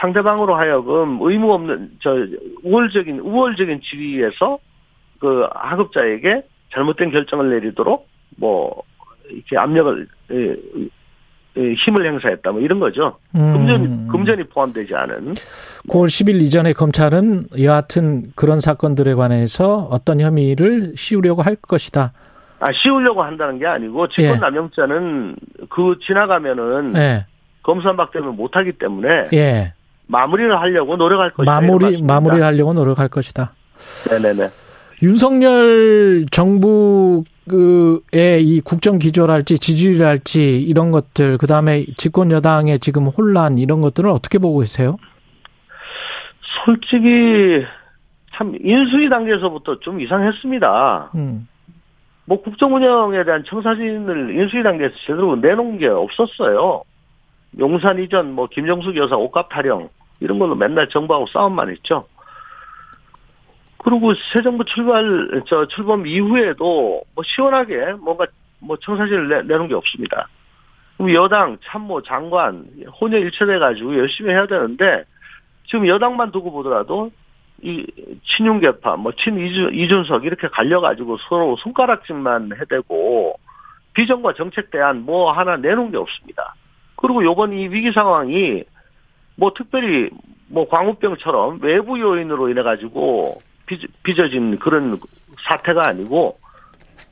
상대방으로 0.00 0.54
하여금 0.56 1.18
의무 1.20 1.52
없는 1.52 1.92
저 2.02 2.14
우월적인 2.62 3.20
우월적인 3.20 3.80
지위에서 3.82 4.58
그 5.18 5.46
하급자에게 5.52 6.42
잘못된 6.72 7.10
결정을 7.10 7.50
내리도록 7.50 8.08
뭐 8.36 8.82
이렇게 9.30 9.56
압력을 9.56 10.06
예, 10.32 10.56
예, 11.56 11.72
힘을 11.72 12.06
행사했다 12.06 12.50
뭐 12.50 12.60
이런 12.60 12.80
거죠. 12.80 13.16
금전 13.32 13.84
음. 13.84 14.08
금전이 14.10 14.44
포함되지 14.44 14.94
않은 14.94 15.34
9월 15.88 16.06
10일 16.06 16.42
이전에 16.42 16.72
검찰은 16.72 17.46
여하튼 17.62 18.32
그런 18.34 18.60
사건들에 18.60 19.14
관해서 19.14 19.88
어떤 19.90 20.20
혐의를 20.20 20.94
씌우려고 20.96 21.42
할 21.42 21.56
것이다. 21.56 22.12
아 22.60 22.72
씌우려고 22.72 23.22
한다는 23.22 23.58
게 23.58 23.66
아니고 23.66 24.08
직권 24.08 24.40
남용죄는 24.40 25.36
그 25.68 25.98
지나가면은 26.06 26.96
예. 26.96 27.26
검수한박 27.62 28.12
되면 28.12 28.36
못하기 28.36 28.72
때문에 28.72 29.08
예. 29.34 29.74
마무리를 30.06 30.58
하려고 30.58 30.96
노력할 30.96 31.30
것이다. 31.32 31.52
마무리. 31.52 32.02
마무리를 32.02 32.44
하려고 32.44 32.72
노력할 32.72 33.08
것이다. 33.08 33.52
네네네. 34.10 34.48
윤석열 35.02 36.24
정부의 36.30 37.24
이 38.42 38.60
국정 38.64 38.98
기조랄지 38.98 39.58
지지율랄지 39.58 40.62
이런 40.62 40.90
것들 40.90 41.36
그 41.38 41.46
다음에 41.46 41.84
집권 41.98 42.30
여당의 42.30 42.78
지금 42.78 43.06
혼란 43.06 43.58
이런 43.58 43.82
것들은 43.82 44.10
어떻게 44.10 44.38
보고 44.38 44.60
계세요? 44.60 44.96
솔직히 46.64 47.64
참 48.34 48.54
인수위 48.62 49.08
단계에서부터 49.10 49.80
좀 49.80 50.00
이상했습니다. 50.00 51.10
음. 51.14 51.48
뭐 52.26 52.42
국정 52.42 52.74
운영에 52.74 53.24
대한 53.24 53.44
청사진을 53.44 54.34
인수위 54.36 54.62
단계에서 54.62 54.94
제대로 55.06 55.36
내놓은 55.36 55.78
게 55.78 55.86
없었어요. 55.86 56.82
용산 57.58 57.98
이전 58.02 58.32
뭐 58.32 58.48
김정숙 58.48 58.96
여사 58.96 59.16
옷값 59.16 59.48
타령 59.48 59.88
이런 60.20 60.38
걸로 60.38 60.54
맨날 60.54 60.88
정부하고 60.88 61.26
싸움만 61.28 61.70
했죠. 61.70 62.06
그리고 63.78 64.12
새 64.32 64.42
정부 64.42 64.64
출발 64.64 65.42
저 65.46 65.66
출범 65.68 66.06
이후에도 66.06 67.02
뭐 67.14 67.24
시원하게 67.24 67.92
뭔가 67.92 68.26
뭐 68.58 68.76
청사진을 68.76 69.28
내, 69.28 69.42
내놓은 69.42 69.68
게 69.68 69.74
없습니다. 69.74 70.28
그럼 70.96 71.14
여당 71.14 71.58
참모 71.64 72.02
장관 72.02 72.66
혼여 73.00 73.18
일체돼 73.18 73.58
가지고 73.60 73.96
열심히 73.96 74.30
해야 74.30 74.46
되는데 74.46 75.04
지금 75.66 75.86
여당만 75.86 76.32
두고 76.32 76.50
보더라도 76.50 77.12
이 77.62 77.86
친윤계파, 78.24 78.96
뭐 78.96 79.12
친이준 79.12 79.74
이준석 79.74 80.24
이렇게 80.24 80.48
갈려가지고 80.48 81.16
서로 81.28 81.56
손가락질만 81.56 82.52
해대고 82.60 83.38
비전과 83.94 84.34
정책 84.34 84.70
대안 84.70 85.04
뭐 85.04 85.32
하나 85.32 85.56
내놓은 85.56 85.90
게 85.90 85.96
없습니다. 85.96 86.54
그리고 86.96 87.24
요번 87.24 87.52
이 87.52 87.68
위기 87.68 87.92
상황이 87.92 88.62
뭐 89.36 89.52
특별히 89.54 90.10
뭐 90.48 90.68
광우병처럼 90.68 91.60
외부 91.62 91.98
요인으로 91.98 92.48
인해 92.50 92.62
가지고 92.62 93.40
빚어진 94.02 94.58
그런 94.58 94.98
사태가 95.48 95.82
아니고 95.86 96.38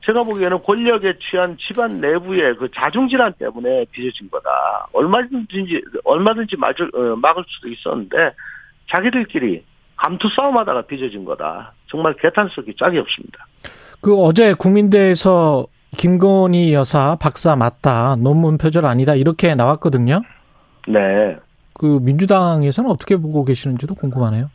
제가 0.04 0.22
보기에는 0.22 0.62
권력에 0.62 1.14
취한 1.18 1.56
집안 1.58 2.00
내부의 2.00 2.56
그 2.56 2.70
자중질환 2.70 3.34
때문에 3.38 3.86
빚어진 3.90 4.30
거다. 4.30 4.86
얼마든지 4.92 5.82
얼마든지 6.04 6.56
막을 6.56 6.90
어, 6.94 7.16
막을 7.16 7.44
수도 7.48 7.68
있었는데 7.68 8.34
자기들끼리 8.90 9.64
감투 9.96 10.28
싸움하다가 10.34 10.82
빚어진 10.82 11.24
거다. 11.24 11.72
정말 11.86 12.14
개탄스럽게 12.14 12.74
짝이 12.78 12.98
없습니다. 12.98 13.46
그 14.00 14.16
어제 14.20 14.54
국민대에서 14.54 15.66
김건희 15.96 16.74
여사 16.74 17.16
박사 17.16 17.56
맞다 17.56 18.16
논문 18.16 18.58
표절 18.58 18.84
아니다 18.84 19.14
이렇게 19.14 19.54
나왔거든요. 19.54 20.22
네. 20.88 21.36
그 21.72 21.98
민주당에서는 22.02 22.90
어떻게 22.90 23.16
보고 23.16 23.44
계시는지도 23.44 23.94
궁금하네요. 23.94 24.50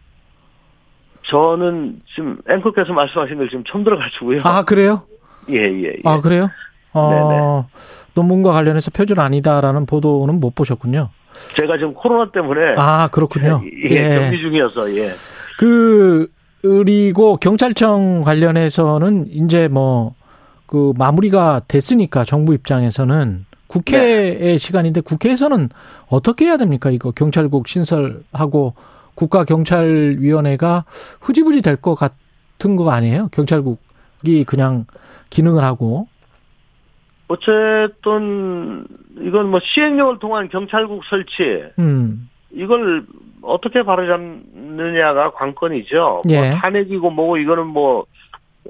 저는 1.29 2.01
지금 2.15 2.37
앵커께서 2.49 2.93
말씀하신 2.93 3.37
걸 3.37 3.49
지금 3.49 3.63
처음 3.65 3.83
들어가지고요. 3.83 4.41
아 4.43 4.63
그래요? 4.63 5.03
예, 5.49 5.57
예, 5.57 5.83
예. 5.83 5.95
아 6.05 6.21
그래요? 6.21 6.49
어, 6.93 7.67
논문과 8.15 8.51
관련해서 8.51 8.91
표절 8.91 9.19
아니다라는 9.19 9.85
보도는 9.85 10.39
못 10.39 10.55
보셨군요. 10.55 11.09
제가 11.55 11.77
지금 11.77 11.93
코로나 11.93 12.31
때문에 12.31 12.75
아 12.77 13.07
그렇군요. 13.11 13.61
예, 13.89 14.19
격리 14.19 14.39
중이어서 14.41 14.95
예. 14.97 15.09
그 15.57 16.27
그리고 16.61 17.37
경찰청 17.37 18.21
관련해서는 18.23 19.27
이제 19.31 19.67
뭐 19.67 20.19
그 20.69 20.93
마무리가 20.97 21.61
됐으니까 21.67 22.25
정부 22.25 22.53
입장에서는 22.53 23.47
국회의 23.65 24.59
시간인데 24.59 25.01
국회에서는 25.01 25.69
어떻게 26.09 26.45
해야 26.45 26.57
됩니까? 26.57 26.91
이거 26.91 27.09
경찰국 27.09 27.67
신설하고 27.67 28.75
국가경찰위원회가 29.15 30.85
흐지부지 31.21 31.61
될 31.63 31.75
것 31.75 31.95
같은 31.95 32.75
거 32.75 32.91
아니에요? 32.91 33.29
경찰국이 33.31 34.43
그냥 34.45 34.85
기능을 35.31 35.63
하고. 35.63 36.07
어쨌든 37.29 38.85
이건 39.21 39.49
뭐 39.49 39.59
시행령을 39.63 40.19
통한 40.19 40.49
경찰국 40.49 41.05
설치 41.05 41.63
음. 41.77 42.27
이걸 42.51 43.05
어떻게 43.41 43.83
바로잡느냐가 43.83 45.31
관건이죠. 45.31 46.23
예. 46.29 46.39
뭐 46.39 46.59
탄핵이고 46.59 47.09
뭐고 47.11 47.37
이거는 47.37 47.67
뭐, 47.67 48.05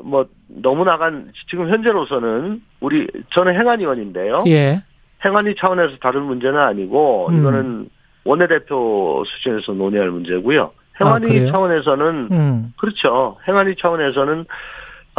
뭐, 0.03 0.25
너무 0.47 0.83
나간, 0.83 1.31
지금 1.49 1.69
현재로서는 1.69 2.61
우리, 2.81 3.07
저는 3.33 3.55
행안위원인데요. 3.55 4.43
예. 4.47 4.81
행안위 5.25 5.55
차원에서 5.55 5.97
다룰 6.01 6.21
문제는 6.23 6.59
아니고, 6.59 7.29
음. 7.29 7.39
이거는 7.39 7.89
원내대표 8.25 9.23
수준에서 9.25 9.73
논의할 9.73 10.11
문제고요. 10.11 10.71
아, 10.99 11.05
행안위 11.05 11.27
그래요? 11.27 11.51
차원에서는, 11.51 12.27
음. 12.31 12.73
그렇죠. 12.77 13.37
행안위 13.47 13.75
차원에서는, 13.77 14.41
아, 14.41 14.45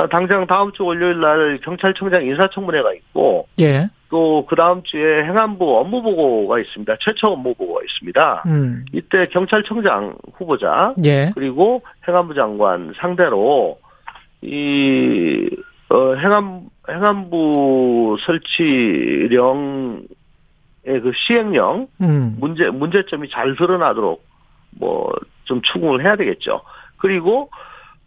당장 0.08 0.46
다음 0.46 0.72
주 0.72 0.84
월요일 0.84 1.20
날 1.20 1.58
경찰청장 1.62 2.24
인사청문회가 2.24 2.92
있고, 2.94 3.46
예. 3.60 3.88
또 4.10 4.44
그 4.48 4.56
다음 4.56 4.82
주에 4.82 5.24
행안부 5.24 5.78
업무 5.78 6.02
보고가 6.02 6.58
있습니다. 6.58 6.96
최초 7.00 7.28
업무 7.28 7.54
보고가 7.54 7.80
있습니다. 7.84 8.42
음. 8.46 8.84
이때 8.92 9.26
경찰청장 9.26 10.16
후보자 10.34 10.94
예. 11.04 11.30
그리고 11.34 11.82
행안부 12.08 12.34
장관 12.34 12.92
상대로 12.96 13.78
이 14.42 15.48
어, 15.90 16.14
행안 16.16 16.62
행안부 16.88 18.16
설치령의 18.26 20.02
그 20.84 21.12
시행령 21.14 21.86
음. 22.00 22.36
문제 22.40 22.68
문제점이 22.70 23.28
잘 23.30 23.54
드러나도록 23.56 24.24
뭐 24.78 25.12
좀 25.50 25.60
추궁을 25.62 26.04
해야 26.04 26.14
되겠죠. 26.14 26.62
그리고 26.96 27.50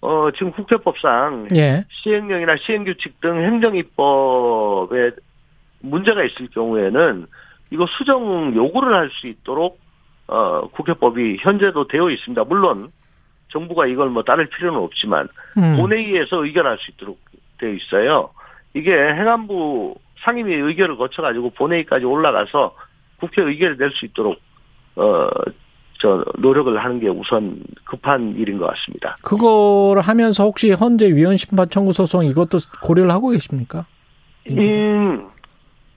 어 0.04 0.32
지금 0.32 0.52
국회법상 0.52 1.48
예. 1.56 1.86
시행령이나 1.90 2.58
시행규칙 2.58 3.22
등 3.22 3.42
행정입법에 3.42 5.12
문제가 5.80 6.26
있을 6.26 6.50
경우에는 6.50 7.26
이거 7.72 7.86
수정 7.98 8.54
요구를 8.54 8.94
할 8.94 9.10
수 9.12 9.28
있도록 9.28 9.80
어 10.28 10.68
국회법이 10.72 11.38
현재도 11.40 11.88
되어 11.88 12.10
있습니다. 12.10 12.44
물론 12.44 12.92
정부가 13.48 13.88
이걸 13.88 14.10
뭐 14.10 14.24
따를 14.24 14.48
필요는 14.48 14.78
없지만 14.78 15.30
음. 15.58 15.78
본회의에서 15.78 16.44
의결할 16.44 16.80
수 16.80 16.92
있도록 16.92 17.18
되어 17.60 17.70
있어요. 17.70 18.32
이게 18.74 18.92
행안부 18.92 19.96
상임위 20.26 20.54
의결을 20.54 20.98
거쳐가지고 20.98 21.52
본회의까지 21.52 22.04
올라가서 22.04 22.76
국회 23.22 23.42
의결이 23.42 23.78
될수 23.78 24.04
있도록 24.06 24.38
어 24.98 25.30
저 26.04 26.22
노력을 26.38 26.78
하는 26.78 27.00
게 27.00 27.08
우선 27.08 27.64
급한 27.86 28.36
일인 28.36 28.58
것 28.58 28.68
같습니다. 28.68 29.16
그거를 29.22 30.02
하면서 30.02 30.44
혹시 30.44 30.70
헌재 30.72 31.16
위헌 31.16 31.38
심판 31.38 31.70
청구 31.70 31.94
소송 31.94 32.26
이것도 32.26 32.58
고려를 32.84 33.10
하고 33.10 33.30
계십니까? 33.30 33.86
음, 34.50 35.26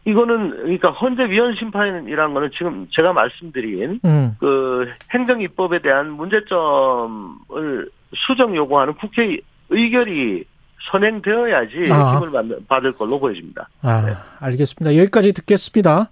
이거는 0.04 0.50
그러니까 0.50 0.92
헌재 0.92 1.28
위헌 1.28 1.56
심판이라는 1.56 2.34
거는 2.34 2.50
지금 2.56 2.86
제가 2.92 3.12
말씀드린 3.14 3.98
음. 4.04 4.36
그 4.38 4.86
행정 5.12 5.40
입법에 5.40 5.80
대한 5.80 6.12
문제점을 6.12 7.90
수정 8.14 8.54
요구하는 8.54 8.94
국회 8.94 9.40
의결이 9.70 10.44
선행되어야지 10.90 11.90
아. 11.92 12.16
힘을 12.16 12.30
받- 12.30 12.68
받을 12.68 12.92
걸로 12.92 13.18
보여집니다. 13.18 13.68
아, 13.82 14.02
네. 14.06 14.12
알겠습니다. 14.40 14.96
여기까지 14.96 15.32
듣겠습니다. 15.32 16.10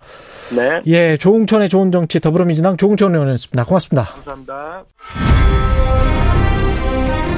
네, 0.56 0.82
예, 0.86 1.16
조웅천의 1.16 1.68
좋은 1.68 1.92
정치 1.92 2.18
더불어민주당 2.20 2.76
조웅천 2.76 3.14
의원이었습니다. 3.14 3.64
고맙습니다. 3.64 4.04
감사합니다. 4.04 4.84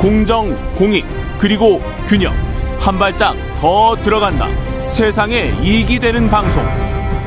공정, 0.00 0.74
공익, 0.76 1.04
그리고 1.38 1.80
균형. 2.06 2.32
한 2.78 2.98
발짝 2.98 3.34
더 3.56 3.96
들어간다. 3.96 4.46
세상에 4.86 5.54
이익이 5.62 5.98
되는 5.98 6.28
방송. 6.28 6.62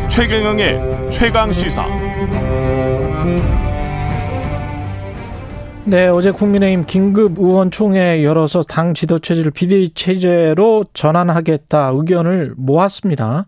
최경영의 0.10 1.12
최강 1.12 1.52
시사. 1.52 1.86
네, 5.90 6.08
어제 6.08 6.30
국민의힘 6.30 6.86
긴급 6.86 7.40
의원총회 7.40 8.24
열어서 8.24 8.62
당 8.62 8.94
지도 8.94 9.18
체제를 9.18 9.50
비대위 9.50 9.90
체제로 9.96 10.84
전환하겠다 10.94 11.94
의견을 11.96 12.54
모았습니다. 12.58 13.48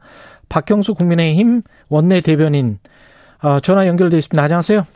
박형수 0.50 0.96
국민의힘 0.96 1.62
원내 1.90 2.22
대변인 2.22 2.80
어, 3.44 3.60
전화 3.60 3.86
연결돼 3.86 4.18
있습니다. 4.18 4.42
안녕하세요. 4.42 4.88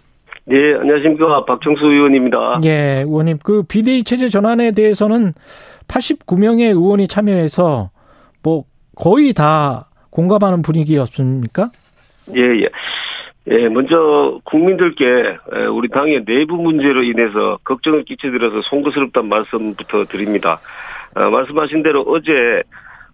네, 0.46 0.74
안녕하십니까. 0.74 1.46
박정수 1.46 1.86
의원입니다. 1.86 2.62
예, 2.64 3.04
의원님 3.06 3.38
그 3.44 3.62
비대위 3.62 4.06
체제 4.06 4.28
전환에 4.28 4.72
대해서는 4.72 5.34
89명의 5.88 6.70
의원이 6.70 7.08
참여해서 7.08 7.92
뭐 8.42 8.64
거의 8.96 9.34
다 9.34 9.92
공감하는 10.10 10.64
분위기였습니까? 10.64 11.70
예, 12.36 12.42
예. 12.42 12.70
예, 13.48 13.70
먼저 13.70 14.40
국민들께 14.44 15.06
에, 15.06 15.66
우리 15.68 15.88
당의 15.90 16.26
내부 16.26 16.56
문제로 16.56 17.04
인해서 17.04 17.60
걱정을 17.64 18.04
끼쳐드려서 18.04 18.62
송구스럽다는 18.64 19.30
말씀부터 19.30 20.06
드립니다. 20.06 20.60
어, 21.14 21.30
말씀하신 21.30 21.84
대로 21.84 22.02
어제 22.08 22.64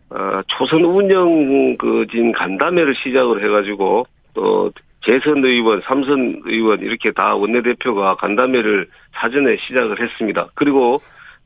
어, 0.10 0.42
초선 0.48 0.86
운영 0.86 1.76
그진 1.76 2.32
간담회를 2.32 2.96
시작을 2.96 3.44
해가지고 3.44 4.06
또 4.34 4.72
재선 5.04 5.44
의원, 5.44 5.82
삼선 5.82 6.44
의원 6.46 6.80
이렇게 6.80 7.12
다 7.12 7.36
원내대표가 7.36 8.16
간담회를 8.16 8.88
사전에 9.14 9.58
시작을 9.68 10.02
했습니다. 10.02 10.48
그리고 10.56 11.02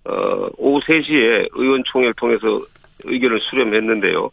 어, 0.08 0.48
오후 0.58 0.80
3시에 0.82 1.50
의원총회를 1.54 2.14
통해서 2.14 2.62
의견을 3.04 3.40
수렴했는데요. 3.40 4.30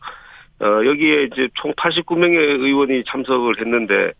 어, 0.61 0.67
여기에 0.85 1.23
이제 1.25 1.49
총 1.55 1.73
89명의 1.73 2.37
의원이 2.37 3.05
참석을 3.07 3.59
했는데 3.61 4.13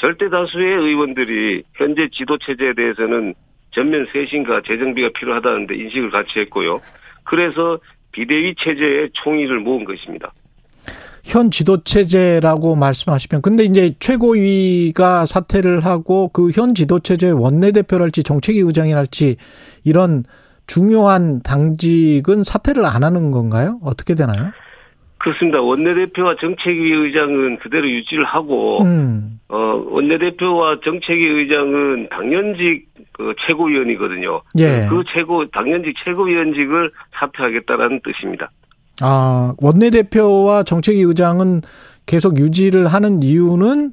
절대 0.00 0.30
다수의 0.30 0.76
의원들이 0.76 1.62
현재 1.74 2.08
지도 2.12 2.38
체제에 2.38 2.72
대해서는 2.74 3.34
전면 3.72 4.06
쇄신과 4.12 4.62
재정비가 4.66 5.10
필요하다는데 5.18 5.74
인식을 5.74 6.10
같이 6.10 6.38
했고요. 6.38 6.80
그래서 7.24 7.78
비대위 8.12 8.54
체제의 8.58 9.10
총의를 9.12 9.60
모은 9.60 9.84
것입니다. 9.84 10.32
현 11.22 11.50
지도 11.50 11.84
체제라고 11.84 12.76
말씀하시면 12.76 13.42
근데 13.42 13.64
이제 13.64 13.94
최고위가 14.00 15.26
사퇴를 15.26 15.84
하고 15.84 16.28
그 16.28 16.50
현 16.50 16.74
지도 16.74 16.98
체제의 16.98 17.34
원내대표랄지 17.34 18.22
정책위 18.22 18.60
의장이랄지 18.60 19.36
이런 19.84 20.24
중요한 20.66 21.42
당직은 21.42 22.42
사퇴를 22.42 22.86
안 22.86 23.04
하는 23.04 23.30
건가요? 23.30 23.78
어떻게 23.82 24.14
되나요? 24.14 24.50
그렇습니다. 25.20 25.60
원내대표와 25.60 26.36
정책위 26.40 26.92
의장은 26.92 27.58
그대로 27.58 27.88
유지를 27.88 28.24
하고 28.24 28.82
음. 28.84 29.38
어 29.48 29.84
원내대표와 29.90 30.80
정책위 30.82 31.22
의장은 31.22 32.08
당연직 32.08 32.88
그 33.12 33.34
최고위원이거든요. 33.46 34.40
예. 34.58 34.86
그 34.88 35.04
최고 35.12 35.46
당연직 35.50 35.94
최고위원직을 36.04 36.90
사퇴하겠다라는 37.18 38.00
뜻입니다. 38.02 38.50
아, 39.02 39.52
원내대표와 39.58 40.62
정책위 40.62 41.02
의장은 41.02 41.60
계속 42.06 42.38
유지를 42.38 42.86
하는 42.86 43.22
이유는 43.22 43.92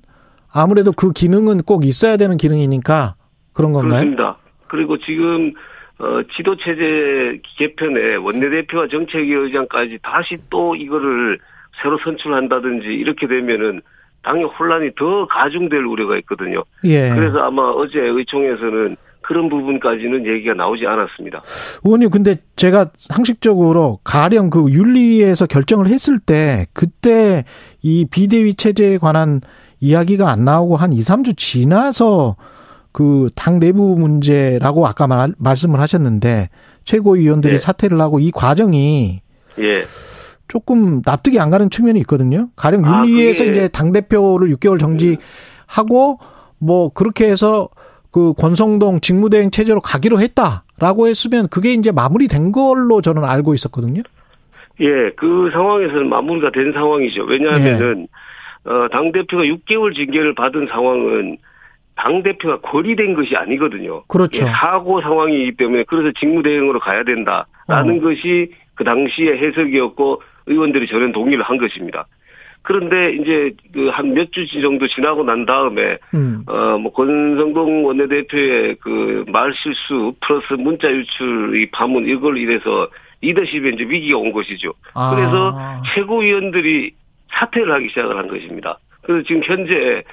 아무래도 0.51 0.93
그 0.93 1.11
기능은 1.11 1.63
꼭 1.63 1.83
있어야 1.83 2.15
되는 2.15 2.37
기능이니까 2.37 3.15
그런 3.51 3.73
건가요? 3.73 3.99
그렇습니다. 3.99 4.37
그리고 4.69 4.97
지금 4.99 5.53
어, 5.99 6.21
지도체제 6.35 7.41
개편에 7.57 8.15
원내대표와 8.15 8.87
정책위 8.87 9.33
의장까지 9.33 9.99
다시 10.03 10.37
또 10.49 10.75
이거를 10.75 11.39
새로 11.81 11.97
선출한다든지 12.03 12.87
이렇게 12.87 13.27
되면은 13.27 13.81
당의 14.23 14.43
혼란이 14.43 14.91
더 14.95 15.25
가중될 15.27 15.79
우려가 15.79 16.17
있거든요. 16.17 16.63
예. 16.83 17.09
그래서 17.15 17.39
아마 17.39 17.63
어제 17.63 17.99
의총에서는 17.99 18.97
그런 19.21 19.49
부분까지는 19.49 20.25
얘기가 20.25 20.53
나오지 20.53 20.87
않았습니다. 20.87 21.41
의원님, 21.83 22.09
근데 22.09 22.37
제가 22.55 22.87
상식적으로 22.95 23.99
가령 24.03 24.49
그 24.49 24.71
윤리위에서 24.71 25.47
결정을 25.47 25.87
했을 25.87 26.17
때 26.19 26.65
그때 26.73 27.43
이 27.81 28.05
비대위 28.09 28.53
체제에 28.53 28.97
관한 28.97 29.41
이야기가 29.81 30.31
안 30.31 30.45
나오고 30.45 30.77
한 30.77 30.93
2, 30.93 30.97
3주 30.99 31.35
지나서 31.37 32.37
그 32.97 33.29
당 33.35 33.59
내부 33.59 33.95
문제라고 33.95 34.87
아까 34.87 35.05
말, 35.05 35.31
말씀을 35.37 35.79
하셨는데 35.79 36.49
최고위원들이 36.83 37.53
네. 37.53 37.57
사퇴를 37.59 38.01
하고 38.01 38.19
이 38.19 38.31
과정이 38.31 39.21
예. 39.59 39.83
조금 40.47 41.03
납득이 41.05 41.39
안 41.39 41.51
가는 41.51 41.69
측면이 41.69 41.99
있거든요. 42.01 42.47
가령 42.55 42.83
아, 42.85 43.03
윤리위에서 43.05 43.43
그게- 43.43 43.51
이제 43.51 43.67
당 43.67 43.91
대표를 43.91 44.49
6개월 44.55 44.79
정지하고 44.79 46.17
뭐 46.57 46.89
그렇게 46.89 47.29
해서 47.29 47.69
그 48.09 48.33
권성동 48.33 48.99
직무대행 49.01 49.51
체제로 49.51 49.79
가기로 49.79 50.19
했다라고 50.19 51.07
했으면 51.07 51.47
그게 51.49 51.73
이제 51.73 51.91
마무리된 51.91 52.51
걸로 52.51 53.01
저는 53.01 53.23
알고 53.25 53.53
있었거든요. 53.53 54.01
예, 54.79 55.11
그 55.17 55.49
상황에서는 55.53 56.09
마무리가 56.09 56.49
된 56.51 56.71
상황이죠. 56.73 57.25
왜냐하면은 57.25 58.07
어, 58.65 58.87
당 58.91 59.11
대표가 59.11 59.43
6개월 59.43 59.93
징계를 59.95 60.33
받은 60.33 60.67
상황은 60.71 61.37
당 61.97 62.23
대표가 62.23 62.61
거리된 62.61 63.15
것이 63.15 63.35
아니거든요. 63.35 64.03
그렇죠. 64.07 64.45
예, 64.45 64.49
사고 64.51 65.01
상황이기 65.01 65.57
때문에 65.57 65.83
그래서 65.87 66.11
직무대행으로 66.19 66.79
가야 66.79 67.03
된다라는 67.03 67.97
어. 67.97 68.01
것이 68.01 68.51
그 68.75 68.83
당시의 68.83 69.39
해석이었고 69.39 70.21
의원들이 70.45 70.87
저는 70.87 71.11
동의를 71.11 71.43
한 71.43 71.57
것입니다. 71.57 72.05
그런데 72.61 73.13
이제 73.13 73.51
그 73.73 73.89
한 73.91 74.13
몇 74.13 74.31
주 74.31 74.45
정도 74.61 74.87
지나고 74.87 75.23
난 75.23 75.45
다음에 75.45 75.97
음. 76.13 76.43
어뭐 76.47 76.91
권성동 76.93 77.85
원내대표의 77.85 78.75
그 78.75 79.23
말 79.29 79.53
실수 79.53 80.13
플러스 80.21 80.53
문자 80.53 80.91
유출의 80.91 81.69
파문 81.71 82.07
이걸 82.07 82.37
인해서 82.37 82.89
리더십에 83.21 83.69
이제 83.69 83.83
위기가 83.85 84.17
온 84.17 84.31
것이죠. 84.31 84.73
아. 84.93 85.15
그래서 85.15 85.53
최고위원들이 85.95 86.91
사퇴를 87.33 87.71
하기 87.73 87.89
시작을 87.89 88.17
한 88.17 88.27
것입니다. 88.27 88.77
그래서 89.01 89.25
지금 89.27 89.41
현재 89.43 90.03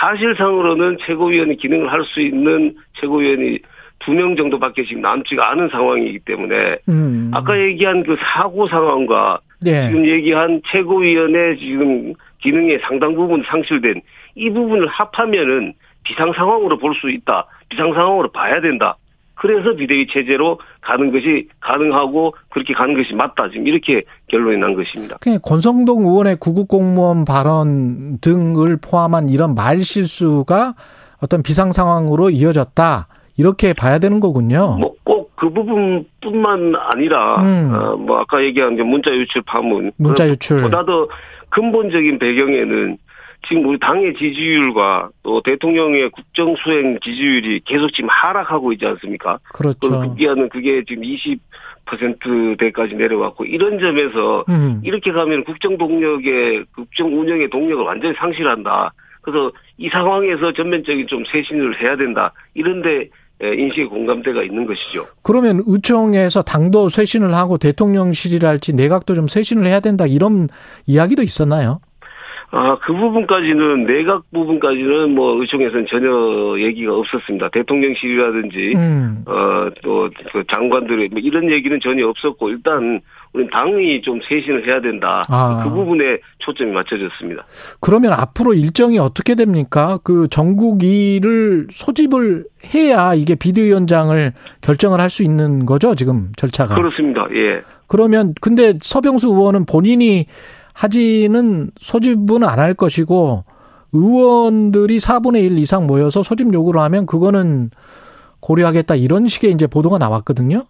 사실상으로는 0.00 0.98
최고위원이 1.06 1.56
기능을 1.56 1.90
할 1.92 2.02
수 2.04 2.20
있는 2.20 2.74
최고위원이 3.00 3.58
두 4.00 4.12
명 4.14 4.34
정도밖에 4.34 4.84
지금 4.84 5.00
남지가 5.02 5.50
않은 5.52 5.68
상황이기 5.68 6.18
때문에 6.20 6.76
음. 6.88 7.30
아까 7.32 7.56
얘기한 7.58 8.02
그 8.02 8.16
사고 8.20 8.66
상황과 8.66 9.38
예. 9.64 9.86
지금 9.88 10.04
얘기한 10.06 10.60
최고위원회 10.66 11.56
지금 11.56 12.12
기능의 12.40 12.80
상당 12.82 13.14
부분 13.14 13.44
상실된 13.46 14.00
이 14.34 14.50
부분을 14.50 14.88
합하면은 14.88 15.74
비상 16.02 16.32
상황으로 16.32 16.78
볼 16.78 16.94
수 16.94 17.08
있다. 17.08 17.46
비상 17.68 17.94
상황으로 17.94 18.32
봐야 18.32 18.60
된다. 18.60 18.96
그래서 19.42 19.74
비대위 19.74 20.06
체제로 20.06 20.60
가는 20.80 21.10
것이 21.10 21.48
가능하고 21.60 22.34
그렇게 22.48 22.74
가는 22.74 22.94
것이 22.96 23.12
맞다. 23.14 23.50
지금 23.50 23.66
이렇게 23.66 24.04
결론이 24.28 24.56
난 24.58 24.74
것입니다. 24.74 25.16
권성동 25.42 26.02
의원의 26.02 26.36
구급 26.36 26.68
공무원 26.68 27.24
발언 27.24 28.18
등을 28.20 28.78
포함한 28.80 29.28
이런 29.30 29.56
말 29.56 29.82
실수가 29.82 30.74
어떤 31.20 31.42
비상 31.42 31.72
상황으로 31.72 32.30
이어졌다. 32.30 33.08
이렇게 33.36 33.72
봐야 33.72 33.98
되는 33.98 34.20
거군요. 34.20 34.76
뭐 34.78 34.94
꼭 35.04 35.22
그 35.42 35.50
부분뿐만 35.50 36.74
아니라 36.76 37.42
음. 37.42 37.74
어, 37.74 37.96
뭐 37.96 38.20
아까 38.20 38.40
얘기한 38.44 38.76
게 38.76 38.84
문자 38.84 39.10
유출 39.10 39.42
파문 39.42 39.90
문자 39.96 40.28
유출. 40.28 40.62
보다 40.62 40.84
더 40.84 41.08
근본적인 41.50 42.20
배경에는 42.20 42.96
지금 43.48 43.66
우리 43.66 43.78
당의 43.78 44.14
지지율과 44.14 45.10
또 45.22 45.40
대통령의 45.42 46.10
국정 46.10 46.54
수행 46.56 46.98
지지율이 47.02 47.60
계속 47.64 47.92
지금 47.92 48.08
하락하고 48.08 48.72
있지 48.72 48.86
않습니까? 48.86 49.38
그 49.44 49.58
그렇죠. 49.58 50.00
급기야는 50.00 50.48
그게 50.48 50.84
지금 50.86 51.02
20%대까지 51.02 52.94
내려왔고 52.94 53.44
이런 53.44 53.78
점에서 53.78 54.44
음. 54.48 54.80
이렇게 54.84 55.10
가면 55.12 55.44
국정 55.44 55.76
동력의 55.76 56.64
국정 56.74 57.18
운영의 57.18 57.50
동력을 57.50 57.84
완전히 57.84 58.14
상실한다. 58.14 58.92
그래서 59.22 59.50
이 59.78 59.88
상황에서 59.88 60.52
전면적인 60.52 61.06
좀 61.06 61.24
쇄신을 61.24 61.80
해야 61.80 61.96
된다. 61.96 62.32
이런데 62.54 63.08
인식의 63.42 63.86
공감대가 63.86 64.42
있는 64.42 64.66
것이죠. 64.66 65.06
그러면 65.22 65.62
의총에서 65.66 66.42
당도 66.42 66.88
쇄신을 66.88 67.34
하고 67.34 67.58
대통령실이랄지 67.58 68.74
내각도 68.74 69.14
좀 69.14 69.26
쇄신을 69.26 69.66
해야 69.66 69.80
된다 69.80 70.06
이런 70.06 70.48
이야기도 70.86 71.22
있었나요? 71.22 71.80
아, 72.54 72.76
그 72.82 72.92
부분까지는, 72.92 73.86
내각 73.86 74.24
부분까지는 74.30 75.14
뭐, 75.14 75.40
의총에서는 75.40 75.86
전혀 75.88 76.58
얘기가 76.60 76.94
없었습니다. 76.94 77.48
대통령실이라든지, 77.48 78.74
음. 78.76 79.24
어, 79.26 79.70
또, 79.82 80.10
그 80.32 80.44
장관들의 80.52 81.08
뭐 81.12 81.18
이런 81.20 81.50
얘기는 81.50 81.80
전혀 81.82 82.06
없었고, 82.06 82.50
일단, 82.50 83.00
우리 83.32 83.48
당이 83.48 84.02
좀 84.02 84.20
쇄신을 84.28 84.66
해야 84.66 84.82
된다. 84.82 85.22
아. 85.30 85.62
그 85.64 85.70
부분에 85.74 86.18
초점이 86.40 86.72
맞춰졌습니다. 86.72 87.46
그러면 87.80 88.12
앞으로 88.12 88.52
일정이 88.52 88.98
어떻게 88.98 89.34
됩니까? 89.34 89.98
그 90.04 90.28
전국위를 90.30 91.68
소집을 91.70 92.44
해야 92.74 93.14
이게 93.14 93.34
비대위원장을 93.34 94.32
결정을 94.60 95.00
할 95.00 95.08
수 95.08 95.22
있는 95.22 95.64
거죠, 95.64 95.94
지금 95.94 96.32
절차가. 96.36 96.74
그렇습니다. 96.74 97.26
예. 97.34 97.62
그러면 97.86 98.34
근데 98.42 98.74
서병수 98.82 99.28
의원은 99.28 99.64
본인이 99.66 100.26
하지는 100.74 101.70
소집은 101.78 102.44
안 102.44 102.58
할 102.58 102.74
것이고 102.74 103.44
의원들이 103.92 104.98
4분의 104.98 105.44
1 105.44 105.58
이상 105.58 105.86
모여서 105.86 106.22
소집 106.22 106.52
요구를 106.52 106.80
하면 106.82 107.06
그거는 107.06 107.70
고려하겠다 108.40 108.94
이런 108.96 109.28
식의 109.28 109.52
이제 109.52 109.66
보도가 109.66 109.98
나왔거든요. 109.98 110.64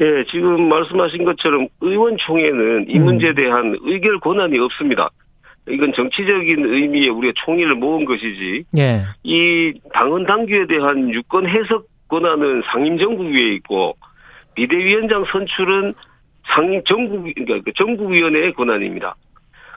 예, 0.00 0.24
지금 0.30 0.68
말씀하신 0.68 1.24
것처럼 1.24 1.68
의원총회는 1.80 2.86
이 2.88 2.98
음. 2.98 3.04
문제에 3.04 3.34
대한 3.34 3.76
의결 3.82 4.20
권한이 4.20 4.58
없습니다. 4.58 5.10
이건 5.68 5.92
정치적인 5.94 6.64
의미의 6.64 7.08
우리가 7.08 7.32
총의를 7.44 7.74
모은 7.74 8.04
것이지, 8.04 8.64
예. 8.78 9.02
이 9.24 9.72
당헌 9.92 10.26
당규에 10.26 10.66
대한 10.66 11.10
유권 11.10 11.48
해석 11.48 11.86
권한은 12.08 12.62
상임정국 12.72 13.26
위에 13.26 13.54
있고 13.54 13.96
비대위원장 14.54 15.24
선출은 15.32 15.94
상임 16.54 16.82
전국 16.84 17.24
그러니까 17.34 17.60
그 17.64 17.72
전국위원회의 17.74 18.52
권한입니다. 18.54 19.16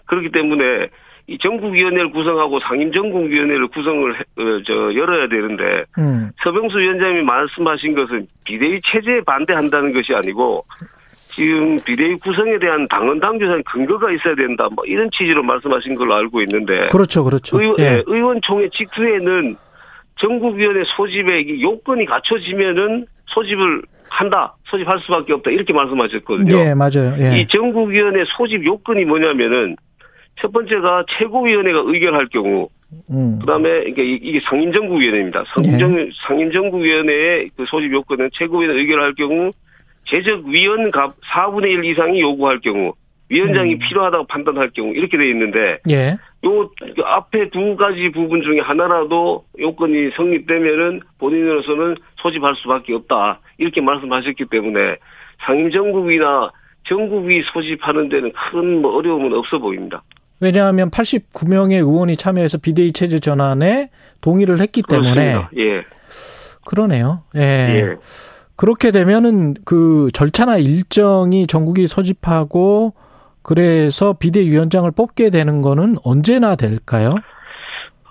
그렇기 0.10 0.32
때문에 0.32 0.88
이 1.28 1.38
전국위원회를 1.38 2.12
구성하고 2.12 2.60
상임 2.62 2.92
전국위원회를 2.92 3.68
구성을 3.68 4.16
해- 4.16 4.20
어, 4.20 4.62
저 4.66 4.94
열어야 4.96 5.28
되는데 5.28 5.84
음. 6.00 6.32
서병수 6.44 6.80
위원장님이 6.80 7.22
말씀하신 7.22 7.94
것은 7.96 8.26
비대위 8.46 8.82
체제에 8.84 9.22
반대한다는 9.26 9.94
것이 9.94 10.14
아니고 10.16 10.66
지금 11.32 11.78
비대위 11.86 12.16
구성에 12.16 12.58
대한 12.58 12.86
당헌 12.90 13.20
당규상 13.20 13.62
근거가 13.64 14.12
있어야 14.12 14.34
된다. 14.36 14.68
뭐 14.76 14.84
이런 14.86 15.08
취지로 15.16 15.44
말씀하신 15.44 15.94
걸로 15.94 16.16
알고 16.16 16.42
있는데 16.42 16.88
그렇죠, 16.88 17.24
그렇죠. 17.24 17.62
의원, 17.62 17.76
예. 17.80 17.84
예, 17.84 18.04
의원총회 18.08 18.68
직후에는 18.74 19.56
전국위원회 20.20 20.84
소집에 20.98 21.42
이 21.42 21.62
요건이 21.62 22.06
갖춰지면은 22.08 23.06
소집을 23.28 23.84
한다, 24.10 24.56
소집할 24.66 25.00
수밖에 25.02 25.34
없다 25.34 25.52
이렇게 25.52 25.72
말씀하셨거든요. 25.72 26.58
예, 26.58 26.74
맞아요. 26.74 27.14
예. 27.20 27.40
이 27.40 27.48
전국위원회 27.48 28.24
소집 28.36 28.66
요건이 28.66 29.06
뭐냐면은 29.06 29.76
첫 30.40 30.52
번째가 30.52 31.06
최고위원회가 31.18 31.84
의결할 31.86 32.28
경우, 32.30 32.70
음. 33.12 33.40
그다음에 33.40 33.84
이게 33.88 34.04
이게 34.04 34.40
상임정국위원회입니다. 34.50 35.44
상임정 35.54 36.10
상임정국위원회의 36.28 37.50
그 37.56 37.66
소집 37.68 37.92
요건은 37.94 38.30
최고위원회 38.34 38.80
의결할 38.80 39.16
경우 39.16 39.52
제적 40.06 40.46
위원 40.46 40.90
갑 40.92 41.14
4분의 41.22 41.72
1 41.72 41.84
이상이 41.86 42.22
요구할 42.22 42.60
경우 42.62 42.94
위원장이 43.30 43.74
음. 43.76 43.80
필요하다고 43.80 44.26
판단할 44.26 44.72
경우 44.72 44.94
이렇게 44.94 45.18
돼 45.18 45.30
있는데 45.30 45.80
예. 45.90 46.16
요 46.46 46.72
앞에 47.04 47.50
두 47.52 47.76
가지 47.76 48.10
부분 48.10 48.42
중에 48.42 48.60
하나라도 48.60 49.46
요건이 49.60 50.12
성립되면은 50.16 51.02
본인으로서는 51.20 51.96
소집할 52.16 52.56
수밖에 52.56 52.94
없다 52.96 53.42
이렇게 53.60 53.82
말씀하셨기 53.82 54.46
때문에 54.46 54.96
상임정국이나 55.46 56.52
정국이 56.88 57.44
소집하는 57.54 58.10
데는 58.10 58.32
큰 58.32 58.82
뭐 58.82 58.96
어려움은 58.96 59.34
없어 59.34 59.60
보입니다. 59.60 60.02
왜냐하면 60.40 60.90
89명의 60.90 61.74
의원이 61.74 62.16
참여해서 62.16 62.60
비대위 62.60 62.94
체제 62.94 63.20
전환에 63.20 63.90
동의를 64.22 64.60
했기 64.60 64.82
때문에 64.82 65.14
그렇습니다. 65.14 65.50
예, 65.58 65.84
그러네요. 66.66 67.24
예. 67.36 67.42
예. 67.42 67.96
그렇게 68.56 68.92
되면은 68.92 69.56
그 69.66 70.10
절차나 70.14 70.58
일정이 70.58 71.48
전국이 71.48 71.88
소집하고 71.88 72.94
그래서 73.42 74.14
비대위원장을 74.14 74.92
뽑게 74.92 75.30
되는 75.30 75.62
거는 75.62 75.96
언제나 76.04 76.56
될까요? 76.56 77.16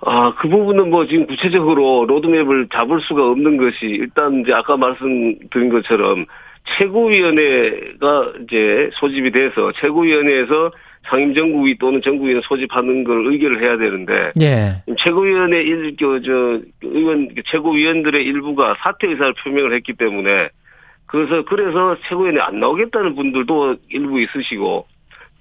아, 0.01 0.33
그 0.35 0.47
부분은 0.47 0.89
뭐 0.89 1.05
지금 1.05 1.27
구체적으로 1.27 2.05
로드맵을 2.05 2.69
잡을 2.73 2.99
수가 3.01 3.27
없는 3.27 3.57
것이 3.57 3.85
일단 3.85 4.41
이제 4.41 4.53
아까 4.53 4.75
말씀드린 4.77 5.69
것처럼 5.69 6.25
최고위원회가 6.77 8.33
이제 8.43 8.89
소집이 8.93 9.31
돼서 9.31 9.71
최고위원회에서 9.79 10.71
상임정국위 11.07 11.77
또는 11.79 12.01
정국위원 12.01 12.41
소집하는 12.43 13.03
걸 13.03 13.25
의결을 13.27 13.61
해야 13.61 13.77
되는데 13.77 14.31
예. 14.41 14.83
최고위원회 14.97 15.61
일, 15.61 15.95
그, 15.97 16.21
저, 16.21 16.59
의원, 16.87 17.29
최고위원들의 17.45 18.23
일부가 18.23 18.75
사퇴 18.81 19.07
의사를 19.07 19.33
표명을 19.43 19.73
했기 19.73 19.93
때문에 19.93 20.49
그래서, 21.07 21.43
그래서 21.45 21.97
최고위원회 22.07 22.39
안 22.41 22.59
나오겠다는 22.59 23.15
분들도 23.15 23.77
일부 23.89 24.19
있으시고 24.21 24.85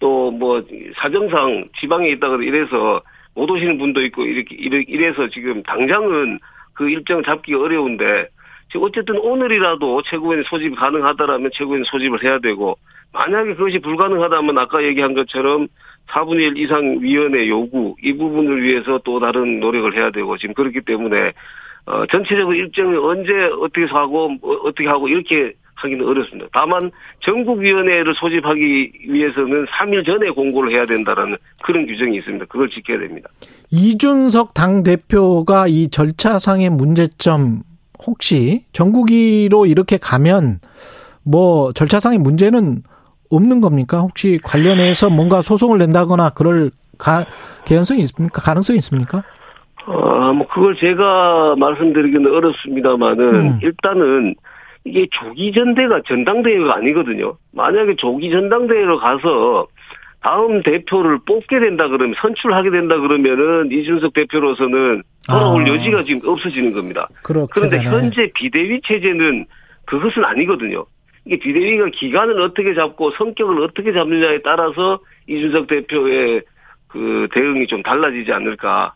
또 0.01 0.31
뭐 0.31 0.63
사정상 0.97 1.65
지방에 1.81 2.09
있다가 2.11 2.37
이래서 2.43 3.03
못 3.35 3.51
오시는 3.51 3.79
분도 3.79 4.01
있고 4.05 4.25
이렇게, 4.25 4.55
이래- 4.57 4.85
이래서 4.87 5.29
지금 5.29 5.63
당장은 5.65 6.39
그 6.75 6.89
일정 6.89 7.23
잡기가 7.25 7.61
어려운데 7.61 8.29
지금 8.71 8.83
어쨌든 8.87 9.19
오늘이라도 9.19 10.03
최고위원 10.03 10.45
소집이 10.45 10.77
가능하다라면 10.77 11.51
최고위원 11.53 11.85
소집을 11.85 12.23
해야 12.23 12.39
되고 12.39 12.79
만약에 13.13 13.55
그것이 13.55 13.79
불가능하다면 13.79 14.59
아까 14.59 14.83
얘기한 14.83 15.15
것처럼 15.15 15.69
4분의 16.11 16.57
1 16.57 16.57
이상 16.59 16.99
위원회 17.01 17.49
요구 17.49 17.97
이 18.03 18.13
부분을 18.13 18.63
위해서 18.63 19.01
또 19.05 19.21
다른 19.21 19.61
노력을 19.61 19.95
해야 19.95 20.11
되고 20.11 20.37
지금 20.39 20.55
그렇기 20.55 20.81
때문에 20.83 21.33
어 21.87 22.07
전체적으로 22.07 22.55
일정이 22.55 22.97
언제 22.97 23.33
어떻게 23.61 23.85
하고 23.87 24.31
뭐 24.41 24.57
어떻게 24.65 24.87
하고 24.89 25.09
이렇게 25.09 25.55
하기는 25.75 26.05
어렵습니다. 26.05 26.49
다만 26.53 26.91
전국위원회를 27.21 28.15
소집하기 28.15 28.93
위해서는 29.09 29.67
3일 29.67 30.05
전에 30.05 30.31
공고를 30.31 30.73
해야 30.73 30.87
된다라는 30.87 31.37
그런 31.63 31.87
규정이 31.87 32.17
있습니다. 32.19 32.47
그걸 32.47 32.69
지켜야 32.69 32.99
됩니다. 32.99 33.29
이준석 33.71 34.55
당 34.55 34.83
대표가 34.83 35.69
이 35.69 35.89
절차상의 35.89 36.71
문제점 36.71 37.63
혹시 38.05 38.65
전국위로 38.73 39.67
이렇게 39.67 39.99
가면 39.99 40.61
뭐 41.23 41.73
절차상의 41.73 42.19
문제는 42.19 42.83
없는 43.31 43.61
겁니까? 43.61 44.01
혹시 44.01 44.39
관련해서 44.43 45.11
뭔가 45.11 45.43
소송을 45.43 45.79
낸다거나 45.79 46.31
그럴 46.31 46.71
가, 46.99 47.27
개연성이 47.65 48.01
있습니까? 48.03 48.43
가능성이 48.43 48.79
있습니까? 48.79 49.23
어, 49.87 50.33
뭐 50.33 50.47
그걸 50.49 50.77
제가 50.77 51.57
말씀드리기는 51.57 52.35
어렵습니다만은 52.35 53.35
음. 53.35 53.59
일단은 53.63 54.35
이게 54.85 55.07
조기 55.11 55.53
전대가 55.53 56.01
전당대회가 56.07 56.77
아니거든요. 56.77 57.37
만약에 57.53 57.97
조기 57.97 58.31
전당대회로 58.31 58.99
가서 58.99 59.67
다음 60.21 60.63
대표를 60.63 61.21
뽑게 61.27 61.61
된다 61.61 61.89
그러면 61.89 62.15
선출하게 62.21 62.71
된다 62.71 62.99
그러면은 62.99 63.71
이준석 63.71 64.13
대표로서는 64.15 65.03
돌아올 65.29 65.63
아. 65.63 65.69
여지가 65.69 66.05
지금 66.05 66.29
없어지는 66.29 66.73
겁니다. 66.73 67.09
그런데 67.23 67.79
되네. 67.79 67.91
현재 67.91 68.31
비대위 68.35 68.81
체제는 68.85 69.47
그것은 69.87 70.25
아니거든요. 70.25 70.85
이게 71.29 71.39
비대위가 71.39 71.91
기간을 71.91 72.41
어떻게 72.41 72.75
잡고 72.75 73.11
성격을 73.13 73.63
어떻게 73.63 73.93
잡느냐에 73.93 74.41
따라서 74.43 74.99
이준석 75.29 75.67
대표의 75.67 76.43
그 76.89 77.29
대응이 77.35 77.67
좀 77.67 77.83
달라지지 77.83 78.33
않을까. 78.33 78.95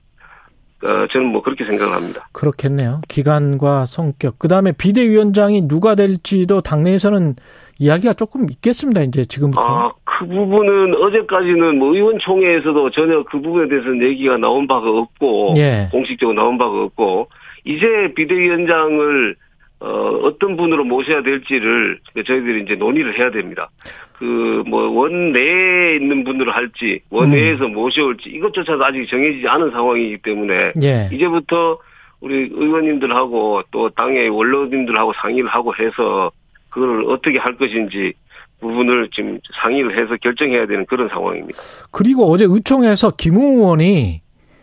어, 0.82 1.06
저는 1.12 1.28
뭐 1.28 1.42
그렇게 1.42 1.62
생각을 1.62 1.92
합니다. 1.94 2.26
그렇겠네요. 2.32 3.02
기간과 3.06 3.84
성격. 3.86 4.38
그 4.38 4.48
다음에 4.48 4.72
비대위원장이 4.72 5.68
누가 5.68 5.94
될지도 5.94 6.60
당내에서는 6.62 7.36
이야기가 7.78 8.14
조금 8.14 8.48
있겠습니다. 8.50 9.02
이제 9.02 9.24
지금부터. 9.26 9.62
아, 9.62 9.92
그 10.02 10.26
부분은 10.26 10.96
어제까지는 10.96 11.78
뭐 11.78 11.94
의원총회에서도 11.94 12.90
전혀 12.90 13.22
그 13.24 13.40
부분에 13.40 13.68
대해서는 13.68 14.02
얘기가 14.02 14.38
나온 14.38 14.66
바가 14.66 14.90
없고 14.90 15.54
예. 15.58 15.88
공식적으로 15.92 16.34
나온 16.34 16.58
바가 16.58 16.82
없고 16.84 17.28
이제 17.64 17.86
비대위원장을 18.16 19.36
어, 19.82 20.20
어떤 20.22 20.56
분으로 20.56 20.84
모셔야 20.84 21.22
될지를 21.24 21.98
저희들이 22.14 22.62
이제 22.62 22.76
논의를 22.76 23.18
해야 23.18 23.32
됩니다. 23.32 23.68
그, 24.16 24.62
뭐, 24.64 24.88
원내에 24.88 25.96
있는 25.96 26.22
분으로 26.22 26.52
할지, 26.52 27.00
원외에서 27.10 27.66
음. 27.66 27.72
모셔올지, 27.72 28.30
이것조차도 28.30 28.84
아직 28.84 29.08
정해지지 29.08 29.48
않은 29.48 29.72
상황이기 29.72 30.18
때문에, 30.18 30.72
예. 30.84 31.08
이제부터 31.12 31.78
우리 32.20 32.48
의원님들하고 32.52 33.62
또 33.72 33.90
당의 33.90 34.28
원로님들하고 34.28 35.12
상의를 35.20 35.50
하고 35.50 35.74
해서, 35.74 36.30
그걸 36.68 37.04
어떻게 37.10 37.38
할 37.38 37.56
것인지, 37.56 38.12
부분을 38.60 39.08
지금 39.12 39.40
상의를 39.60 40.00
해서 40.00 40.16
결정해야 40.22 40.66
되는 40.66 40.86
그런 40.86 41.08
상황입니다. 41.08 41.58
그리고 41.90 42.30
어제 42.30 42.46
의총에서 42.48 43.14
김웅 43.16 43.56
의원이 43.56 44.20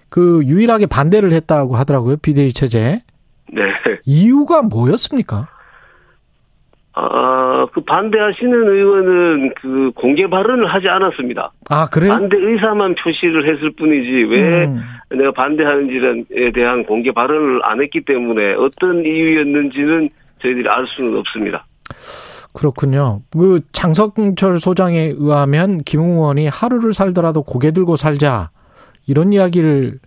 그 0.07 0.41
유일하게 0.45 0.85
반대를 0.85 1.33
했다고 1.33 1.75
하더라고요. 1.75 2.15
비대위 2.21 2.53
체제. 2.53 3.01
네. 3.53 3.63
이유가 4.05 4.61
뭐였습니까? 4.61 5.47
아, 6.93 7.65
그 7.73 7.81
반대하시는 7.81 8.51
의원은 8.51 9.53
그 9.61 9.91
공개 9.95 10.27
발언을 10.27 10.67
하지 10.67 10.89
않았습니다. 10.89 11.51
아, 11.69 11.87
그래요? 11.87 12.11
반대 12.11 12.35
의사만 12.37 12.95
표시를 12.95 13.47
했을 13.47 13.71
뿐이지 13.71 14.09
왜 14.29 14.65
음. 14.65 14.81
내가 15.17 15.31
반대하는지에 15.31 16.51
대한 16.53 16.85
공개 16.85 17.11
발언을 17.11 17.61
안 17.63 17.81
했기 17.81 18.03
때문에 18.03 18.55
어떤 18.55 19.05
이유였는지는 19.05 20.09
저희들이 20.41 20.67
알 20.67 20.87
수는 20.87 21.17
없습니다. 21.19 21.65
그렇군요. 22.53 23.21
그 23.31 23.61
장석철 23.71 24.59
소장에 24.59 25.13
의하면 25.15 25.79
김웅 25.79 26.13
의원이 26.13 26.47
하루를 26.47 26.93
살더라도 26.93 27.43
고개 27.43 27.71
들고 27.71 27.95
살자 27.95 28.49
이런 29.07 29.31
이야기를 29.31 29.99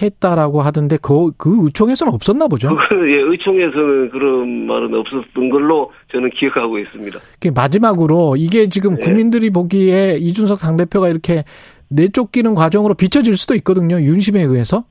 했다라고 0.00 0.62
하던데 0.62 0.98
그, 1.00 1.32
그 1.36 1.64
의총에서는 1.64 2.12
없었나 2.12 2.48
보죠. 2.48 2.76
예, 3.08 3.16
의총에서는 3.16 4.10
그런 4.10 4.66
말은 4.66 4.94
없었던 4.94 5.50
걸로 5.50 5.92
저는 6.12 6.30
기억하고 6.30 6.78
있습니다. 6.78 7.18
마지막으로 7.54 8.36
이게 8.36 8.68
지금 8.68 8.96
네. 8.96 9.02
국민들이 9.02 9.50
보기에 9.50 10.16
이준석 10.18 10.60
당대표가 10.60 11.08
이렇게 11.08 11.44
내쫓기는 11.88 12.54
과정으로 12.54 12.94
비춰질 12.94 13.36
수도 13.36 13.54
있거든요. 13.56 14.00
윤심에 14.00 14.42
의해서. 14.42 14.84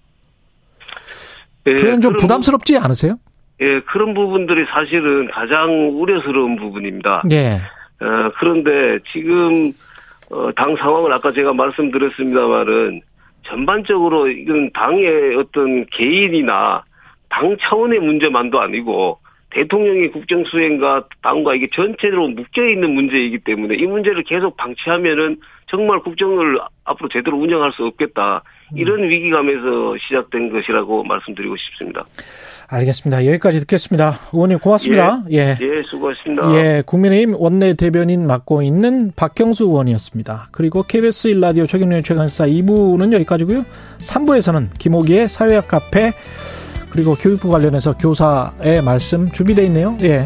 예, 1.66 1.76
그건 1.76 2.02
좀 2.02 2.18
부담스럽지 2.18 2.78
않으세요? 2.78 3.18
예, 3.62 3.82
그런 3.82 4.14
부분들이 4.14 4.66
사실은 4.66 5.30
가장 5.32 6.00
우려스러운 6.00 6.56
부분입니다. 6.56 7.24
예. 7.32 7.62
어, 8.02 8.32
그런데 8.39 9.00
지금 9.12 9.72
어, 10.32 10.50
당 10.56 10.76
상황을 10.78 11.12
아까 11.12 11.32
제가 11.32 11.54
말씀드렸습니다만은 11.54 13.02
전반적으로 13.50 14.30
이건 14.30 14.72
당의 14.72 15.36
어떤 15.36 15.86
개인이나 15.88 16.84
당 17.30 17.58
차원의 17.60 18.00
문제만도 18.00 18.60
아니고 18.60 19.20
대통령의 19.52 20.12
국정 20.12 20.43
수행과 20.45 21.08
당과 21.24 21.56
이게 21.56 21.68
전체적으로 21.68 22.30
묶여 22.30 22.68
있는 22.68 22.91
문제이기 22.93 23.39
때문에 23.39 23.76
이 23.76 23.86
문제를 23.86 24.24
계속 24.24 24.56
방치하면은 24.58 25.39
정말 25.68 26.00
국정을 26.00 26.60
앞으로 26.84 27.10
제대로 27.10 27.38
운영할 27.38 27.72
수 27.72 27.86
없겠다. 27.86 28.43
이런 28.76 29.04
음. 29.04 29.10
위기감에서 29.10 29.97
시작된 29.97 30.52
것이라고 30.52 31.04
말씀드리고 31.04 31.56
싶습니다. 31.58 32.06
알겠습니다. 32.70 33.26
여기까지 33.26 33.59
듣겠습니다. 33.61 34.20
의원님 34.32 34.59
고맙습니다. 34.59 35.24
예, 35.32 35.38
예, 35.38 35.57
예 35.59 35.84
수고하셨습니다. 35.89 36.53
예, 36.53 36.84
국민의힘 36.86 37.36
원내 37.36 37.74
대변인 37.74 38.28
맡고 38.28 38.61
있는 38.61 39.11
박경수 39.15 39.65
의원이었습니다. 39.65 40.49
그리고 40.51 40.84
KBS 40.84 41.30
1라디오 41.30 41.67
최경련 41.67 42.03
최강사 42.03 42.45
2부는 42.45 43.11
여기까지고요. 43.13 43.65
3부에서는 43.99 44.70
김호기의 44.78 45.30
사회학 45.30 45.67
카페 45.67 46.13
그리고 46.91 47.15
교육부 47.15 47.49
관련해서 47.49 47.97
교사의 47.97 48.84
말씀 48.84 49.32
준비되어 49.32 49.65
있네요. 49.65 49.97
예. 50.01 50.26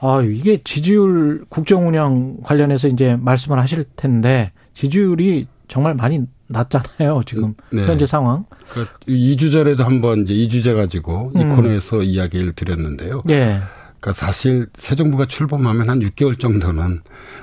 아, 0.00 0.22
이게 0.22 0.60
지지율 0.64 1.44
국정 1.48 1.88
운영 1.88 2.38
관련해서 2.42 2.88
이제 2.88 3.16
말씀을 3.16 3.58
하실 3.58 3.84
텐데 3.96 4.52
지지율이 4.74 5.46
정말 5.66 5.94
많이 5.94 6.20
낮잖아요, 6.46 7.22
지금 7.26 7.52
네. 7.70 7.84
현재 7.86 8.06
상황. 8.06 8.44
그러니까 8.68 8.94
2주 9.06 9.52
전에도 9.52 9.84
한번 9.84 10.22
이제 10.22 10.32
2주제 10.34 10.74
가지고 10.74 11.32
이 11.36 11.40
음. 11.40 11.54
코너에서 11.56 12.02
이야기를 12.02 12.52
드렸는데요. 12.52 13.22
예. 13.30 13.60
그러니까 14.00 14.12
사실 14.12 14.66
새 14.74 14.94
정부가 14.94 15.26
출범하면 15.26 15.90
한 15.90 15.98
6개월 15.98 16.38
정도는 16.38 17.00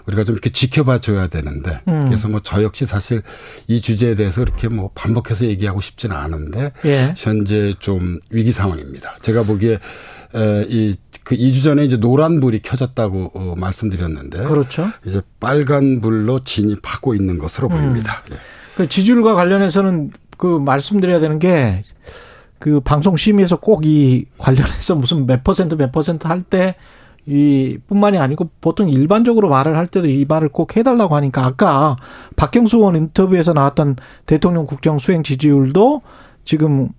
우리가 0.08 0.24
좀 0.24 0.34
이렇게 0.34 0.50
지켜봐 0.50 1.00
줘야 1.02 1.28
되는데 1.28 1.82
음. 1.90 2.06
그래서 2.08 2.30
뭐 2.30 2.40
저 2.42 2.64
역시 2.64 2.86
사실 2.86 3.22
이 3.68 3.82
주제에 3.82 4.16
대해서 4.16 4.42
이렇게 4.42 4.70
뭐 4.70 4.90
반복해서 4.96 5.46
얘기하고 5.46 5.82
싶지는 5.82 6.16
않은데 6.16 6.72
예. 6.86 7.14
현재 7.18 7.74
좀 7.80 8.20
위기 8.30 8.54
상황입니다. 8.54 9.18
제가 9.22 9.44
보기에 9.44 9.80
이 10.70 10.96
그 11.26 11.36
2주 11.36 11.64
전에 11.64 11.84
이제 11.84 11.98
노란 11.98 12.40
불이 12.40 12.62
켜졌다고 12.62 13.32
어, 13.34 13.54
말씀드렸는데 13.58 14.44
그렇죠. 14.46 14.88
이제 15.06 15.22
빨간 15.42 16.00
불로 16.00 16.44
진입하고 16.46 17.14
있는 17.14 17.38
것으로 17.38 17.68
음. 17.68 17.76
보입니다. 17.76 18.24
예. 18.32 18.36
그 18.76 18.88
지지율과 18.88 19.34
관련해서는 19.36 20.12
그 20.38 20.48
말씀드려야 20.60 21.20
되는 21.20 21.40
게 21.40 21.84
그 22.58 22.80
방송 22.80 23.16
심의에서 23.16 23.58
꼭 23.58 23.86
이 23.86 24.26
관련해서 24.38 24.96
무슨 24.96 25.26
몇 25.28 25.44
퍼센트 25.44 25.76
몇 25.76 25.92
퍼센트 25.92 26.26
할 26.26 26.42
때 26.44 26.76
이 27.28 27.80
뿐만이 27.88 28.20
아니고 28.20 28.50
보통 28.62 28.88
일반적으로 28.88 29.50
말을 29.50 29.76
할 29.76 29.88
때도 29.88 30.08
이 30.08 30.26
말을 30.28 30.50
꼭 30.50 30.78
해달라고 30.78 31.16
하니까 31.16 31.44
아까 31.44 31.96
박경수 32.36 32.78
의원 32.78 32.96
인터뷰에서 32.96 33.52
나왔던 33.54 33.96
대통령 34.28 34.68
국정 34.68 35.00
수행 35.00 35.24
지지율도 35.24 36.02
지금 36.44 36.90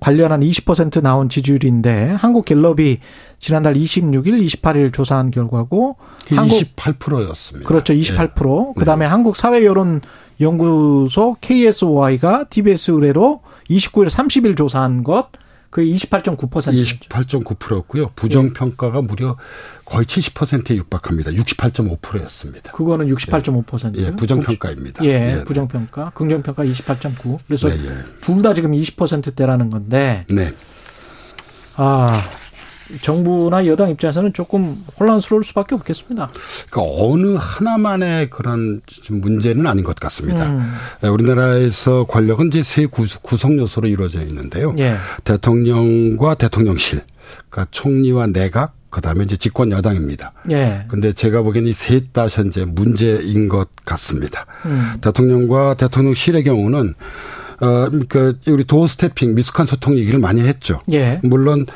관련 0.00 0.32
한 0.32 0.40
20% 0.40 1.02
나온 1.02 1.28
지지율인데 1.28 2.16
한국 2.18 2.44
갤럽이 2.44 2.98
지난달 3.38 3.74
26일, 3.74 4.46
28일 4.46 4.92
조사한 4.92 5.30
결과고 5.30 5.96
한국 6.30 6.60
28%였습니다. 6.76 7.66
그렇죠. 7.66 7.94
28%. 7.94 8.68
예. 8.70 8.72
그다음에 8.78 9.04
네. 9.04 9.10
한국 9.10 9.36
사회 9.36 9.64
여론 9.64 10.00
연구소 10.40 11.36
KSOI가 11.40 12.44
TBS 12.50 12.90
의뢰로 12.90 13.40
29일 13.70 14.08
30일 14.08 14.56
조사한 14.56 15.02
것 15.02 15.28
그게 15.76 15.90
28.9%. 15.90 16.48
28.9%였고요. 16.48 18.08
부정 18.16 18.54
평가가 18.54 19.02
네. 19.02 19.06
무려 19.06 19.36
거의 19.84 20.06
70%에 20.06 20.74
육박합니다. 20.74 21.32
68.5%였습니다. 21.32 22.72
그거는 22.72 23.08
68.5%. 23.14 23.98
예, 23.98 24.10
부정 24.12 24.40
평가입니다. 24.40 25.04
예, 25.04 25.08
예 25.40 25.44
부정 25.44 25.68
평가. 25.68 26.12
긍정 26.14 26.42
평가 26.42 26.64
28.9. 26.64 27.40
그래서 27.46 27.68
네, 27.68 27.74
예. 27.84 28.04
둘다 28.22 28.54
지금 28.54 28.72
20%대라는 28.72 29.68
건데. 29.68 30.24
네. 30.30 30.54
아, 31.76 32.22
정부나 33.00 33.66
여당 33.66 33.90
입장에서는 33.90 34.32
조금 34.32 34.84
혼란스러울 34.98 35.44
수밖에 35.44 35.74
없겠습니다. 35.74 36.30
그러니까 36.70 37.04
어느 37.04 37.36
하나만의 37.38 38.30
그런 38.30 38.80
문제는 39.10 39.66
아닌 39.66 39.84
것 39.84 39.96
같습니다. 39.96 40.48
음. 40.48 40.72
네, 41.00 41.08
우리나라에서 41.08 42.04
권력은 42.04 42.48
이제 42.48 42.62
세 42.62 42.86
구성 42.86 43.58
요소로 43.58 43.88
이루어져 43.88 44.22
있는데요. 44.22 44.74
예. 44.78 44.96
대통령과 45.24 46.34
대통령실, 46.34 47.02
그러니까 47.50 47.66
총리와 47.70 48.28
내각, 48.28 48.74
그다음에 48.90 49.24
이제 49.24 49.36
집권 49.36 49.72
여당입니다. 49.72 50.32
예. 50.50 50.84
근데 50.88 51.12
제가 51.12 51.42
보기에는 51.42 51.70
이셋 51.70 52.12
다 52.12 52.26
현재 52.28 52.64
문제인 52.64 53.48
것 53.48 53.68
같습니다. 53.84 54.46
음. 54.64 54.94
대통령과 55.00 55.74
대통령실의 55.74 56.44
경우는 56.44 56.94
어, 57.60 57.86
그, 58.08 58.38
우리 58.48 58.64
도어 58.64 58.86
스태핑, 58.86 59.34
미숙한 59.34 59.66
소통 59.66 59.96
얘기를 59.98 60.18
많이 60.18 60.42
했죠. 60.42 60.80
예. 60.92 61.20
물론, 61.22 61.66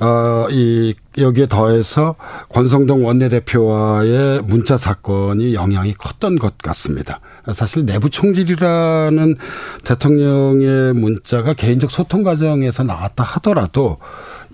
어, 0.00 0.46
이, 0.50 0.94
여기에 1.16 1.46
더해서 1.46 2.14
권성동 2.50 3.04
원내대표와의 3.04 4.42
문자 4.42 4.76
사건이 4.76 5.54
영향이 5.54 5.94
컸던 5.94 6.36
것 6.36 6.56
같습니다. 6.58 7.20
사실 7.52 7.84
내부 7.84 8.08
총질이라는 8.08 9.36
대통령의 9.84 10.92
문자가 10.92 11.54
개인적 11.54 11.90
소통 11.90 12.22
과정에서 12.22 12.84
나왔다 12.84 13.24
하더라도 13.24 13.98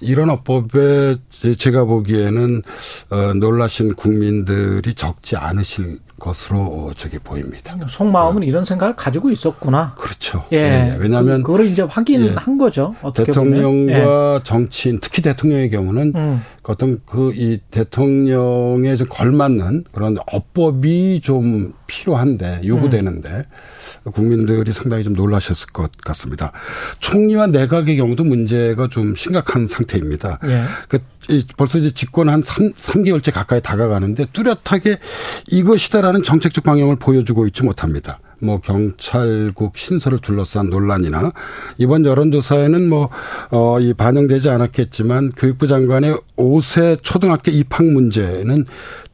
이런 0.00 0.30
어법에 0.30 1.16
제가 1.58 1.84
보기에는 1.84 2.62
어, 3.10 3.32
놀라신 3.34 3.94
국민들이 3.94 4.94
적지 4.94 5.36
않으실 5.36 5.98
것으로 6.24 6.92
저기 6.96 7.18
보입니다. 7.18 7.76
속마음은 7.86 8.42
어. 8.42 8.44
이런 8.44 8.64
생각을 8.64 8.96
가지고 8.96 9.30
있었구나. 9.30 9.94
그렇죠. 9.98 10.44
예. 10.52 10.56
예. 10.56 10.96
왜냐하면 10.98 11.42
그, 11.42 11.52
그걸 11.52 11.66
이제 11.66 11.82
확인한 11.82 12.54
예. 12.54 12.58
거죠. 12.58 12.94
대통령과 13.14 14.34
예. 14.36 14.40
정치인, 14.42 15.00
특히 15.00 15.20
대통령의 15.22 15.70
경우는 15.70 16.12
음. 16.16 16.42
어떤 16.62 17.00
그 17.04 17.34
이 17.34 17.58
대통령에 17.70 18.96
좀 18.96 19.06
걸맞는 19.10 19.84
그런 19.92 20.16
어법이 20.26 21.20
좀 21.22 21.74
필요한데 21.86 22.62
요구되는데. 22.64 23.28
음. 23.30 23.42
국민들이 24.12 24.70
상당히 24.72 25.02
좀 25.02 25.14
놀라셨을 25.14 25.68
것 25.68 25.90
같습니다. 26.04 26.52
총리와 26.98 27.46
내각의 27.46 27.96
경우도 27.96 28.24
문제가 28.24 28.88
좀 28.88 29.14
심각한 29.14 29.66
상태입니다. 29.66 30.40
예. 30.46 30.64
그 30.88 30.98
벌써 31.56 31.78
이제 31.78 31.90
집권 31.90 32.28
한 32.28 32.42
3, 32.42 32.72
3개월째 32.72 33.32
가까이 33.32 33.60
다가가는데 33.60 34.26
뚜렷하게 34.32 34.98
이것이다라는 35.50 36.22
정책적 36.22 36.64
방향을 36.64 36.96
보여주고 36.96 37.46
있지 37.46 37.62
못합니다. 37.62 38.18
뭐 38.40 38.60
경찰국 38.60 39.78
신설을 39.78 40.18
둘러싼 40.18 40.68
논란이나 40.68 41.32
이번 41.78 42.04
여론조사에는 42.04 42.88
뭐 42.88 43.08
어 43.50 43.80
이 43.80 43.92
반영되지 43.94 44.48
않았겠지만 44.50 45.32
교육부 45.36 45.66
장관의 45.66 46.18
5세 46.36 46.98
초등학교 47.02 47.50
입학 47.50 47.84
문제는 47.86 48.66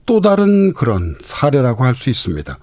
또 0.07 0.21
다른 0.21 0.73
그런 0.73 1.15
사례라고 1.21 1.85
할 1.85 1.95
수 1.95 2.11
있습니다. 2.11 2.59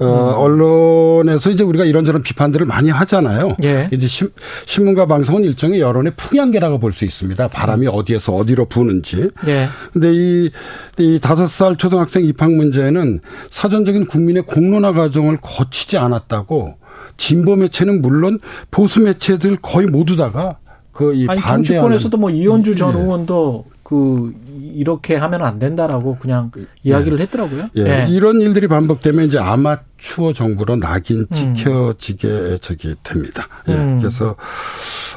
어, 0.00 0.04
음. 0.04 0.34
언론에서 0.34 1.50
이제 1.50 1.62
우리가 1.62 1.84
이런저런 1.84 2.22
비판들을 2.22 2.64
많이 2.66 2.88
하잖아요. 2.90 3.56
예. 3.64 3.88
이제 3.92 4.06
신, 4.06 4.30
신문과 4.66 5.06
방송은 5.06 5.44
일종의 5.44 5.80
여론의 5.80 6.12
풍향계라고 6.16 6.78
볼 6.78 6.90
수 6.92 7.04
있습니다. 7.04 7.48
바람이 7.48 7.86
음. 7.86 7.92
어디에서 7.94 8.34
어디로 8.34 8.64
부는지. 8.66 9.28
예. 9.46 9.68
근데 9.92 10.12
이, 10.12 10.50
이 10.98 11.18
다섯 11.20 11.46
살 11.46 11.76
초등학생 11.76 12.24
입학 12.24 12.50
문제는 12.52 13.20
사전적인 13.50 14.06
국민의 14.06 14.42
공론화 14.42 14.92
과정을 14.92 15.38
거치지 15.42 15.98
않았다고 15.98 16.74
진보 17.16 17.54
매체는 17.56 18.02
물론 18.02 18.38
보수 18.70 19.02
매체들 19.02 19.58
거의 19.60 19.86
모두 19.86 20.16
다가 20.16 20.56
그이 20.92 21.26
반대하는 21.26 21.62
정치권에서도 21.64 22.16
뭐 22.16 22.30
이현주 22.30 22.74
전 22.74 22.96
예. 22.96 23.00
의원도 23.00 23.66
그 23.90 24.32
이렇게 24.74 25.16
하면 25.16 25.42
안 25.42 25.58
된다라고 25.58 26.16
그냥 26.20 26.52
예. 26.56 26.64
이야기를 26.84 27.18
했더라고요. 27.18 27.70
예. 27.76 27.82
예. 27.82 28.06
이런 28.08 28.40
일들이 28.40 28.68
반복되면 28.68 29.26
이제 29.26 29.36
아마추어 29.38 30.32
정부로 30.32 30.76
낙인 30.76 31.26
음. 31.28 31.34
찍혀지게 31.34 32.28
음. 32.28 32.58
저기 32.60 32.94
됩니다. 33.02 33.48
예. 33.68 33.72
음. 33.74 33.98
그래서 33.98 34.36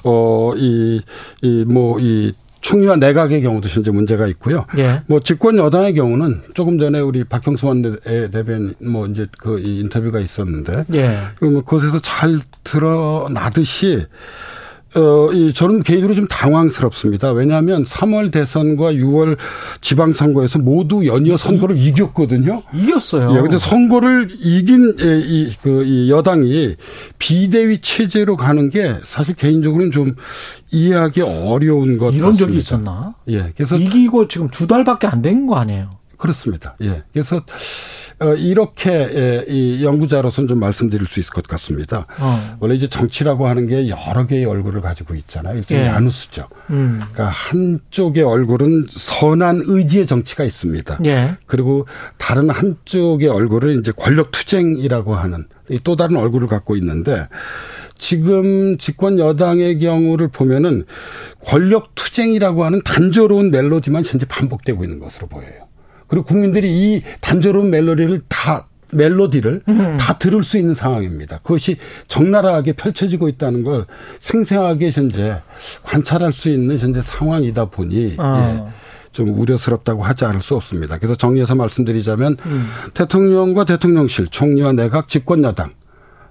어이 0.03 1.01
이 1.43 1.65
뭐 1.67 1.99
이 1.99 2.33
총리와 2.61 2.95
내각의 2.95 3.41
경우도 3.41 3.67
현재 3.67 3.91
문제가 3.91 4.25
있고요. 4.27 4.65
예. 4.77 5.01
뭐 5.07 5.19
집권 5.19 5.57
여당의 5.57 5.93
경우는 5.95 6.41
조금 6.53 6.79
전에 6.79 6.99
우리 6.99 7.25
박형수 7.25 7.67
원내대변 7.67 8.75
뭐 8.85 9.05
이제 9.05 9.27
그 9.37 9.59
인터뷰가 9.59 10.19
있었는데, 10.21 10.85
예. 10.95 11.17
그 11.35 11.51
그것에서 11.63 11.99
잘 11.99 12.39
드러나듯이 12.63 14.05
어, 14.95 15.27
이, 15.33 15.51
저는 15.53 15.81
개인적으로 15.83 16.13
좀 16.15 16.27
당황스럽습니다. 16.27 17.31
왜냐하면 17.31 17.83
3월 17.83 18.31
대선과 18.31 18.93
6월 18.93 19.37
지방선거에서 19.81 20.59
모두 20.59 21.05
연이어 21.07 21.35
선거를 21.37 21.77
이, 21.77 21.87
이겼거든요. 21.87 22.61
이겼어요. 22.73 23.35
예, 23.37 23.41
근데 23.41 23.57
선거를 23.57 24.29
이긴, 24.39 24.95
예, 25.01 25.19
이, 25.19 25.49
그, 25.61 25.83
이 25.85 26.11
여당이 26.11 26.75
비대위 27.17 27.81
체제로 27.81 28.35
가는 28.35 28.69
게 28.69 28.97
사실 29.03 29.35
개인적으로는 29.35 29.91
좀 29.91 30.15
이해하기 30.71 31.21
어려운 31.21 31.97
것 31.97 32.13
이런 32.13 32.31
같습니다. 32.31 32.37
적이 32.45 32.57
있었나? 32.57 33.15
예. 33.29 33.51
그래서. 33.55 33.75
이기고 33.77 34.27
지금 34.27 34.49
두 34.49 34.67
달밖에 34.67 35.07
안 35.07 35.21
된 35.23 35.47
거 35.47 35.55
아니에요? 35.55 35.89
그렇습니다. 36.17 36.75
예. 36.81 37.03
그래서 37.11 37.37
어, 37.37 37.41
이렇게 38.37 38.91
예, 38.91 39.45
이 39.47 39.83
연구자로서는 39.83 40.47
좀 40.47 40.59
말씀드릴 40.59 41.07
수 41.07 41.19
있을 41.19 41.33
것 41.33 41.45
같습니다. 41.47 42.05
어. 42.19 42.57
원래 42.59 42.75
이제 42.75 42.87
정치라고 42.87 43.47
하는 43.47 43.67
게 43.67 43.89
여러 43.89 44.25
개의 44.25 44.45
얼굴을 44.45 44.81
가지고 44.81 45.15
있잖아요. 45.15 45.57
일종의 45.57 45.83
예. 45.83 45.87
야누스죠. 45.87 46.47
음. 46.71 46.99
그러니까 46.99 47.29
한쪽의 47.29 48.23
얼굴은 48.23 48.85
선한 48.89 49.63
의지의 49.65 50.07
정치가 50.07 50.43
있습니다. 50.43 50.99
예. 51.05 51.37
그리고 51.47 51.87
다른 52.17 52.49
한쪽의 52.49 53.27
얼굴은 53.27 53.79
이제 53.79 53.91
권력 53.95 54.31
투쟁이라고 54.31 55.15
하는 55.15 55.45
또 55.83 55.95
다른 55.95 56.17
얼굴을 56.17 56.47
갖고 56.47 56.75
있는데 56.75 57.27
지금 57.97 58.77
집권 58.77 59.17
여당의 59.17 59.79
경우를 59.79 60.27
보면은 60.27 60.85
권력 61.41 61.95
투쟁이라고 61.95 62.65
하는 62.65 62.81
단조로운 62.83 63.51
멜로디만 63.51 64.03
현재 64.05 64.25
반복되고 64.25 64.83
있는 64.83 64.99
것으로 64.99 65.27
보여요. 65.27 65.67
그리고 66.13 66.25
국민들이 66.25 66.69
이 66.71 67.01
단조로운 67.21 67.71
멜로디를 67.71 68.21
다 68.27 68.67
멜로디를 68.91 69.63
음. 69.67 69.97
다 69.97 70.19
들을 70.19 70.43
수 70.43 70.59
있는 70.59 70.75
상황입니다. 70.75 71.39
그것이 71.39 71.77
적나라하게 72.07 72.73
펼쳐지고 72.73 73.29
있다는 73.29 73.63
걸 73.63 73.87
생생하게 74.19 74.91
현재 74.91 75.41
관찰할 75.81 76.31
수 76.31 76.49
있는 76.49 76.77
현재 76.77 77.01
상황이다 77.01 77.65
보니 77.65 78.17
아. 78.19 78.67
예. 78.67 78.73
좀 79.11 79.29
우려스럽다고 79.29 80.03
하지 80.03 80.25
않을 80.25 80.41
수 80.41 80.55
없습니다. 80.55 80.99
그래서 80.99 81.15
정리해서 81.15 81.55
말씀드리자면 81.55 82.37
음. 82.45 82.67
대통령과 82.93 83.65
대통령실, 83.65 84.27
총리와 84.27 84.73
내각, 84.73 85.07
집권 85.07 85.43
여당 85.43 85.71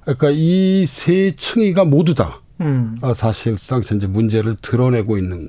그러니까 0.03 0.31
이 0.31 0.85
세 0.87 1.35
층위가 1.37 1.87
모두 1.87 2.15
다 2.15 2.41
음. 2.61 3.01
사실상 3.17 3.83
현재 3.85 4.07
문제를 4.07 4.55
드러내고 4.63 5.19
있는 5.19 5.49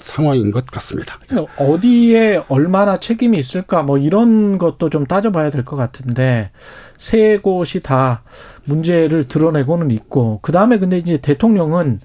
상황인 0.00 0.50
것 0.50 0.66
같습니다. 0.66 1.18
어디에 1.58 2.42
얼마나 2.48 2.98
책임이 3.00 3.36
있을까 3.38 3.82
뭐 3.82 3.98
이런 3.98 4.58
것도 4.58 4.88
좀 4.90 5.04
따져봐야 5.06 5.50
될 5.50 5.64
것 5.64 5.76
같은데 5.76 6.50
세 6.96 7.38
곳이 7.38 7.80
다 7.80 8.22
문제를 8.64 9.26
드러내고는 9.28 9.90
있고 9.90 10.38
그 10.42 10.52
다음에 10.52 10.78
근데 10.78 10.98
이제 10.98 11.18
대통령은 11.18 12.00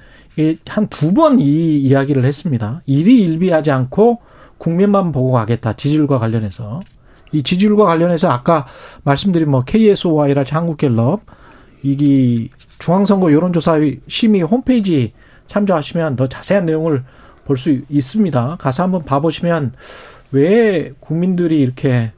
한 0.67 0.87
두 0.89 1.13
번 1.13 1.39
이 1.39 1.77
이야기를 1.81 2.25
했습니다. 2.25 2.81
일희일비하지 2.87 3.69
않고 3.69 4.19
국민만 4.57 5.11
보고 5.11 5.31
가겠다 5.31 5.73
지지율과 5.73 6.17
관련해서 6.19 6.79
이 7.31 7.43
지지율과 7.43 7.85
관련해서 7.85 8.29
아까 8.31 8.65
말씀드린 9.03 9.49
뭐 9.51 9.63
KSOI랄지 9.63 10.53
한국갤럽 10.55 11.21
이기 11.83 12.49
중앙선거 12.79 13.31
여론조사 13.31 13.79
심의 14.07 14.41
홈페이지 14.41 15.13
참조하시면 15.47 16.15
더 16.15 16.27
자세한 16.27 16.65
내용을 16.65 17.03
볼 17.45 17.57
수 17.57 17.81
있습니다. 17.89 18.57
가서 18.59 18.83
한번 18.83 19.03
봐보시면 19.03 19.73
왜 20.31 20.93
국민들이 20.99 21.61
이렇게 21.61 22.11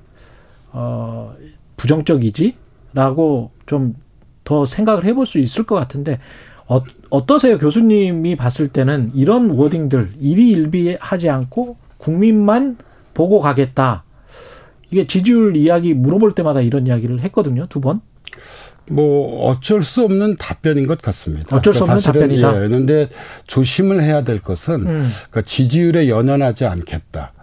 어 0.71 1.35
부정적이지? 1.77 2.55
라고 2.93 3.51
좀 3.65 3.95
더 4.45 4.63
생각을 4.63 5.03
해볼 5.03 5.25
수 5.25 5.39
있을 5.39 5.65
것 5.65 5.75
같은데 5.75 6.19
어, 6.67 6.81
어떠세요? 7.09 7.57
교수님이 7.57 8.35
봤을 8.37 8.69
때는 8.69 9.11
이런 9.13 9.49
워딩들 9.49 10.11
일희일비하지 10.19 11.29
않고 11.29 11.75
국민만 11.97 12.77
보고 13.13 13.39
가겠다. 13.39 14.03
이게 14.89 15.05
지지율 15.05 15.57
이야기 15.57 15.93
물어볼 15.93 16.33
때마다 16.33 16.61
이런 16.61 16.87
이야기를 16.87 17.19
했거든요. 17.21 17.67
두 17.67 17.81
번. 17.81 18.01
뭐 18.87 19.49
어쩔 19.49 19.83
수 19.83 20.03
없는 20.03 20.35
답변인 20.37 20.87
것 20.87 21.01
같습니다. 21.01 21.55
어쩔 21.55 21.73
수 21.73 21.83
없는 21.83 21.97
사실은 21.97 22.21
답변이다. 22.21 22.63
예, 22.63 22.67
그런데 22.67 23.09
조심을 23.47 24.01
해야 24.01 24.23
될 24.23 24.39
것은 24.39 24.73
음. 24.87 25.07
그러니까 25.29 25.41
지지율에 25.41 26.09
연연하지 26.09 26.65
않겠다. 26.65 27.33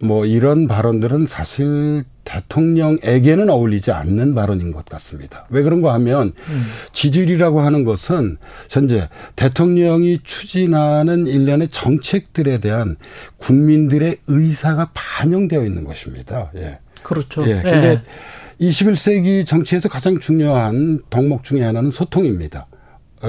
뭐 0.00 0.26
이런 0.26 0.66
발언들은 0.66 1.26
사실 1.26 2.04
대통령에게는 2.24 3.50
어울리지 3.50 3.92
않는 3.92 4.34
발언인 4.34 4.72
것 4.72 4.84
같습니다. 4.84 5.46
왜 5.50 5.62
그런가 5.62 5.92
하면 5.94 6.32
음. 6.48 6.66
지지율이라고 6.92 7.60
하는 7.60 7.84
것은 7.84 8.38
현재 8.68 9.08
대통령이 9.36 10.20
추진하는 10.24 11.26
일련의 11.26 11.68
정책들에 11.68 12.58
대한 12.58 12.96
국민들의 13.38 14.18
의사가 14.26 14.90
반영되어 14.92 15.64
있는 15.64 15.84
것입니다. 15.84 16.50
예. 16.56 16.78
그렇죠. 17.02 17.48
예. 17.48 17.60
근데 17.62 18.02
21세기 18.60 19.46
정치에서 19.46 19.88
가장 19.88 20.18
중요한 20.18 21.00
덕목 21.10 21.44
중에 21.44 21.62
하나는 21.62 21.90
소통입니다. 21.90 22.66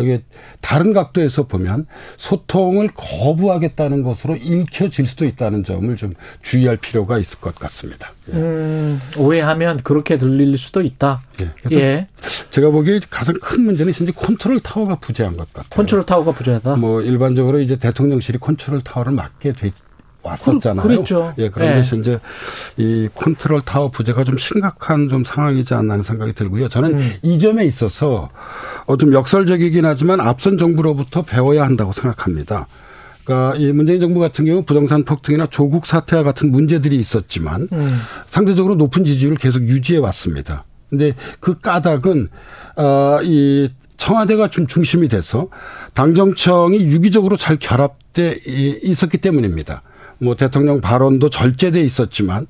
이게 0.02 0.24
다른 0.62 0.94
각도에서 0.94 1.44
보면 1.44 1.86
소통을 2.18 2.90
거부하겠다는 2.96 4.04
것으로 4.04 4.36
읽혀질 4.36 5.06
수도 5.06 5.26
있다는 5.26 5.64
점을 5.64 5.96
좀 5.96 6.14
주의할 6.42 6.78
필요가 6.78 7.20
있을 7.20 7.40
것 7.40 7.56
같습니다. 7.56 8.12
예. 8.30 8.38
음, 8.38 9.02
오해하면 9.18 9.78
그렇게 9.84 10.18
들릴 10.18 10.58
수도 10.58 10.82
있다. 10.82 11.22
예. 11.42 11.52
그래서 11.62 11.80
예. 11.80 12.08
제가 12.50 12.72
보기에 12.72 13.00
가장 13.10 13.36
큰 13.40 13.64
문제는 13.64 13.94
현재 13.94 14.12
컨트롤 14.14 14.60
타워가 14.62 14.96
부재한 14.96 15.38
것 15.38 15.52
같아요. 15.54 15.70
컨트롤 15.70 16.06
타워가 16.06 16.32
부재하다. 16.32 16.78
뭐 16.78 17.02
일반적으로 17.02 17.60
이제 17.60 17.76
대통령실이 17.76 18.40
컨트롤 18.40 18.82
타워를 18.82 19.14
맡게 19.14 19.54
돼 19.54 19.70
왔었잖아요. 20.24 20.82
그- 20.82 20.88
그랬죠. 20.94 21.34
예, 21.38 21.50
그런데 21.50 21.78
예. 21.80 21.82
현재 21.84 22.20
이 22.78 23.10
컨트롤 23.14 23.62
타워 23.62 23.92
부재가 23.92 24.24
좀 24.24 24.38
심각한 24.38 25.10
좀 25.10 25.24
상황이지 25.24 25.74
않나 25.74 25.94
하는 25.94 26.04
생각이 26.04 26.34
들고요. 26.34 26.68
저는 26.70 26.94
음. 26.98 27.12
이 27.22 27.38
점에 27.40 27.66
있어서 27.66 28.30
어, 28.86 28.98
좀 28.98 29.14
역설적이긴 29.14 29.86
하지만 29.86 30.22
앞선 30.22 30.58
정부로부터 30.58 31.22
배워야 31.24 31.64
한다고 31.64 31.92
생각합니다. 31.92 32.68
그러니까 33.26 33.58
이 33.58 33.72
문재인 33.72 34.02
정부 34.02 34.20
같은 34.20 34.44
경우 34.46 34.64
부동산 34.64 35.04
폭등이나 35.06 35.46
조국 35.48 35.86
사태와 35.86 36.24
같은 36.24 36.52
문제들이 36.52 36.98
있었지만 37.00 37.70
음. 37.72 38.02
상대적으로 38.28 38.76
높은 38.76 39.04
지지율을 39.06 39.38
계속 39.38 39.62
유지해 39.64 40.00
왔습니다. 40.00 40.66
근데 40.90 41.14
그 41.40 41.58
까닭은 41.60 42.28
어이 42.76 43.70
청와대가 43.98 44.50
좀 44.50 44.68
중심이 44.68 45.08
돼서 45.08 45.48
당정청이 45.94 46.78
유기적으로 46.82 47.38
잘 47.38 47.56
결합돼 47.58 48.40
이- 48.46 48.80
있었기 48.84 49.18
때문입니다. 49.20 49.82
뭐 50.24 50.36
대통령 50.36 50.82
발언도 50.82 51.30
절제돼 51.30 51.82
있었지만 51.84 52.48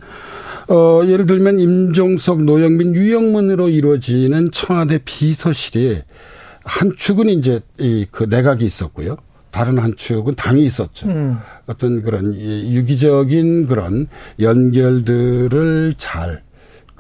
어 0.70 1.02
예를 1.06 1.26
들면 1.26 1.60
임종석, 1.60 2.44
노영민, 2.44 2.96
유영문으로 2.96 3.70
이루어지는 3.70 4.52
청와대 4.52 5.00
비서실이 5.04 6.00
한 6.64 6.92
축은 6.96 7.28
이제 7.30 7.60
이 7.80 8.06
그 8.12 8.24
내각이 8.24 8.64
있었고요. 8.66 9.18
다른 9.52 9.78
한 9.78 9.94
축은 9.96 10.36
당이 10.36 10.66
있었죠. 10.66 11.08
음. 11.10 11.38
어떤 11.68 12.02
그런 12.02 12.34
이 12.34 12.76
유기적인 12.76 13.68
그런 13.68 14.08
연결들을 14.40 15.96
잘 15.98 16.42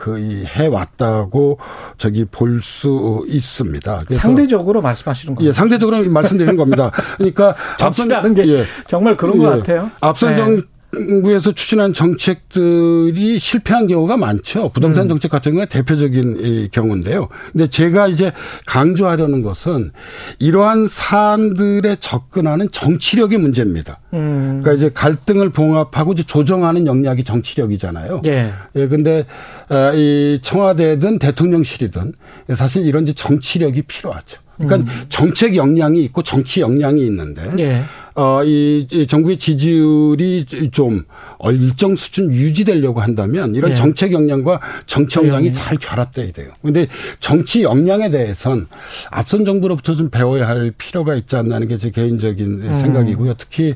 그이 0.03 0.43
해왔다고 0.45 1.59
저기 1.97 2.25
볼 2.25 2.61
수 2.61 3.25
있습니다. 3.27 4.01
상대적으로 4.11 4.81
말씀하시는 4.81 5.35
거예요. 5.35 5.47
예, 5.49 5.51
상대적으로 5.51 6.03
말씀드리는 6.09 6.55
겁니다. 6.57 6.91
그러니까 7.17 7.55
정치라는 7.77 8.33
게 8.33 8.47
예. 8.47 8.65
정말 8.87 9.17
그런 9.17 9.37
것 9.37 9.45
예. 9.45 9.57
같아요. 9.57 9.89
앞선 10.01 10.35
네. 10.35 10.61
정부에서 10.93 11.51
추진한 11.51 11.93
정책들이 11.93 13.39
실패한 13.39 13.87
경우가 13.87 14.17
많죠. 14.17 14.65
음. 14.65 14.69
부동산 14.73 15.07
정책 15.07 15.31
같은 15.31 15.53
경우가 15.53 15.65
대표적인 15.67 16.37
이 16.39 16.69
경우인데요. 16.71 17.29
근데 17.51 17.67
제가 17.67 18.07
이제 18.07 18.31
강조하려는 18.65 19.41
것은 19.41 19.91
이러한 20.39 20.87
사안들에 20.87 21.97
접근하는 21.99 22.69
정치력의 22.71 23.39
문제입니다. 23.39 23.99
음. 24.13 24.59
그러니까 24.61 24.73
이제 24.73 24.89
갈등을 24.93 25.49
봉합하고 25.49 26.13
이제 26.13 26.23
조정하는 26.23 26.85
역량이 26.85 27.23
정치력이잖아요. 27.23 28.21
예. 28.25 28.51
예, 28.75 28.87
근데 28.87 29.25
어, 29.69 29.91
이 29.93 30.39
청와대든 30.41 31.19
대통령실이든 31.19 32.13
사실 32.53 32.85
이런 32.85 33.03
이제 33.03 33.13
정치력이 33.13 33.83
필요하죠. 33.83 34.41
그러니까 34.57 34.91
정책 35.09 35.55
역량이 35.55 36.03
있고 36.03 36.21
정치 36.21 36.61
역량이 36.61 37.03
있는데 37.07 37.49
예. 37.59 37.83
어, 38.15 38.43
이, 38.43 38.87
이 38.91 39.07
정부의 39.07 39.37
지지율이 39.37 40.45
좀 40.71 41.03
일정 41.51 41.95
수준 41.95 42.31
유지되려고 42.33 43.01
한다면 43.01 43.53
이런 43.53 43.71
예. 43.71 43.75
정책 43.75 44.13
역량과 44.13 44.61
정치 44.85 45.19
역량이 45.19 45.35
역량이. 45.35 45.53
잘 45.53 45.77
결합돼야 45.77 46.31
돼요. 46.31 46.51
근데 46.61 46.87
정치 47.19 47.63
역량에 47.63 48.09
대해선 48.09 48.67
앞선 49.11 49.43
정부로부터 49.45 49.93
좀 49.93 50.09
배워야 50.09 50.47
할 50.47 50.71
필요가 50.77 51.15
있지 51.15 51.35
않나 51.35 51.55
하는 51.55 51.67
게 51.67 51.73
제 51.83 51.89
개인적인 51.89 52.61
음. 52.61 52.73
생각이고요. 52.73 53.33
특히 53.37 53.75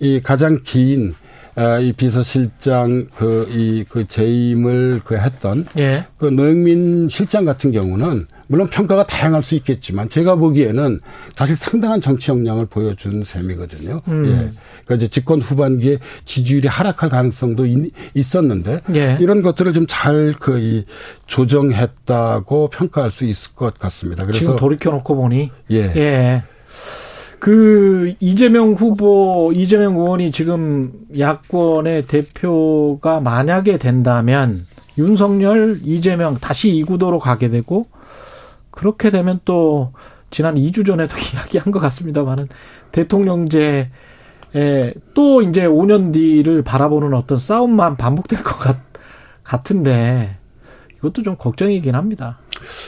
이 0.00 0.20
가장 0.22 0.60
긴 0.64 1.14
아, 1.54 1.78
이 1.78 1.92
비서실장 1.92 3.08
그, 3.14 3.46
이, 3.50 3.84
그 3.86 4.06
재임을 4.06 5.02
그 5.04 5.16
했던 5.16 5.66
예. 5.76 6.04
그 6.16 6.26
노영민 6.26 7.10
실장 7.10 7.44
같은 7.44 7.72
경우는 7.72 8.26
물론 8.52 8.68
평가가 8.68 9.06
다양할 9.06 9.42
수 9.42 9.54
있겠지만 9.54 10.10
제가 10.10 10.34
보기에는 10.34 11.00
사실 11.34 11.56
상당한 11.56 12.02
정치 12.02 12.30
역량을 12.30 12.66
보여준 12.66 13.24
셈이거든요. 13.24 14.02
음. 14.08 14.26
예. 14.26 14.30
그러니까 14.84 14.94
이제 14.94 15.08
집권 15.08 15.40
후반기에 15.40 15.96
지지율이 16.26 16.68
하락할 16.68 17.08
가능성도 17.08 17.64
있- 17.64 17.94
있었는데 18.12 18.80
예. 18.94 19.16
이런 19.20 19.40
것들을 19.40 19.72
좀 19.72 19.86
잘그이 19.88 20.84
조정했다고 21.26 22.68
평가할 22.68 23.10
수 23.10 23.24
있을 23.24 23.54
것 23.54 23.78
같습니다. 23.78 24.24
그래서 24.26 24.40
지금 24.40 24.56
돌이켜 24.56 24.90
놓고 24.90 25.16
보니 25.16 25.50
예. 25.70 25.76
예. 25.96 26.42
그 27.38 28.12
이재명 28.20 28.74
후보 28.74 29.50
이재명 29.56 29.94
의원이 29.96 30.30
지금 30.30 30.92
야권의 31.18 32.06
대표가 32.06 33.20
만약에 33.20 33.78
된다면 33.78 34.66
윤석열 34.98 35.78
이재명 35.82 36.36
다시 36.38 36.68
이 36.76 36.82
구도로 36.82 37.18
가게 37.18 37.48
되고 37.48 37.86
그렇게 38.72 39.10
되면 39.10 39.38
또 39.44 39.92
지난 40.30 40.56
2주 40.56 40.84
전에도 40.84 41.14
이야기한 41.32 41.70
것 41.70 41.78
같습니다만은 41.78 42.48
대통령제 42.90 43.90
에 44.54 44.94
또 45.14 45.42
이제 45.42 45.66
5년 45.66 46.12
뒤를 46.12 46.62
바라보는 46.62 47.14
어떤 47.14 47.38
싸움만 47.38 47.96
반복될 47.96 48.42
것 48.42 48.58
같, 48.58 48.78
같은데 49.44 50.36
이것도 50.98 51.22
좀 51.22 51.36
걱정이긴 51.36 51.94
합니다. 51.94 52.38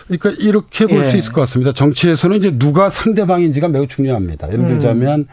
그러니까 0.07 0.31
이렇게 0.39 0.87
볼수 0.87 1.15
예. 1.15 1.19
있을 1.19 1.33
것 1.33 1.41
같습니다. 1.43 1.73
정치에서는 1.73 2.37
이제 2.37 2.51
누가 2.57 2.89
상대방인지가 2.89 3.69
매우 3.69 3.87
중요합니다. 3.87 4.49
예를 4.49 4.61
음. 4.61 4.67
들자면 4.67 5.27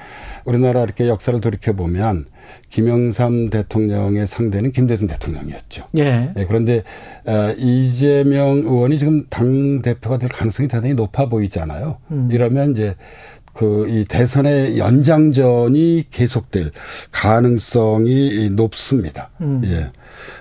우리나라 0.45 0.83
이렇게 0.83 1.07
역사를 1.07 1.39
돌이켜 1.39 1.73
보면 1.73 2.25
김영삼 2.69 3.49
대통령의 3.49 4.27
상대는 4.27 4.71
김대중 4.71 5.07
대통령이었죠. 5.07 5.83
예. 5.97 6.33
예, 6.37 6.45
그런데 6.45 6.83
어, 7.25 7.53
이재명 7.57 8.57
의원이 8.59 8.97
지금 8.97 9.25
당 9.29 9.81
대표가 9.81 10.17
될 10.17 10.29
가능성이 10.29 10.67
대단히 10.67 10.93
높아 10.93 11.27
보이잖아요. 11.27 11.97
음. 12.11 12.29
이러면 12.31 12.71
이제 12.71 12.95
그 13.53 13.85
이 13.87 14.05
대선의 14.05 14.77
연장전이 14.77 16.05
계속될 16.09 16.71
가능성이 17.11 18.49
높습니다. 18.49 19.29
음. 19.41 19.61
예. 19.65 19.91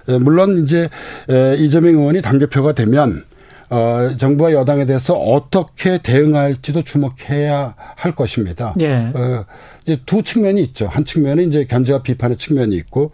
예, 0.08 0.18
물론 0.18 0.62
이제 0.62 0.88
에, 1.28 1.56
이재명 1.56 1.94
의원이 1.94 2.22
당 2.22 2.38
대표가 2.38 2.72
되면 2.72 3.24
어, 3.70 4.16
정부와 4.16 4.52
여당에 4.52 4.84
대해서 4.84 5.14
어떻게 5.14 5.98
대응할지도 6.02 6.82
주목해야 6.82 7.74
할 7.76 8.12
것입니다. 8.12 8.74
예. 8.80 9.12
어, 9.14 9.46
이제 9.82 10.00
두 10.04 10.22
측면이 10.22 10.60
있죠. 10.62 10.86
한 10.88 11.04
측면은 11.04 11.48
이제 11.48 11.64
견제와 11.64 12.02
비판의 12.02 12.36
측면이 12.36 12.74
있고 12.76 13.12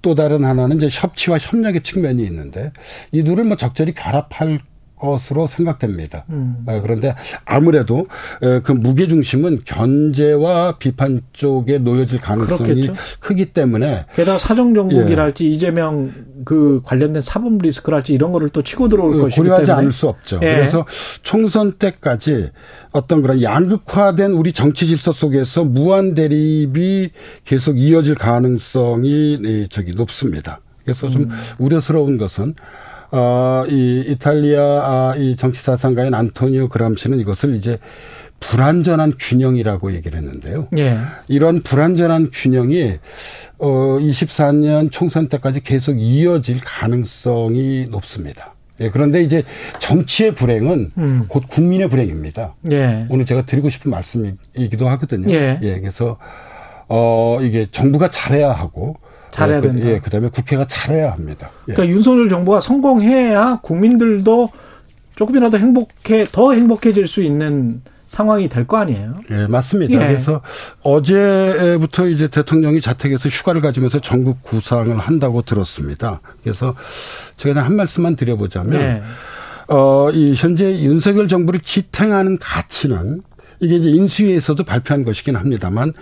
또 0.00 0.14
다른 0.14 0.44
하나는 0.44 0.78
이제 0.78 0.88
협치와 0.90 1.38
협력의 1.38 1.82
측면이 1.82 2.22
있는데 2.24 2.72
이 3.12 3.22
둘을 3.22 3.44
뭐 3.44 3.56
적절히 3.56 3.92
결합할 3.92 4.60
것으로 4.98 5.46
생각됩니다. 5.46 6.24
음. 6.30 6.64
어, 6.66 6.80
그런데 6.82 7.14
아무래도 7.44 8.06
어, 8.42 8.60
그 8.62 8.72
무게 8.72 9.06
중심은 9.06 9.60
견제와 9.64 10.78
비판 10.78 11.20
쪽에 11.32 11.78
놓여질 11.78 12.20
가능성이 12.20 12.62
그렇겠죠. 12.62 12.94
크기 13.20 13.46
때문에 13.46 14.06
게다가 14.14 14.38
사정 14.38 14.74
정국이랄지 14.74 15.50
이재명 15.50 16.12
그 16.44 16.80
관련된 16.84 17.22
사법 17.22 17.58
리스크랄지 17.58 18.12
이런 18.12 18.32
거를 18.32 18.48
또 18.50 18.62
치고 18.62 18.88
들어올 18.88 19.20
것이기 19.20 19.36
때문에 19.36 19.48
예, 19.48 19.50
고려하지 19.50 19.72
않을 19.72 19.92
수 19.92 20.08
없죠. 20.08 20.40
예. 20.42 20.54
그래서 20.54 20.84
총선 21.22 21.72
때까지 21.72 22.50
어떤 22.92 23.22
그런 23.22 23.42
양극화된 23.42 24.32
우리 24.32 24.52
정치 24.52 24.86
질서 24.86 25.12
속에서 25.12 25.64
무한 25.64 26.14
대립이 26.14 27.10
계속 27.44 27.78
이어질 27.78 28.14
가능성이 28.14 29.34
이, 29.34 29.66
저기 29.68 29.92
높습니다. 29.92 30.60
그래서 30.84 31.08
좀 31.08 31.24
음. 31.24 31.30
우려스러운 31.58 32.16
것은 32.16 32.54
어, 33.10 33.64
이 33.68 34.04
이탈리아 34.06 34.62
아, 34.62 35.14
이 35.16 35.36
정치 35.36 35.62
사상가인 35.62 36.14
안토니오 36.14 36.68
그람시는 36.68 37.20
이것을 37.20 37.54
이제 37.54 37.78
불완전한 38.40 39.14
균형이라고 39.18 39.94
얘기를 39.94 40.18
했는데요. 40.18 40.68
예. 40.78 40.98
이런 41.26 41.62
불완전한 41.62 42.30
균형이 42.32 42.94
어 43.58 43.68
24년 44.00 44.92
총선 44.92 45.28
때까지 45.28 45.60
계속 45.62 45.96
이어질 45.98 46.58
가능성이 46.62 47.86
높습니다. 47.90 48.54
예, 48.80 48.90
그런데 48.90 49.22
이제 49.22 49.42
정치의 49.80 50.36
불행은 50.36 50.92
음. 50.98 51.24
곧 51.26 51.48
국민의 51.48 51.88
불행입니다. 51.88 52.54
예. 52.70 53.06
오늘 53.08 53.24
제가 53.24 53.42
드리고 53.44 53.70
싶은 53.70 53.90
말씀이기도 53.90 54.88
하거든요. 54.90 55.32
예. 55.34 55.58
그래서 55.60 56.16
어 56.88 57.38
이게 57.42 57.66
정부가 57.70 58.08
잘해야 58.08 58.52
하고 58.52 58.96
잘해야 59.30 59.58
어, 59.58 59.60
그, 59.60 59.68
된다. 59.68 59.88
예, 59.88 59.98
그다음에 59.98 60.28
국회가 60.28 60.64
잘해야 60.64 61.12
합니다. 61.12 61.50
예. 61.68 61.72
그러니까 61.72 61.94
윤석열 61.94 62.28
정부가 62.28 62.60
성공해야 62.60 63.60
국민들도 63.62 64.50
조금이라도 65.16 65.58
행복해 65.58 66.26
더 66.30 66.52
행복해질 66.52 67.06
수 67.06 67.22
있는 67.22 67.82
상황이 68.06 68.48
될 68.48 68.66
거 68.66 68.78
아니에요. 68.78 69.14
예, 69.30 69.46
맞습니다. 69.46 69.94
예. 69.94 69.98
그래서 69.98 70.40
어제부터 70.82 72.08
이제 72.08 72.28
대통령이 72.28 72.80
자택에서 72.80 73.28
휴가를 73.28 73.60
가지면서 73.60 73.98
전국 73.98 74.42
구상을 74.42 74.96
한다고 74.98 75.42
들었습니다. 75.42 76.20
그래서 76.42 76.74
제가 77.36 77.54
그냥 77.54 77.66
한 77.66 77.76
말씀만 77.76 78.16
드려보자면, 78.16 78.80
예. 78.80 79.02
어, 79.68 80.08
이 80.10 80.32
현재 80.34 80.80
윤석열 80.80 81.28
정부를 81.28 81.60
지탱하는 81.60 82.38
가치는 82.38 83.22
이게 83.60 83.76
이제 83.76 83.90
인수위에서도 83.90 84.62
발표한 84.64 85.04
것이긴 85.04 85.36
합니다만 85.36 85.92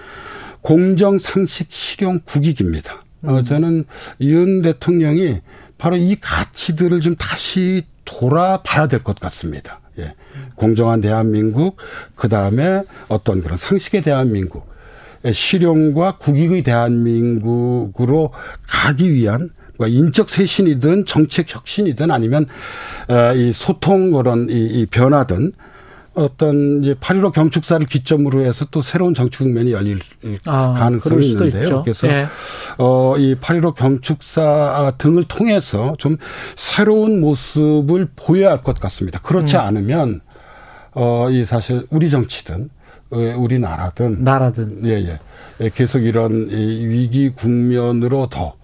공정, 0.60 1.18
상식, 1.18 1.72
실용, 1.72 2.20
국익입니다. 2.24 3.00
어, 3.26 3.42
저는 3.42 3.84
윤 4.20 4.62
대통령이 4.62 5.40
바로 5.78 5.96
이 5.96 6.16
가치들을 6.16 7.00
좀 7.00 7.14
다시 7.16 7.82
돌아봐야 8.04 8.86
될 8.88 9.02
것 9.02 9.18
같습니다. 9.18 9.80
예. 9.98 10.14
공정한 10.54 11.00
대한민국, 11.00 11.76
그 12.14 12.28
다음에 12.28 12.82
어떤 13.08 13.42
그런 13.42 13.56
상식의 13.56 14.02
대한민국, 14.02 14.68
예, 15.24 15.32
실용과 15.32 16.18
국익의 16.18 16.62
대한민국으로 16.62 18.32
가기 18.68 19.12
위한 19.12 19.50
뭐 19.78 19.86
인적 19.86 20.30
쇄신이든 20.30 21.04
정책 21.04 21.54
혁신이든 21.54 22.10
아니면 22.10 22.46
어, 23.08 23.34
이 23.34 23.52
소통 23.52 24.12
그런 24.12 24.48
이, 24.48 24.52
이 24.54 24.86
변화든 24.86 25.52
어떤 26.16 26.82
이제 26.82 26.94
8.15 26.94 27.32
경축사를 27.32 27.86
기점으로 27.86 28.40
해서 28.44 28.64
또 28.70 28.80
새로운 28.80 29.14
정치 29.14 29.38
국면이 29.38 29.72
열릴 29.72 29.98
아, 30.46 30.74
가능성이 30.76 31.28
있는데요. 31.28 31.62
있죠. 31.62 31.82
그래서 31.82 32.08
예. 32.08 32.26
어, 32.78 33.14
이 33.18 33.34
8.15 33.34 33.74
경축사 33.74 34.94
등을 34.98 35.24
통해서 35.24 35.94
좀 35.98 36.16
새로운 36.56 37.20
모습을 37.20 38.08
보여야 38.16 38.50
할 38.52 38.62
것 38.62 38.80
같습니다. 38.80 39.20
그렇지 39.20 39.56
음. 39.56 39.60
않으면 39.60 40.20
어, 40.94 41.28
이 41.30 41.44
사실 41.44 41.86
우리 41.90 42.08
정치든 42.08 42.70
어, 43.10 43.16
우리나라든 43.36 44.24
나라든 44.24 44.80
예, 44.86 44.92
예. 44.92 45.20
예, 45.60 45.70
계속 45.70 46.00
이런 46.00 46.48
이 46.50 46.86
위기 46.86 47.30
국면으로 47.30 48.26
더, 48.28 48.54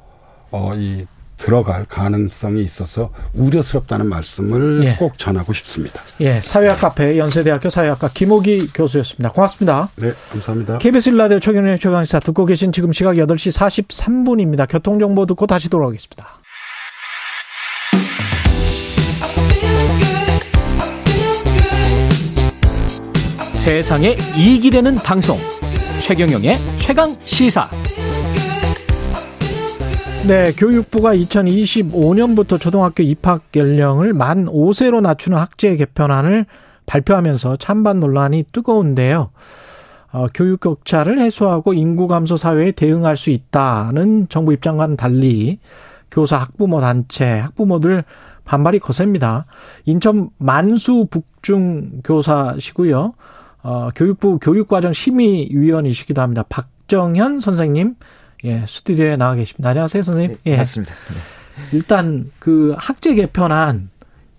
어, 0.50 0.74
이, 0.74 1.06
들어갈 1.42 1.84
가능성이 1.84 2.62
있어서 2.62 3.10
우려스럽다는 3.34 4.08
말씀을 4.08 4.84
예. 4.84 4.94
꼭 4.94 5.18
전하고 5.18 5.52
싶습니다. 5.54 6.00
예, 6.20 6.40
사회학 6.40 6.80
카페 6.80 7.18
연세대학교 7.18 7.68
사회학과 7.68 8.10
김호기 8.14 8.68
교수였습니다. 8.72 9.32
고맙습니다. 9.32 9.90
네, 9.96 10.12
감사합니다. 10.30 10.78
KBS 10.78 11.08
일라디오 11.08 11.40
최경련의 11.40 11.80
최강시사 11.80 12.20
듣고 12.20 12.46
계신 12.46 12.70
지금 12.70 12.92
시각 12.92 13.14
8시 13.14 13.58
43분입니다. 13.58 14.70
교통정보 14.70 15.26
듣고 15.26 15.48
다시 15.48 15.68
돌아오겠습니다. 15.68 16.28
세상에 23.54 24.16
이익이 24.36 24.70
되는 24.70 24.94
방송 24.96 25.38
최경영의 25.98 26.56
최강 26.76 27.16
시사 27.24 27.68
네, 30.24 30.52
교육부가 30.52 31.16
2025년부터 31.16 32.60
초등학교 32.60 33.02
입학 33.02 33.42
연령을 33.56 34.12
만 34.12 34.46
5세로 34.46 35.00
낮추는 35.00 35.36
학제 35.36 35.74
개편안을 35.74 36.46
발표하면서 36.86 37.56
찬반 37.56 37.98
논란이 37.98 38.44
뜨거운데요. 38.52 39.30
어, 40.12 40.26
교육 40.32 40.60
격차를 40.60 41.18
해소하고 41.18 41.74
인구 41.74 42.06
감소 42.06 42.36
사회에 42.36 42.70
대응할 42.70 43.16
수 43.16 43.30
있다는 43.30 44.28
정부 44.28 44.52
입장과는 44.52 44.96
달리 44.96 45.58
교사 46.08 46.38
학부모 46.38 46.80
단체 46.80 47.24
학부모들 47.24 48.04
반발이 48.44 48.78
거셉니다. 48.78 49.46
인천 49.86 50.30
만수 50.38 51.08
북중 51.10 52.02
교사시고요. 52.04 53.14
어, 53.64 53.88
교육부 53.96 54.38
교육과정 54.38 54.92
심의위원이시기도 54.92 56.20
합니다. 56.20 56.44
박정현 56.48 57.40
선생님 57.40 57.96
예, 58.44 58.64
스튜디오에 58.66 59.16
나와 59.16 59.34
계십니다. 59.34 59.70
안녕하세요, 59.70 60.02
선생님. 60.02 60.36
네, 60.42 60.52
예. 60.52 60.56
맞습니다. 60.56 60.92
네. 60.94 61.76
일단 61.76 62.30
그 62.40 62.74
학제 62.76 63.14
개편안 63.14 63.90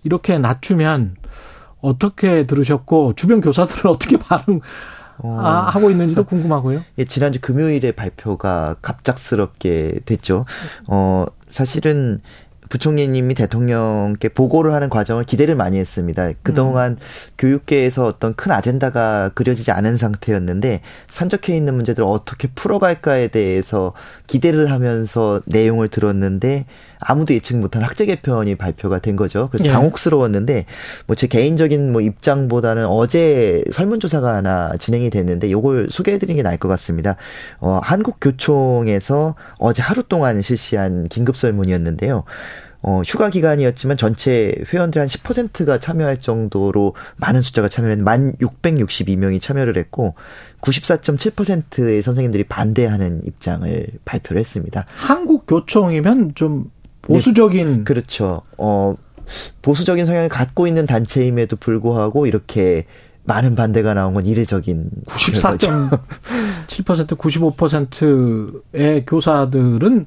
이렇게 0.02 0.38
낮추면 0.38 1.16
어떻게 1.80 2.46
들으셨고 2.46 3.14
주변 3.14 3.40
교사들은 3.40 3.88
어떻게 3.90 4.18
반응 4.18 4.60
어, 5.18 5.38
아, 5.40 5.70
하고 5.70 5.90
있는지도 5.90 6.24
궁금하고요. 6.24 6.84
예, 6.98 7.04
지난주 7.04 7.40
금요일에 7.40 7.92
발표가 7.92 8.76
갑작스럽게 8.82 10.00
됐죠. 10.04 10.44
어, 10.88 11.24
사실은 11.48 12.20
부총리님이 12.74 13.34
대통령께 13.34 14.30
보고를 14.30 14.72
하는 14.72 14.90
과정을 14.90 15.22
기대를 15.22 15.54
많이 15.54 15.78
했습니다. 15.78 16.32
그동안 16.42 16.96
교육계에서 17.38 18.04
어떤 18.04 18.34
큰 18.34 18.50
아젠다가 18.50 19.30
그려지지 19.34 19.70
않은 19.70 19.96
상태였는데 19.96 20.80
산적해 21.06 21.56
있는 21.56 21.76
문제들을 21.76 22.04
어떻게 22.04 22.48
풀어갈까에 22.48 23.28
대해서 23.28 23.92
기대를 24.26 24.72
하면서 24.72 25.40
내용을 25.44 25.86
들었는데 25.86 26.66
아무도 26.98 27.34
예측 27.34 27.58
못한 27.58 27.82
학제 27.82 28.06
개편이 28.06 28.56
발표가 28.56 28.98
된 28.98 29.14
거죠. 29.14 29.48
그래서 29.52 29.66
예. 29.66 29.70
당혹스러웠는데 29.70 30.64
뭐 31.06 31.14
제 31.14 31.28
개인적인 31.28 31.92
뭐 31.92 32.00
입장보다는 32.00 32.86
어제 32.86 33.62
설문조사가 33.70 34.34
하나 34.34 34.72
진행이 34.78 35.10
됐는데 35.10 35.48
요걸 35.52 35.88
소개해드리는 35.90 36.34
게 36.36 36.42
나을 36.42 36.56
것 36.58 36.66
같습니다. 36.68 37.14
어, 37.60 37.78
한국교총에서 37.82 39.36
어제 39.58 39.80
하루 39.80 40.02
동안 40.02 40.42
실시한 40.42 41.06
긴급 41.08 41.36
설문이었는데요. 41.36 42.24
어, 42.86 43.00
휴가 43.02 43.30
기간이었지만 43.30 43.96
전체 43.96 44.54
회원들 44.70 45.00
한 45.00 45.08
10%가 45.08 45.78
참여할 45.78 46.20
정도로 46.20 46.94
많은 47.16 47.40
숫자가 47.40 47.66
참여했는데 47.66 48.04
만 48.04 48.32
662명이 48.42 49.40
참여를 49.40 49.78
했고 49.78 50.14
94.7%의 50.60 52.02
선생님들이 52.02 52.44
반대하는 52.44 53.22
입장을 53.24 53.86
발표를 54.04 54.38
했습니다. 54.38 54.84
한국 54.96 55.46
교총이면 55.46 56.34
좀 56.34 56.70
보수적인 57.00 57.84
그렇죠. 57.84 58.42
어, 58.58 58.94
보수적인 59.62 60.04
성향을 60.04 60.28
갖고 60.28 60.66
있는 60.66 60.84
단체임에도 60.84 61.56
불구하고 61.56 62.26
이렇게 62.26 62.84
많은 63.22 63.54
반대가 63.54 63.94
나온 63.94 64.12
건 64.12 64.26
이례적인 64.26 64.90
결과죠. 65.08 65.88
94.7% 66.66 67.16
95%의 67.16 69.06
교사들은 69.06 70.04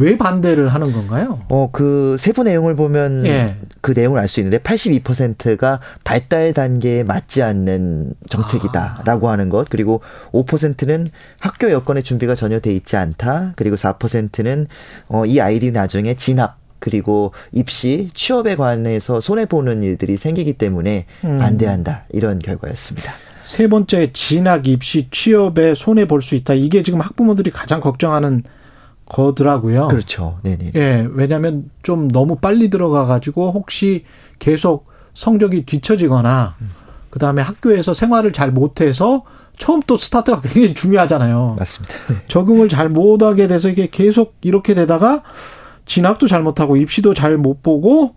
왜 0.00 0.16
반대를 0.16 0.68
하는 0.68 0.92
건가요? 0.92 1.40
어, 1.48 1.70
그 1.72 2.16
세부 2.20 2.44
내용을 2.44 2.76
보면 2.76 3.26
예. 3.26 3.56
그 3.80 3.92
내용을 3.94 4.20
알 4.20 4.28
수 4.28 4.38
있는데 4.40 4.58
82%가 4.58 5.80
발달 6.04 6.52
단계에 6.52 7.02
맞지 7.02 7.42
않는 7.42 8.14
정책이다라고 8.30 9.28
하는 9.28 9.48
것. 9.48 9.68
그리고 9.68 10.00
5%는 10.32 11.06
학교 11.40 11.70
여건의 11.72 12.04
준비가 12.04 12.36
전혀 12.36 12.60
돼 12.60 12.72
있지 12.74 12.96
않다. 12.96 13.54
그리고 13.56 13.74
4%는 13.74 14.68
어, 15.08 15.24
이 15.26 15.40
아이들이 15.40 15.72
나중에 15.72 16.14
진학 16.14 16.58
그리고 16.78 17.32
입시, 17.50 18.08
취업에 18.14 18.54
관해서 18.54 19.20
손해 19.20 19.46
보는 19.46 19.82
일들이 19.82 20.16
생기기 20.16 20.52
때문에 20.52 21.06
음. 21.24 21.38
반대한다. 21.38 22.04
이런 22.10 22.38
결과였습니다. 22.38 23.12
세 23.42 23.66
번째 23.66 24.12
진학 24.12 24.68
입시 24.68 25.08
취업에 25.10 25.74
손해 25.74 26.06
볼 26.06 26.20
수 26.22 26.36
있다. 26.36 26.54
이게 26.54 26.84
지금 26.84 27.00
학부모들이 27.00 27.50
가장 27.50 27.80
걱정하는 27.80 28.44
거더라고요. 29.08 29.88
그렇죠. 29.88 30.38
네네. 30.42 30.72
예, 30.76 31.08
왜냐하면 31.12 31.70
좀 31.82 32.08
너무 32.10 32.36
빨리 32.36 32.70
들어가 32.70 33.06
가지고 33.06 33.50
혹시 33.52 34.04
계속 34.38 34.86
성적이 35.14 35.64
뒤처지거나 35.66 36.56
그 37.10 37.18
다음에 37.18 37.42
학교에서 37.42 37.94
생활을 37.94 38.32
잘 38.32 38.52
못해서 38.52 39.24
처음 39.58 39.80
또 39.86 39.96
스타트가 39.96 40.40
굉장히 40.42 40.74
중요하잖아요. 40.74 41.56
맞습니다. 41.58 41.94
적응을 42.28 42.68
잘 42.68 42.88
못하게 42.88 43.46
돼서 43.48 43.68
이게 43.68 43.88
계속 43.90 44.36
이렇게 44.42 44.74
되다가 44.74 45.22
진학도 45.86 46.28
잘 46.28 46.42
못하고 46.42 46.76
입시도 46.76 47.14
잘 47.14 47.38
못 47.38 47.62
보고 47.62 48.14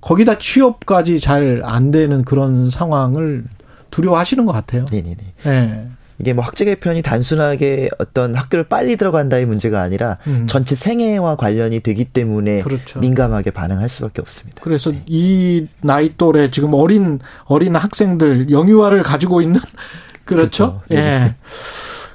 거기다 0.00 0.38
취업까지 0.38 1.20
잘 1.20 1.60
안 1.62 1.90
되는 1.90 2.24
그런 2.24 2.70
상황을 2.70 3.44
두려워하시는 3.90 4.44
것 4.46 4.52
같아요. 4.52 4.84
네네네. 4.90 5.34
예. 5.46 5.88
이게 6.20 6.34
뭐 6.34 6.44
학제 6.44 6.64
개편이 6.66 7.02
단순하게 7.02 7.88
어떤 7.98 8.34
학교를 8.34 8.64
빨리 8.64 8.96
들어간다의 8.96 9.46
문제가 9.46 9.80
아니라 9.80 10.18
음. 10.26 10.46
전체 10.46 10.74
생애와 10.74 11.36
관련이 11.36 11.80
되기 11.80 12.04
때문에 12.04 12.60
그렇죠. 12.60 13.00
민감하게 13.00 13.50
반응할 13.52 13.88
수밖에 13.88 14.20
없습니다. 14.20 14.60
그래서 14.62 14.92
이 15.06 15.66
나이 15.80 16.12
또래 16.16 16.50
지금 16.50 16.74
어린 16.74 17.20
어린 17.44 17.74
학생들 17.74 18.50
영유아를 18.50 19.02
가지고 19.02 19.40
있는 19.40 19.60
그렇죠. 20.24 20.80
그렇죠. 20.80 20.82
네. 20.88 20.96
예. 20.96 21.34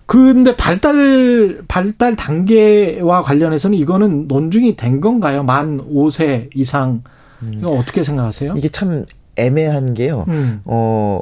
근데 0.05 0.55
발달 0.55 1.61
발달 1.67 2.15
단계와 2.15 3.23
관련해서는 3.23 3.75
이거는 3.77 4.27
논중이 4.27 4.75
된 4.75 5.01
건가요? 5.01 5.43
만 5.43 5.79
5세 5.79 6.49
이상 6.53 7.01
이거 7.51 7.73
어떻게 7.73 8.03
생각하세요? 8.03 8.53
이게 8.55 8.69
참 8.69 9.05
애매한 9.35 9.95
게요. 9.95 10.25
음. 10.27 10.61
어, 10.65 11.21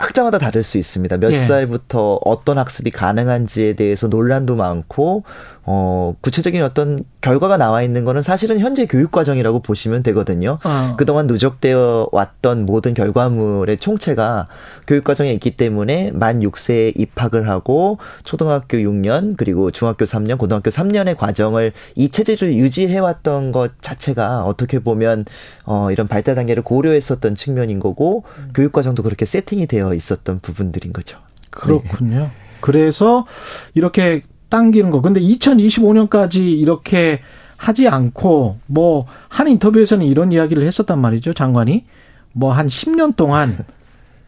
학자마다 0.00 0.38
다를 0.38 0.62
수 0.62 0.78
있습니다. 0.78 1.18
몇 1.18 1.30
예. 1.32 1.36
살부터 1.36 2.20
어떤 2.24 2.56
학습이 2.56 2.90
가능한지에 2.90 3.74
대해서 3.74 4.08
논란도 4.08 4.56
많고, 4.56 5.24
어, 5.64 6.14
구체적인 6.20 6.62
어떤 6.62 7.04
결과가 7.20 7.56
나와 7.56 7.82
있는 7.82 8.04
거는 8.04 8.22
사실은 8.22 8.58
현재 8.58 8.86
교육 8.86 9.12
과정이라고 9.12 9.60
보시면 9.60 10.02
되거든요. 10.02 10.58
어. 10.64 10.94
그동안 10.96 11.26
누적되어 11.26 12.08
왔던 12.12 12.66
모든 12.66 12.94
결과물의 12.94 13.76
총체가 13.76 14.48
교육 14.86 15.04
과정에 15.04 15.32
있기 15.34 15.52
때문에 15.52 16.12
만 16.12 16.40
6세에 16.40 16.98
입학을 16.98 17.48
하고 17.48 17.98
초등학교 18.24 18.78
6년 18.78 19.36
그리고 19.36 19.70
중학교 19.70 20.04
3년, 20.04 20.38
고등학교 20.38 20.70
3년의 20.70 21.16
과정을 21.16 21.72
이 21.94 22.08
체제를 22.08 22.54
유지해 22.54 22.98
왔던 22.98 23.52
것 23.52 23.72
자체가 23.82 24.44
어떻게 24.44 24.78
보면 24.78 25.26
어 25.66 25.90
이런 25.90 26.08
발달 26.08 26.34
단계를 26.34 26.62
고려했었던 26.62 27.34
측면인 27.34 27.80
거고 27.80 28.24
교육 28.54 28.72
과정도 28.72 29.02
그렇게 29.02 29.26
세팅이 29.26 29.66
되어 29.66 29.94
있었던 29.94 30.40
부분들인 30.40 30.92
거죠. 30.92 31.18
그렇군요. 31.50 32.30
그래서 32.60 33.26
이렇게 33.74 34.22
당기는 34.50 34.90
거. 34.90 35.00
근데 35.00 35.20
2025년까지 35.20 36.36
이렇게 36.58 37.20
하지 37.56 37.88
않고 37.88 38.58
뭐 38.66 39.06
한 39.28 39.48
인터뷰에서는 39.48 40.04
이런 40.04 40.32
이야기를 40.32 40.66
했었단 40.66 40.98
말이죠. 41.00 41.32
장관이 41.34 41.84
뭐 42.32 42.52
한 42.52 42.66
10년 42.68 43.16
동안 43.16 43.64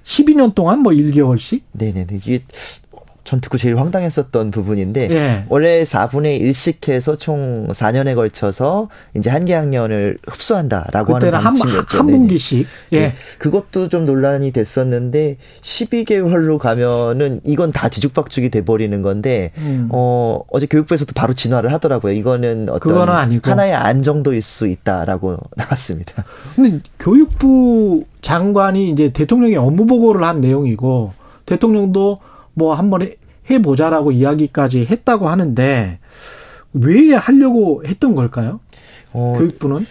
12년 0.05 0.55
동안 0.55 0.81
뭐 0.81 0.93
1개월씩 0.93 1.63
네네네. 1.73 2.17
이게 2.17 2.45
전 3.25 3.41
듣고 3.41 3.57
제일 3.59 3.79
황당했었던 3.79 4.51
부분인데 4.51 5.09
예. 5.11 5.45
원래 5.49 5.85
4분의 5.85 6.41
1씩 6.41 6.89
해서 6.89 7.17
총 7.17 7.69
4년에 7.69 8.15
걸쳐서 8.15 8.89
이제 9.17 9.31
한 9.31 9.43
개 9.45 9.55
학년을 9.55 10.19
흡수한다라고 10.29 11.17
하는 11.17 11.35
한, 11.35 11.43
방침이었죠. 11.43 11.99
한 11.99 12.07
네네. 12.07 12.19
분기씩. 12.19 12.67
예. 12.93 13.01
네. 13.01 13.15
그것도 13.39 13.89
좀 13.89 14.07
논란이 14.07 14.53
됐었는데 14.53 15.37
12개월로 15.63 16.59
가면은 16.59 17.41
이건 17.45 17.73
다 17.73 17.89
뒤죽박죽이 17.89 18.51
돼 18.51 18.65
버리는 18.65 19.03
건데 19.03 19.51
음. 19.59 19.89
어 19.91 20.41
어제 20.51 20.67
교육부에서도 20.67 21.13
바로 21.15 21.33
진화를 21.35 21.73
하더라고요. 21.73 22.13
이거는 22.13 22.69
어떤. 22.69 22.81
하나의 23.51 23.75
안정도일 23.75 24.43
수 24.43 24.67
있다라고 24.67 25.37
나왔습니다. 25.57 26.25
근데 26.55 26.79
교육부 26.99 28.05
장관이 28.21 28.91
이제 28.91 29.11
대통령이 29.11 29.57
업무 29.57 29.87
보고를 29.87 30.25
한 30.25 30.41
내용이고 30.41 31.13
대통령도 31.47 32.21
뭐 32.55 32.75
한번 32.75 33.03
해- 33.03 33.17
해보자라고 33.51 34.13
이야기까지 34.13 34.87
했다고 34.89 35.29
하는데 35.29 35.99
왜 36.75 37.15
하려고 37.15 37.83
했던 37.87 38.15
걸까요? 38.15 38.61
어, 39.13 39.35
교육부는 39.37 39.87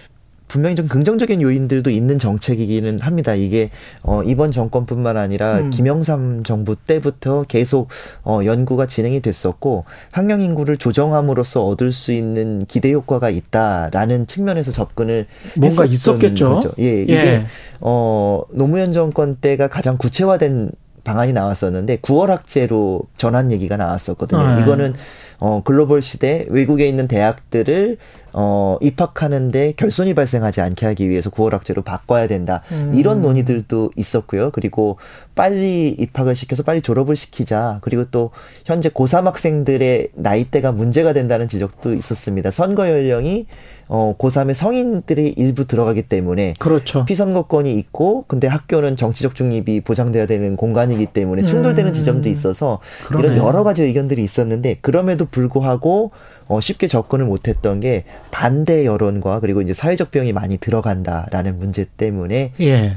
분명히 0.48 0.76
좀 0.76 0.90
긍정적인 0.90 1.42
요인들도 1.42 1.90
있는 1.92 2.20
정책이기는 2.20 3.00
합니다. 3.00 3.36
이게 3.36 3.70
어 4.04 4.22
이번 4.24 4.52
정권뿐만 4.52 5.16
아니라 5.16 5.60
음. 5.60 5.70
김영삼 5.70 6.44
정부 6.44 6.76
때부터 6.76 7.46
계속 7.48 7.88
어 8.26 8.42
연구가 8.44 8.86
진행이 8.88 9.22
됐었고 9.22 9.86
학령 10.12 10.42
인구를 10.42 10.76
조정함으로써 10.76 11.66
얻을 11.66 11.94
수 11.94 12.12
있는 12.12 12.66
기대 12.68 12.92
효과가 12.92 13.30
있다라는 13.30 14.28
측면에서 14.28 14.74
접근을 14.74 15.28
뭔가 15.58 15.86
있었겠죠. 15.86 16.50
거죠. 16.56 16.72
예, 16.80 17.04
이게 17.04 17.14
예. 17.14 17.46
어 17.80 18.42
노무현 18.52 18.92
정권 18.92 19.36
때가 19.36 19.70
가장 19.70 19.98
구체화된 19.98 20.72
방안이 21.04 21.34
나왔었는데 21.34 21.98
9월 21.98 22.28
학제로 22.28 23.02
전환 23.18 23.52
얘기가 23.52 23.78
나왔었거든요. 23.78 24.56
네. 24.56 24.62
이거는 24.62 24.94
어 25.40 25.62
글로벌 25.66 26.04
시대 26.04 26.46
외국에 26.50 26.88
있는 26.88 27.08
대학들을 27.08 27.98
어 28.34 28.78
입학하는데 28.80 29.74
결손이 29.76 30.14
발생하지 30.14 30.62
않게 30.62 30.86
하기 30.86 31.10
위해서 31.10 31.32
9월 31.32 31.52
학제로 31.52 31.82
바꿔야 31.82 32.28
된다. 32.28 32.62
음. 32.72 32.94
이런 32.96 33.22
논의들도 33.24 33.92
있었고요. 33.96 34.52
그리고 34.52 34.98
빨리 35.34 35.90
입학을 35.90 36.36
시켜서 36.36 36.62
빨리 36.62 36.82
졸업을 36.82 37.16
시키자. 37.16 37.80
그리고 37.82 38.06
또 38.12 38.30
현재 38.66 38.90
고3 38.90 39.24
학생들의 39.24 40.10
나이대가 40.14 40.72
문제가 40.72 41.14
된다는 41.14 41.48
지적도 41.48 41.94
있었습니다. 41.96 42.52
선거 42.52 42.88
연령이 42.88 43.48
어 43.94 44.16
고3의 44.18 44.54
성인들이 44.54 45.34
일부 45.36 45.68
들어가기 45.68 46.04
때문에 46.04 46.54
그렇죠. 46.60 47.04
피선거권이 47.04 47.78
있고 47.78 48.24
근데 48.30 48.48
학교는 48.48 48.96
정치적 48.96 49.36
중립이 49.36 49.82
보장돼야 49.82 50.28
되는 50.28 50.56
공간이기 50.56 51.08
때문에 51.08 51.44
충돌되는 51.44 51.92
음. 51.92 51.94
지점도 51.94 52.30
있어서 52.30 52.80
그러네. 53.08 53.36
이런 53.36 53.46
여러 53.46 53.66
가지 53.66 53.84
의견들이 53.84 54.24
있었는데 54.24 54.78
그럼에도 54.80 55.26
불구하고 55.26 56.12
어, 56.48 56.62
쉽게 56.62 56.88
접근을 56.88 57.26
못했던 57.26 57.82
게 57.82 58.06
반대 58.32 58.86
여론과 58.86 59.42
그리고 59.42 59.62
이제 59.62 59.74
사회적 59.74 60.12
비용이 60.12 60.32
많이 60.32 60.58
들어간다라는 60.58 61.60
문제 61.60 61.86
때문에 61.98 62.54
예. 62.62 62.96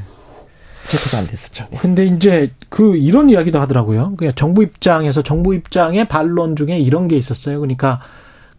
체크가 0.87 1.19
안 1.19 1.27
됐었죠. 1.27 1.66
네. 1.73 1.79
근데 1.81 2.07
이제 2.07 2.51
그 2.69 2.97
이런 2.97 3.31
이야기도 3.31 3.59
하더라고요. 3.59 4.15
그냥 4.16 4.33
정부 4.37 4.62
입장에서 4.62 5.23
정부 5.23 5.57
입장의 5.57 6.07
반론 6.07 6.55
중에 6.55 6.79
이런 6.79 7.09
게 7.09 7.16
있었어요. 7.16 7.59
그러니까 7.59 8.01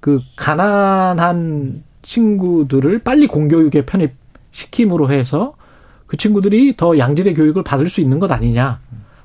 그 0.02 0.20
가난한 0.36 1.84
친구들을 2.06 2.99
빨리 2.99 3.27
공교육에 3.27 3.86
편입시킴으로 3.86 5.11
해서 5.11 5.56
그 6.06 6.18
친구들이 6.18 6.77
더 6.77 6.98
양질의 6.98 7.34
교육을 7.34 7.64
받을 7.64 7.90
수 7.90 7.99
있는 7.99 8.19
것 8.19 8.32
아니냐. 8.32 8.80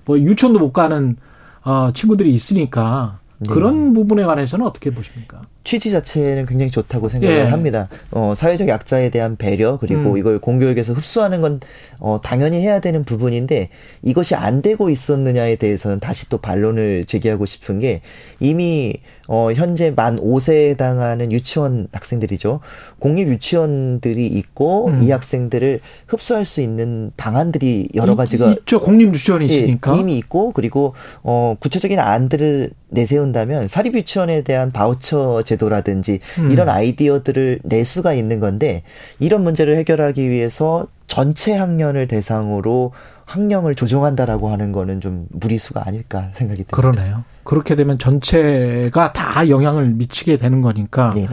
뭐 0.07 0.19
유치원도 0.19 0.59
못 0.59 0.73
가는 0.73 1.16
어 1.62 1.93
친구들이 1.93 2.35
있으니까 2.35 3.19
네. 3.39 3.52
그런 3.52 3.93
부분에 3.93 4.24
관해서는 4.24 4.66
어떻게 4.66 4.90
보십니까? 4.90 5.43
취지 5.62 5.91
자체는 5.91 6.47
굉장히 6.47 6.70
좋다고 6.70 7.09
생각을 7.09 7.37
예. 7.37 7.43
합니다. 7.43 7.89
어, 8.11 8.32
사회적 8.35 8.69
약자에 8.69 9.11
대한 9.11 9.37
배려 9.37 9.78
그리고 9.78 10.12
음. 10.12 10.19
이걸 10.19 10.39
공교육에서 10.39 10.95
흡수하는 10.95 11.43
건 11.43 11.61
어, 11.99 12.20
당연히 12.23 12.61
해야 12.61 12.81
되는 12.81 13.05
부분인데 13.05 13.69
이것이 14.03 14.35
안 14.35 14.62
되고 14.62 14.89
있었느냐에 14.89 15.57
대해서는 15.57 16.01
다시 16.01 16.28
또 16.28 16.39
반론을 16.39 17.05
제기하고 17.05 17.45
싶은 17.47 17.78
게 17.78 18.01
이미 18.39 18.95
어, 19.28 19.53
현재 19.53 19.93
만 19.95 20.16
5세에 20.16 20.70
해당하는 20.70 21.31
유치원 21.31 21.87
학생들이죠. 21.93 22.59
공립 22.99 23.28
유치원들이 23.28 24.27
있고 24.27 24.89
음. 24.89 25.03
이 25.03 25.11
학생들을 25.12 25.81
흡수할 26.09 26.45
수 26.45 26.61
있는 26.61 27.12
방안들이 27.16 27.91
여러 27.95 28.16
가지가 28.16 28.55
있죠. 28.61 28.81
공립 28.81 29.15
유치원이 29.15 29.47
있으니까. 29.47 29.95
예, 29.95 30.01
이미 30.01 30.19
있고 30.19 30.51
그리고 30.51 30.95
어 31.23 31.55
구체적인 31.61 32.01
안들을 32.01 32.70
내세운다면 32.89 33.69
사립 33.69 33.95
유치원에 33.95 34.43
대한 34.43 34.73
바우처 34.73 35.43
제도라든지 35.51 36.20
음. 36.39 36.51
이런 36.51 36.68
아이디어들을 36.68 37.60
낼 37.64 37.85
수가 37.85 38.14
있는 38.14 38.40
건데 38.40 38.82
이런 39.18 39.43
문제를 39.43 39.77
해결하기 39.77 40.28
위해서 40.28 40.86
전체 41.06 41.55
학년을 41.55 42.06
대상으로 42.06 42.93
학령을 43.24 43.74
조정한다라고 43.74 44.51
하는 44.51 44.72
거는 44.72 45.01
좀 45.01 45.27
무리수가 45.31 45.86
아닐까 45.86 46.31
생각이 46.35 46.64
듭니다. 46.64 46.77
그러네요. 46.77 47.24
그렇게 47.44 47.74
되면 47.74 47.98
전체가 47.98 49.12
다 49.12 49.48
영향을 49.48 49.86
미치게 49.86 50.36
되는 50.36 50.60
거니까 50.60 51.12
네네. 51.14 51.28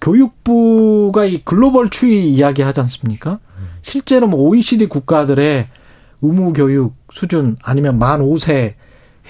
교육부가 0.00 1.24
이 1.24 1.42
글로벌 1.44 1.90
추이 1.90 2.28
이야기 2.28 2.62
하지 2.62 2.80
않습니까? 2.80 3.38
실제로 3.82 4.26
뭐 4.26 4.40
OECD 4.48 4.86
국가들의 4.86 5.66
의무 6.22 6.52
교육 6.52 6.94
수준 7.12 7.56
아니면 7.62 7.98
만 7.98 8.20
5세 8.20 8.74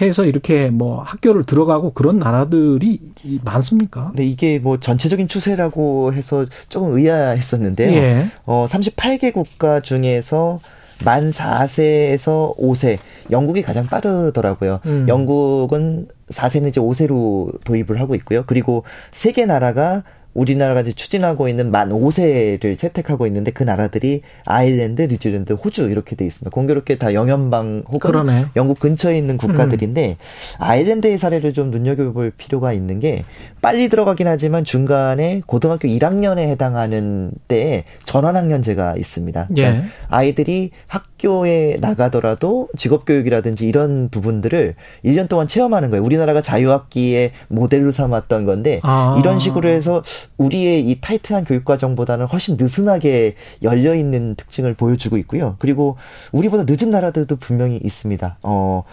해서 0.01 0.24
이렇게 0.24 0.70
뭐 0.70 1.02
학교를 1.02 1.44
들어가고 1.44 1.93
그런 1.93 2.19
나라들이 2.19 2.98
이- 3.24 3.40
많습니까? 3.44 4.09
근데 4.09 4.24
이게 4.24 4.59
뭐 4.59 4.78
전체적인 4.81 5.28
추세라고 5.28 6.12
해서 6.14 6.47
조금 6.69 6.93
의아했었는데요. 6.97 7.93
예. 7.93 8.27
어, 8.47 8.66
38개 8.69 9.32
국가 9.32 9.81
중에서 9.81 10.60
만 11.05 11.31
4세에서 11.31 12.56
5세, 12.59 12.98
영국이 13.31 13.62
가장 13.62 13.86
빠르더라고요. 13.86 14.81
음. 14.86 15.06
영국은 15.09 16.06
4세는 16.31 16.69
이제 16.69 16.81
5세로 16.81 17.62
도입을 17.64 18.01
하고 18.01 18.14
있고요. 18.14 18.44
그리고 18.47 18.85
세 19.10 19.32
개 19.32 19.44
나라가 19.47 20.05
우리나라가 20.34 20.80
이제 20.80 20.92
추진하고 20.92 21.48
있는 21.48 21.70
만 21.70 21.90
5세를 21.90 22.78
채택하고 22.78 23.26
있는데 23.26 23.50
그 23.50 23.62
나라들이 23.62 24.22
아일랜드, 24.44 25.02
뉴질랜드, 25.02 25.52
호주 25.52 25.90
이렇게 25.90 26.16
돼 26.16 26.24
있습니다. 26.24 26.50
공교롭게 26.50 26.98
다 26.98 27.14
영연방 27.14 27.84
혹은 27.86 28.00
그러네. 28.00 28.46
영국 28.56 28.80
근처에 28.80 29.16
있는 29.16 29.36
국가들인데 29.36 30.16
아일랜드의 30.59 31.18
사례를 31.18 31.52
좀 31.52 31.70
눈여겨볼 31.70 32.32
필요가 32.36 32.72
있는 32.72 33.00
게 33.00 33.24
빨리 33.60 33.88
들어가긴 33.88 34.26
하지만 34.26 34.64
중간에 34.64 35.42
고등학교 35.46 35.88
1학년에 35.88 36.38
해당하는 36.38 37.30
때에 37.48 37.84
전환학년제가 38.04 38.96
있습니다. 38.96 39.48
그러니까 39.48 39.78
예. 39.78 39.88
아이들이 40.09 40.70
학교에 40.86 41.76
나가더라도 41.80 42.68
직업교육이라든지 42.76 43.66
이런 43.66 44.09
부분들을 44.09 44.74
1년 45.04 45.28
동안 45.28 45.46
체험하는 45.46 45.90
거예요. 45.90 46.02
우리나라가 46.02 46.40
자유학기에 46.40 47.32
모델로 47.48 47.92
삼았던 47.92 48.46
건데 48.46 48.80
아. 48.82 49.16
이런 49.20 49.38
식으로 49.38 49.68
해서 49.68 50.02
우리의 50.39 50.89
이 50.89 51.01
타이트한 51.01 51.44
교육 51.44 51.65
과정보다는 51.65 52.27
훨씬 52.27 52.57
느슨하게 52.59 53.35
열려 53.62 53.94
있는 53.94 54.35
특징을 54.35 54.74
보여주고 54.74 55.16
있고요. 55.19 55.57
그리고 55.59 55.97
우리보다 56.32 56.65
늦은 56.66 56.90
나라들도 56.90 57.36
분명히 57.36 57.77
있습니다. 57.77 58.39
어, 58.43 58.85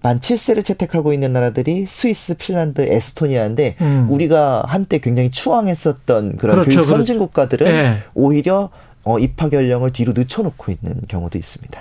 만 0.00 0.20
7세를 0.20 0.64
채택하고 0.64 1.12
있는 1.12 1.32
나라들이 1.32 1.86
스위스, 1.86 2.34
핀란드, 2.34 2.82
에스토니아인데 2.82 3.76
음. 3.80 4.06
우리가 4.10 4.64
한때 4.66 4.98
굉장히 4.98 5.30
추앙했었던 5.30 6.36
그런 6.36 6.54
그렇죠, 6.56 6.70
교육 6.70 6.74
그렇죠. 6.74 6.82
선진 6.84 7.18
국가들은 7.18 7.66
예. 7.66 7.96
오히려 8.14 8.70
어, 9.04 9.18
입학 9.18 9.52
연령을 9.52 9.90
뒤로 9.90 10.12
늦춰놓고 10.14 10.70
있는 10.70 11.00
경우도 11.08 11.38
있습니다. 11.38 11.80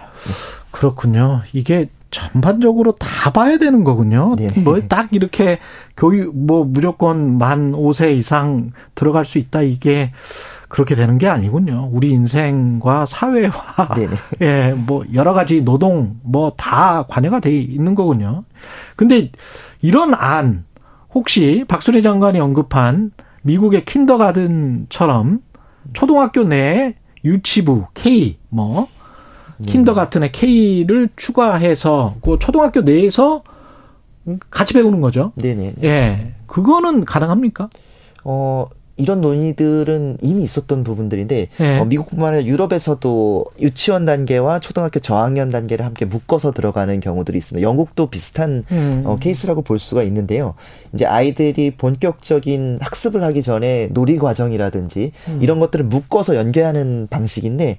그렇군요. 0.71 1.41
이게 1.53 1.87
전반적으로 2.11 2.93
다 2.93 3.31
봐야 3.31 3.57
되는 3.57 3.83
거군요. 3.83 4.35
네. 4.37 4.49
뭐딱 4.61 5.09
이렇게 5.11 5.59
교육 5.95 6.35
뭐 6.37 6.63
무조건 6.63 7.37
만 7.37 7.71
5세 7.73 8.15
이상 8.15 8.71
들어갈 8.95 9.25
수 9.25 9.37
있다 9.37 9.61
이게 9.61 10.11
그렇게 10.69 10.95
되는 10.95 11.17
게 11.17 11.27
아니군요. 11.27 11.89
우리 11.91 12.11
인생과 12.11 13.05
사회와 13.05 13.53
네네. 13.95 14.15
예, 14.41 14.73
뭐 14.73 15.03
여러 15.13 15.33
가지 15.33 15.61
노동 15.61 16.17
뭐 16.23 16.51
다 16.57 17.03
관여가 17.07 17.39
돼 17.39 17.55
있는 17.57 17.95
거군요. 17.95 18.43
근데 18.95 19.31
이런 19.81 20.13
안 20.13 20.65
혹시 21.13 21.63
박순애 21.67 22.01
장관이 22.01 22.39
언급한 22.39 23.11
미국의 23.43 23.85
킨더가든처럼 23.85 25.39
초등학교 25.93 26.43
내에 26.43 26.95
유치부 27.23 27.87
K 27.93 28.37
뭐 28.49 28.87
킨더가튼의 29.65 30.31
K를 30.31 31.09
추가해서 31.15 32.15
그 32.21 32.37
초등학교 32.39 32.81
내에서 32.81 33.43
같이 34.49 34.73
배우는 34.73 35.01
거죠. 35.01 35.31
네네. 35.35 35.75
예. 35.83 36.33
그거는 36.47 37.05
가능합니까? 37.05 37.69
어, 38.23 38.67
이런 38.97 39.21
논의들은 39.21 40.17
이미 40.21 40.43
있었던 40.43 40.83
부분들인데 40.83 41.49
예. 41.59 41.77
어, 41.77 41.85
미국뿐만 41.85 42.33
아니라 42.33 42.47
유럽에서도 42.47 43.45
유치원 43.61 44.05
단계와 44.05 44.59
초등학교 44.59 44.99
저학년 44.99 45.49
단계를 45.49 45.85
함께 45.85 46.05
묶어서 46.05 46.51
들어가는 46.51 46.99
경우들이 46.99 47.37
있습니다. 47.37 47.67
영국도 47.67 48.07
비슷한 48.07 48.63
음. 48.71 49.03
어, 49.05 49.15
케이스라고 49.15 49.61
볼 49.61 49.77
수가 49.79 50.01
있는데요. 50.03 50.55
이제 50.93 51.05
아이들이 51.05 51.71
본격적인 51.71 52.79
학습을 52.81 53.23
하기 53.23 53.43
전에 53.43 53.89
놀이 53.91 54.17
과정이라든지 54.17 55.11
음. 55.27 55.39
이런 55.41 55.59
것들을 55.59 55.85
묶어서 55.85 56.35
연계하는 56.35 57.07
방식인데 57.09 57.77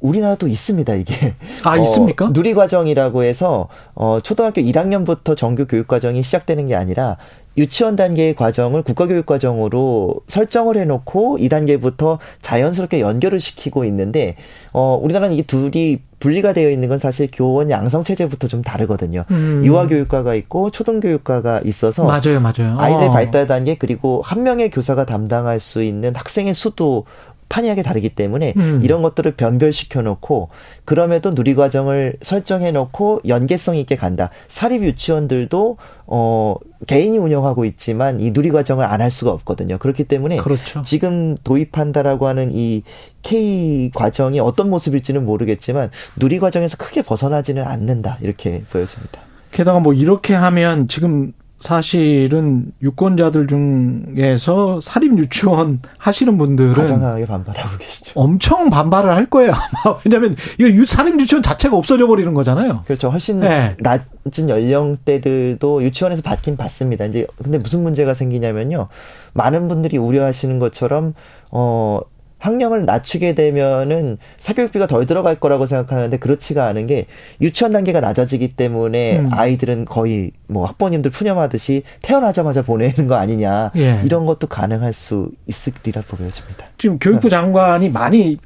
우리나라도 0.00 0.48
있습니다, 0.48 0.94
이게. 0.94 1.34
아, 1.64 1.76
있습니까? 1.78 2.32
누리 2.32 2.54
과정이라고 2.54 3.24
해서 3.24 3.68
어 3.94 4.20
초등학교 4.22 4.60
1학년부터 4.60 5.36
정규 5.36 5.66
교육 5.66 5.88
과정이 5.88 6.22
시작되는 6.22 6.68
게 6.68 6.74
아니라 6.74 7.16
유치원 7.58 7.96
단계의 7.96 8.36
과정을 8.36 8.82
국가교육 8.82 9.26
과정으로 9.26 10.14
설정을 10.28 10.76
해놓고 10.76 11.38
2단계부터 11.38 12.18
자연스럽게 12.40 13.00
연결을 13.00 13.40
시키고 13.40 13.84
있는데 13.86 14.36
어 14.72 14.98
우리나라는 15.02 15.34
이게 15.34 15.42
둘이 15.42 15.98
분리가 16.20 16.52
되어 16.52 16.70
있는 16.70 16.88
건 16.88 16.98
사실 16.98 17.28
교원 17.32 17.70
양성 17.70 18.04
체제부터 18.04 18.48
좀 18.48 18.62
다르거든요. 18.62 19.24
음. 19.30 19.62
유아 19.64 19.86
교육과가 19.86 20.34
있고 20.34 20.70
초등 20.70 21.00
교육과가 21.00 21.62
있어서 21.64 22.04
맞아요, 22.04 22.40
맞아요. 22.40 22.76
아이들 22.78 23.08
어. 23.08 23.10
발달 23.10 23.46
단계 23.46 23.76
그리고 23.76 24.22
한 24.24 24.42
명의 24.42 24.70
교사가 24.70 25.04
담당할 25.04 25.60
수 25.60 25.82
있는 25.82 26.14
학생의 26.14 26.54
수도 26.54 27.04
판이하게 27.48 27.82
다르기 27.82 28.10
때문에 28.10 28.52
음. 28.56 28.80
이런 28.84 29.00
것들을 29.02 29.32
변별시켜 29.32 30.02
놓고 30.02 30.50
그럼에도 30.84 31.34
누리 31.34 31.54
과정을 31.54 32.14
설정해 32.22 32.72
놓고 32.72 33.22
연계성 33.26 33.76
있게 33.76 33.96
간다. 33.96 34.30
사립 34.48 34.82
유치원들도 34.82 35.76
어 36.06 36.54
개인이 36.86 37.16
운영하고 37.18 37.64
있지만 37.64 38.20
이 38.20 38.32
누리 38.32 38.50
과정을 38.50 38.84
안 38.84 38.98
할 38.98 39.10
수가 39.12 39.30
없거든요. 39.30 39.78
그렇기 39.78 40.04
때문에 40.04 40.36
그렇죠. 40.38 40.82
지금 40.82 41.36
도입한다라고 41.44 42.26
하는 42.26 42.50
이 42.52 42.82
K 43.22 43.90
과정이 43.94 44.40
어떤 44.40 44.70
모습일지는 44.70 45.24
모르겠지만 45.24 45.90
누리 46.16 46.38
과정에서 46.40 46.76
크게 46.76 47.02
벗어나지는 47.02 47.64
않는다. 47.64 48.18
이렇게 48.22 48.62
보여집니다. 48.70 49.20
게다가 49.52 49.78
뭐 49.80 49.92
이렇게 49.94 50.34
하면 50.34 50.88
지금 50.88 51.32
사실은 51.58 52.72
유권자들 52.82 53.48
중에서 53.48 54.80
사립 54.80 55.18
유치원 55.18 55.80
하시는 55.98 56.38
분들은 56.38 56.72
가장 56.74 57.00
강하게 57.00 57.26
반발하고 57.26 57.78
계시죠. 57.78 58.12
엄청 58.14 58.70
반발을 58.70 59.10
할 59.14 59.26
거예요. 59.26 59.52
아마 59.52 59.98
왜냐하면 60.06 60.36
이거 60.58 60.68
유- 60.70 60.86
사립 60.86 61.18
유치원 61.20 61.42
자체가 61.42 61.76
없어져 61.76 62.06
버리는 62.06 62.32
거잖아요. 62.32 62.82
그렇죠. 62.86 63.10
훨씬 63.10 63.40
네. 63.40 63.76
낮은 63.80 64.48
연령대들도 64.48 65.82
유치원에서 65.82 66.22
받긴 66.22 66.56
받습니다. 66.56 67.04
이제 67.06 67.26
근데 67.42 67.58
무슨 67.58 67.82
문제가 67.82 68.14
생기냐면요. 68.14 68.88
많은 69.34 69.68
분들이 69.68 69.98
우려하시는 69.98 70.58
것처럼 70.60 71.14
어 71.50 72.00
학령을 72.38 72.84
낮추게 72.84 73.34
되면은 73.34 74.18
사교육비가 74.36 74.86
덜 74.86 75.06
들어갈 75.06 75.38
거라고 75.40 75.66
생각하는데 75.66 76.18
그렇지가 76.18 76.66
않은 76.66 76.86
게 76.86 77.06
유치원 77.40 77.72
단계가 77.72 78.00
낮아지기 78.00 78.54
때문에 78.54 79.18
음. 79.18 79.30
아이들은 79.32 79.84
거의 79.84 80.30
뭐 80.46 80.66
학부모님들 80.66 81.10
푸념하듯이 81.10 81.82
태어나자마자 82.02 82.62
보내는 82.62 83.08
거 83.08 83.16
아니냐 83.16 83.72
예. 83.76 84.00
이런 84.04 84.24
것도 84.24 84.46
가능할 84.46 84.92
수 84.92 85.30
있으리라 85.46 86.02
보여집니다. 86.06 86.66
지금 86.78 86.98
교육부 86.98 87.28
장관이 87.28 87.90
많이 87.90 88.38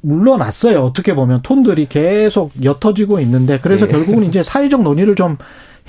물러났어요. 0.00 0.82
어떻게 0.82 1.14
보면 1.14 1.42
톤들이 1.42 1.86
계속 1.86 2.52
옅어지고 2.62 3.20
있는데 3.20 3.58
그래서 3.60 3.86
네. 3.86 3.92
결국은 3.92 4.24
이제 4.24 4.42
사회적 4.42 4.82
논의를 4.82 5.14
좀 5.14 5.36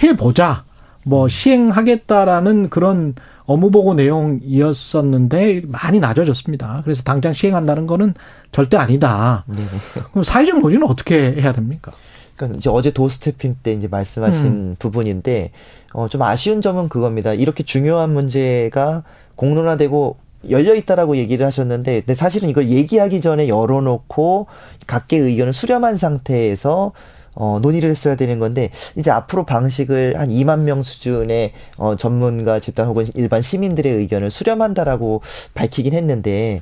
해보자. 0.04 0.66
뭐 1.08 1.28
시행하겠다라는 1.28 2.70
그런 2.70 3.14
업무보고 3.46 3.94
내용이었었는데 3.94 5.64
많이 5.68 6.00
낮아졌습니다. 6.00 6.82
그래서 6.84 7.04
당장 7.04 7.34
시행한다는 7.34 7.86
거는 7.88 8.14
절대 8.52 8.78
아니다. 8.78 9.44
네. 9.48 9.64
그럼 10.12 10.24
사회적 10.24 10.60
논의는 10.60 10.88
어떻게 10.88 11.34
해야 11.34 11.54
됩니까? 11.54 11.92
그러니까 12.36 12.58
이제 12.58 12.70
어제 12.70 12.92
도스태핑 12.92 13.58
때 13.64 13.74
이제 13.74 13.88
말씀하신 13.88 14.46
음. 14.46 14.76
부분인데 14.80 15.52
어 15.94 16.08
좀 16.10 16.22
아쉬운 16.24 16.62
점은 16.62 16.90
그겁니다. 16.90 17.34
이렇게 17.34 17.64
중요한 17.64 18.14
문제가 18.14 19.04
공론화되고 19.36 20.18
열려 20.50 20.76
있다라고 20.76 21.18
얘기를 21.18 21.46
하셨는데 21.46 22.02
근데 22.02 22.14
사실은 22.16 22.50
이걸 22.50 22.68
얘기하기 22.70 23.22
전에 23.22 23.48
열어놓고 23.48 24.48
각계 24.88 25.18
의견을 25.18 25.54
수렴한 25.54 25.98
상태에서 25.98 26.92
어, 27.36 27.60
논의를 27.62 27.90
했어야 27.90 28.16
되는 28.16 28.40
건데, 28.40 28.72
이제 28.98 29.12
앞으로 29.12 29.46
방식을 29.46 30.18
한 30.18 30.30
2만 30.30 30.62
명 30.62 30.82
수준의, 30.82 31.52
어, 31.78 31.96
전문가 31.96 32.60
집단 32.60 32.88
혹은 32.88 33.06
일반 33.16 33.42
시민들의 33.42 33.92
의견을 33.94 34.32
수렴한다라고 34.32 35.22
밝히긴 35.54 35.94
했는데, 35.94 36.62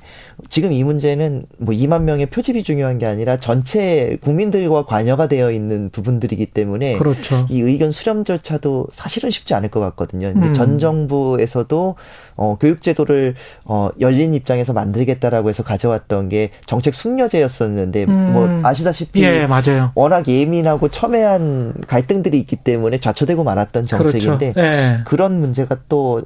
지금 0.50 0.74
이 0.74 0.84
문제는 0.84 1.44
뭐 1.58 1.74
2만 1.74 2.04
명의 2.04 2.26
표집이 2.26 2.64
중요한 2.64 2.98
게 2.98 3.06
아니라 3.06 3.38
전체 3.38 4.18
국민들과 4.22 4.86
관여가 4.86 5.28
되어 5.28 5.52
있는 5.52 5.90
부분들이기 5.90 6.48
때문에, 6.48 6.98
그렇죠. 6.98 7.46
이 7.50 7.62
의견 7.62 7.92
수렴 7.92 8.24
절차도 8.24 8.88
사실은 8.92 9.30
쉽지 9.30 9.54
않을 9.54 9.70
것 9.70 9.80
같거든요. 9.80 10.32
근데 10.34 10.48
음. 10.48 10.54
전 10.54 10.80
정부에서도 10.80 11.96
어 12.36 12.58
교육제도를 12.60 13.36
어 13.66 13.90
열린 14.00 14.34
입장에서 14.34 14.74
만들겠다라고 14.74 15.50
해서 15.50 15.64
가져왔던 15.64 16.30
게 16.30 16.50
정책 16.66 16.96
숙려제였었는데 16.96 18.06
음. 18.06 18.34
뭐 18.34 18.60
아시다시피 18.64 19.24
예, 19.24 19.48
맞아요. 19.48 19.92
워낙 19.96 20.28
예민 20.28 20.63
하고 20.68 20.90
첨예한 20.90 21.76
갈등들이 21.88 22.40
있기 22.40 22.58
때문에 22.58 23.00
좌초되고 23.00 23.44
말았던 23.44 23.86
정책인데 23.86 24.54
그렇죠. 24.54 24.60
예. 24.60 25.00
그런 25.06 25.40
문제가 25.40 25.78
또 25.90 26.22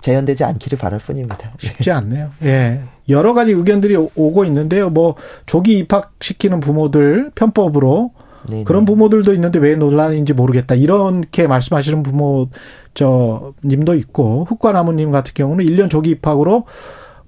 재현되지 0.00 0.44
않기를 0.44 0.76
바랄 0.78 0.98
뿐입니다. 0.98 1.52
쉽지 1.58 1.90
않네요. 1.90 2.30
예. 2.42 2.80
여러 3.08 3.32
가지 3.34 3.52
의견들이 3.52 3.96
오- 3.96 4.10
오고 4.14 4.44
있는데요. 4.46 4.90
뭐 4.90 5.14
조기 5.46 5.78
입학시키는 5.78 6.60
부모들 6.60 7.30
편법으로 7.34 8.10
네, 8.48 8.64
그런 8.64 8.84
부모들도 8.84 9.32
있는데 9.34 9.58
왜 9.58 9.74
논란인지 9.76 10.34
모르겠다. 10.34 10.74
이렇게 10.74 11.46
말씀하시는 11.46 12.02
부모 12.02 12.48
저 12.92 13.52
님도 13.64 13.94
있고 13.94 14.44
흑과나무 14.48 14.92
님 14.92 15.10
같은 15.12 15.32
경우는 15.34 15.64
1년 15.64 15.88
조기 15.88 16.10
입학으로 16.10 16.64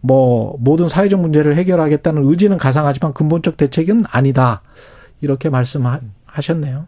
뭐 0.00 0.56
모든 0.60 0.88
사회적 0.88 1.20
문제를 1.20 1.56
해결하겠다는 1.56 2.28
의지는 2.28 2.58
가상하지만 2.58 3.12
근본적 3.14 3.56
대책은 3.56 4.04
아니다. 4.10 4.62
이렇게 5.20 5.50
말씀하셨네요. 5.50 6.86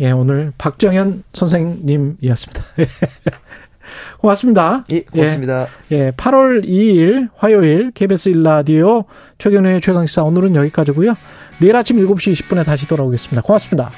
예, 0.00 0.10
오늘 0.10 0.52
박정현 0.58 1.24
선생님이었습니다. 1.32 2.62
고맙습니다. 4.18 4.84
예, 4.90 5.02
고맙습니다. 5.02 5.66
예, 5.92 5.96
예 5.96 6.10
8월 6.12 6.64
2일 6.64 7.28
화요일 7.36 7.90
KBS 7.92 8.32
1라디오 8.32 9.04
최경영의 9.38 9.80
최강시사 9.80 10.24
오늘은 10.24 10.54
여기까지고요. 10.54 11.14
내일 11.60 11.76
아침 11.76 11.98
7시 11.98 12.32
20분에 12.32 12.64
다시 12.64 12.88
돌아오겠습니다. 12.88 13.42
고맙습니다. 13.42 13.90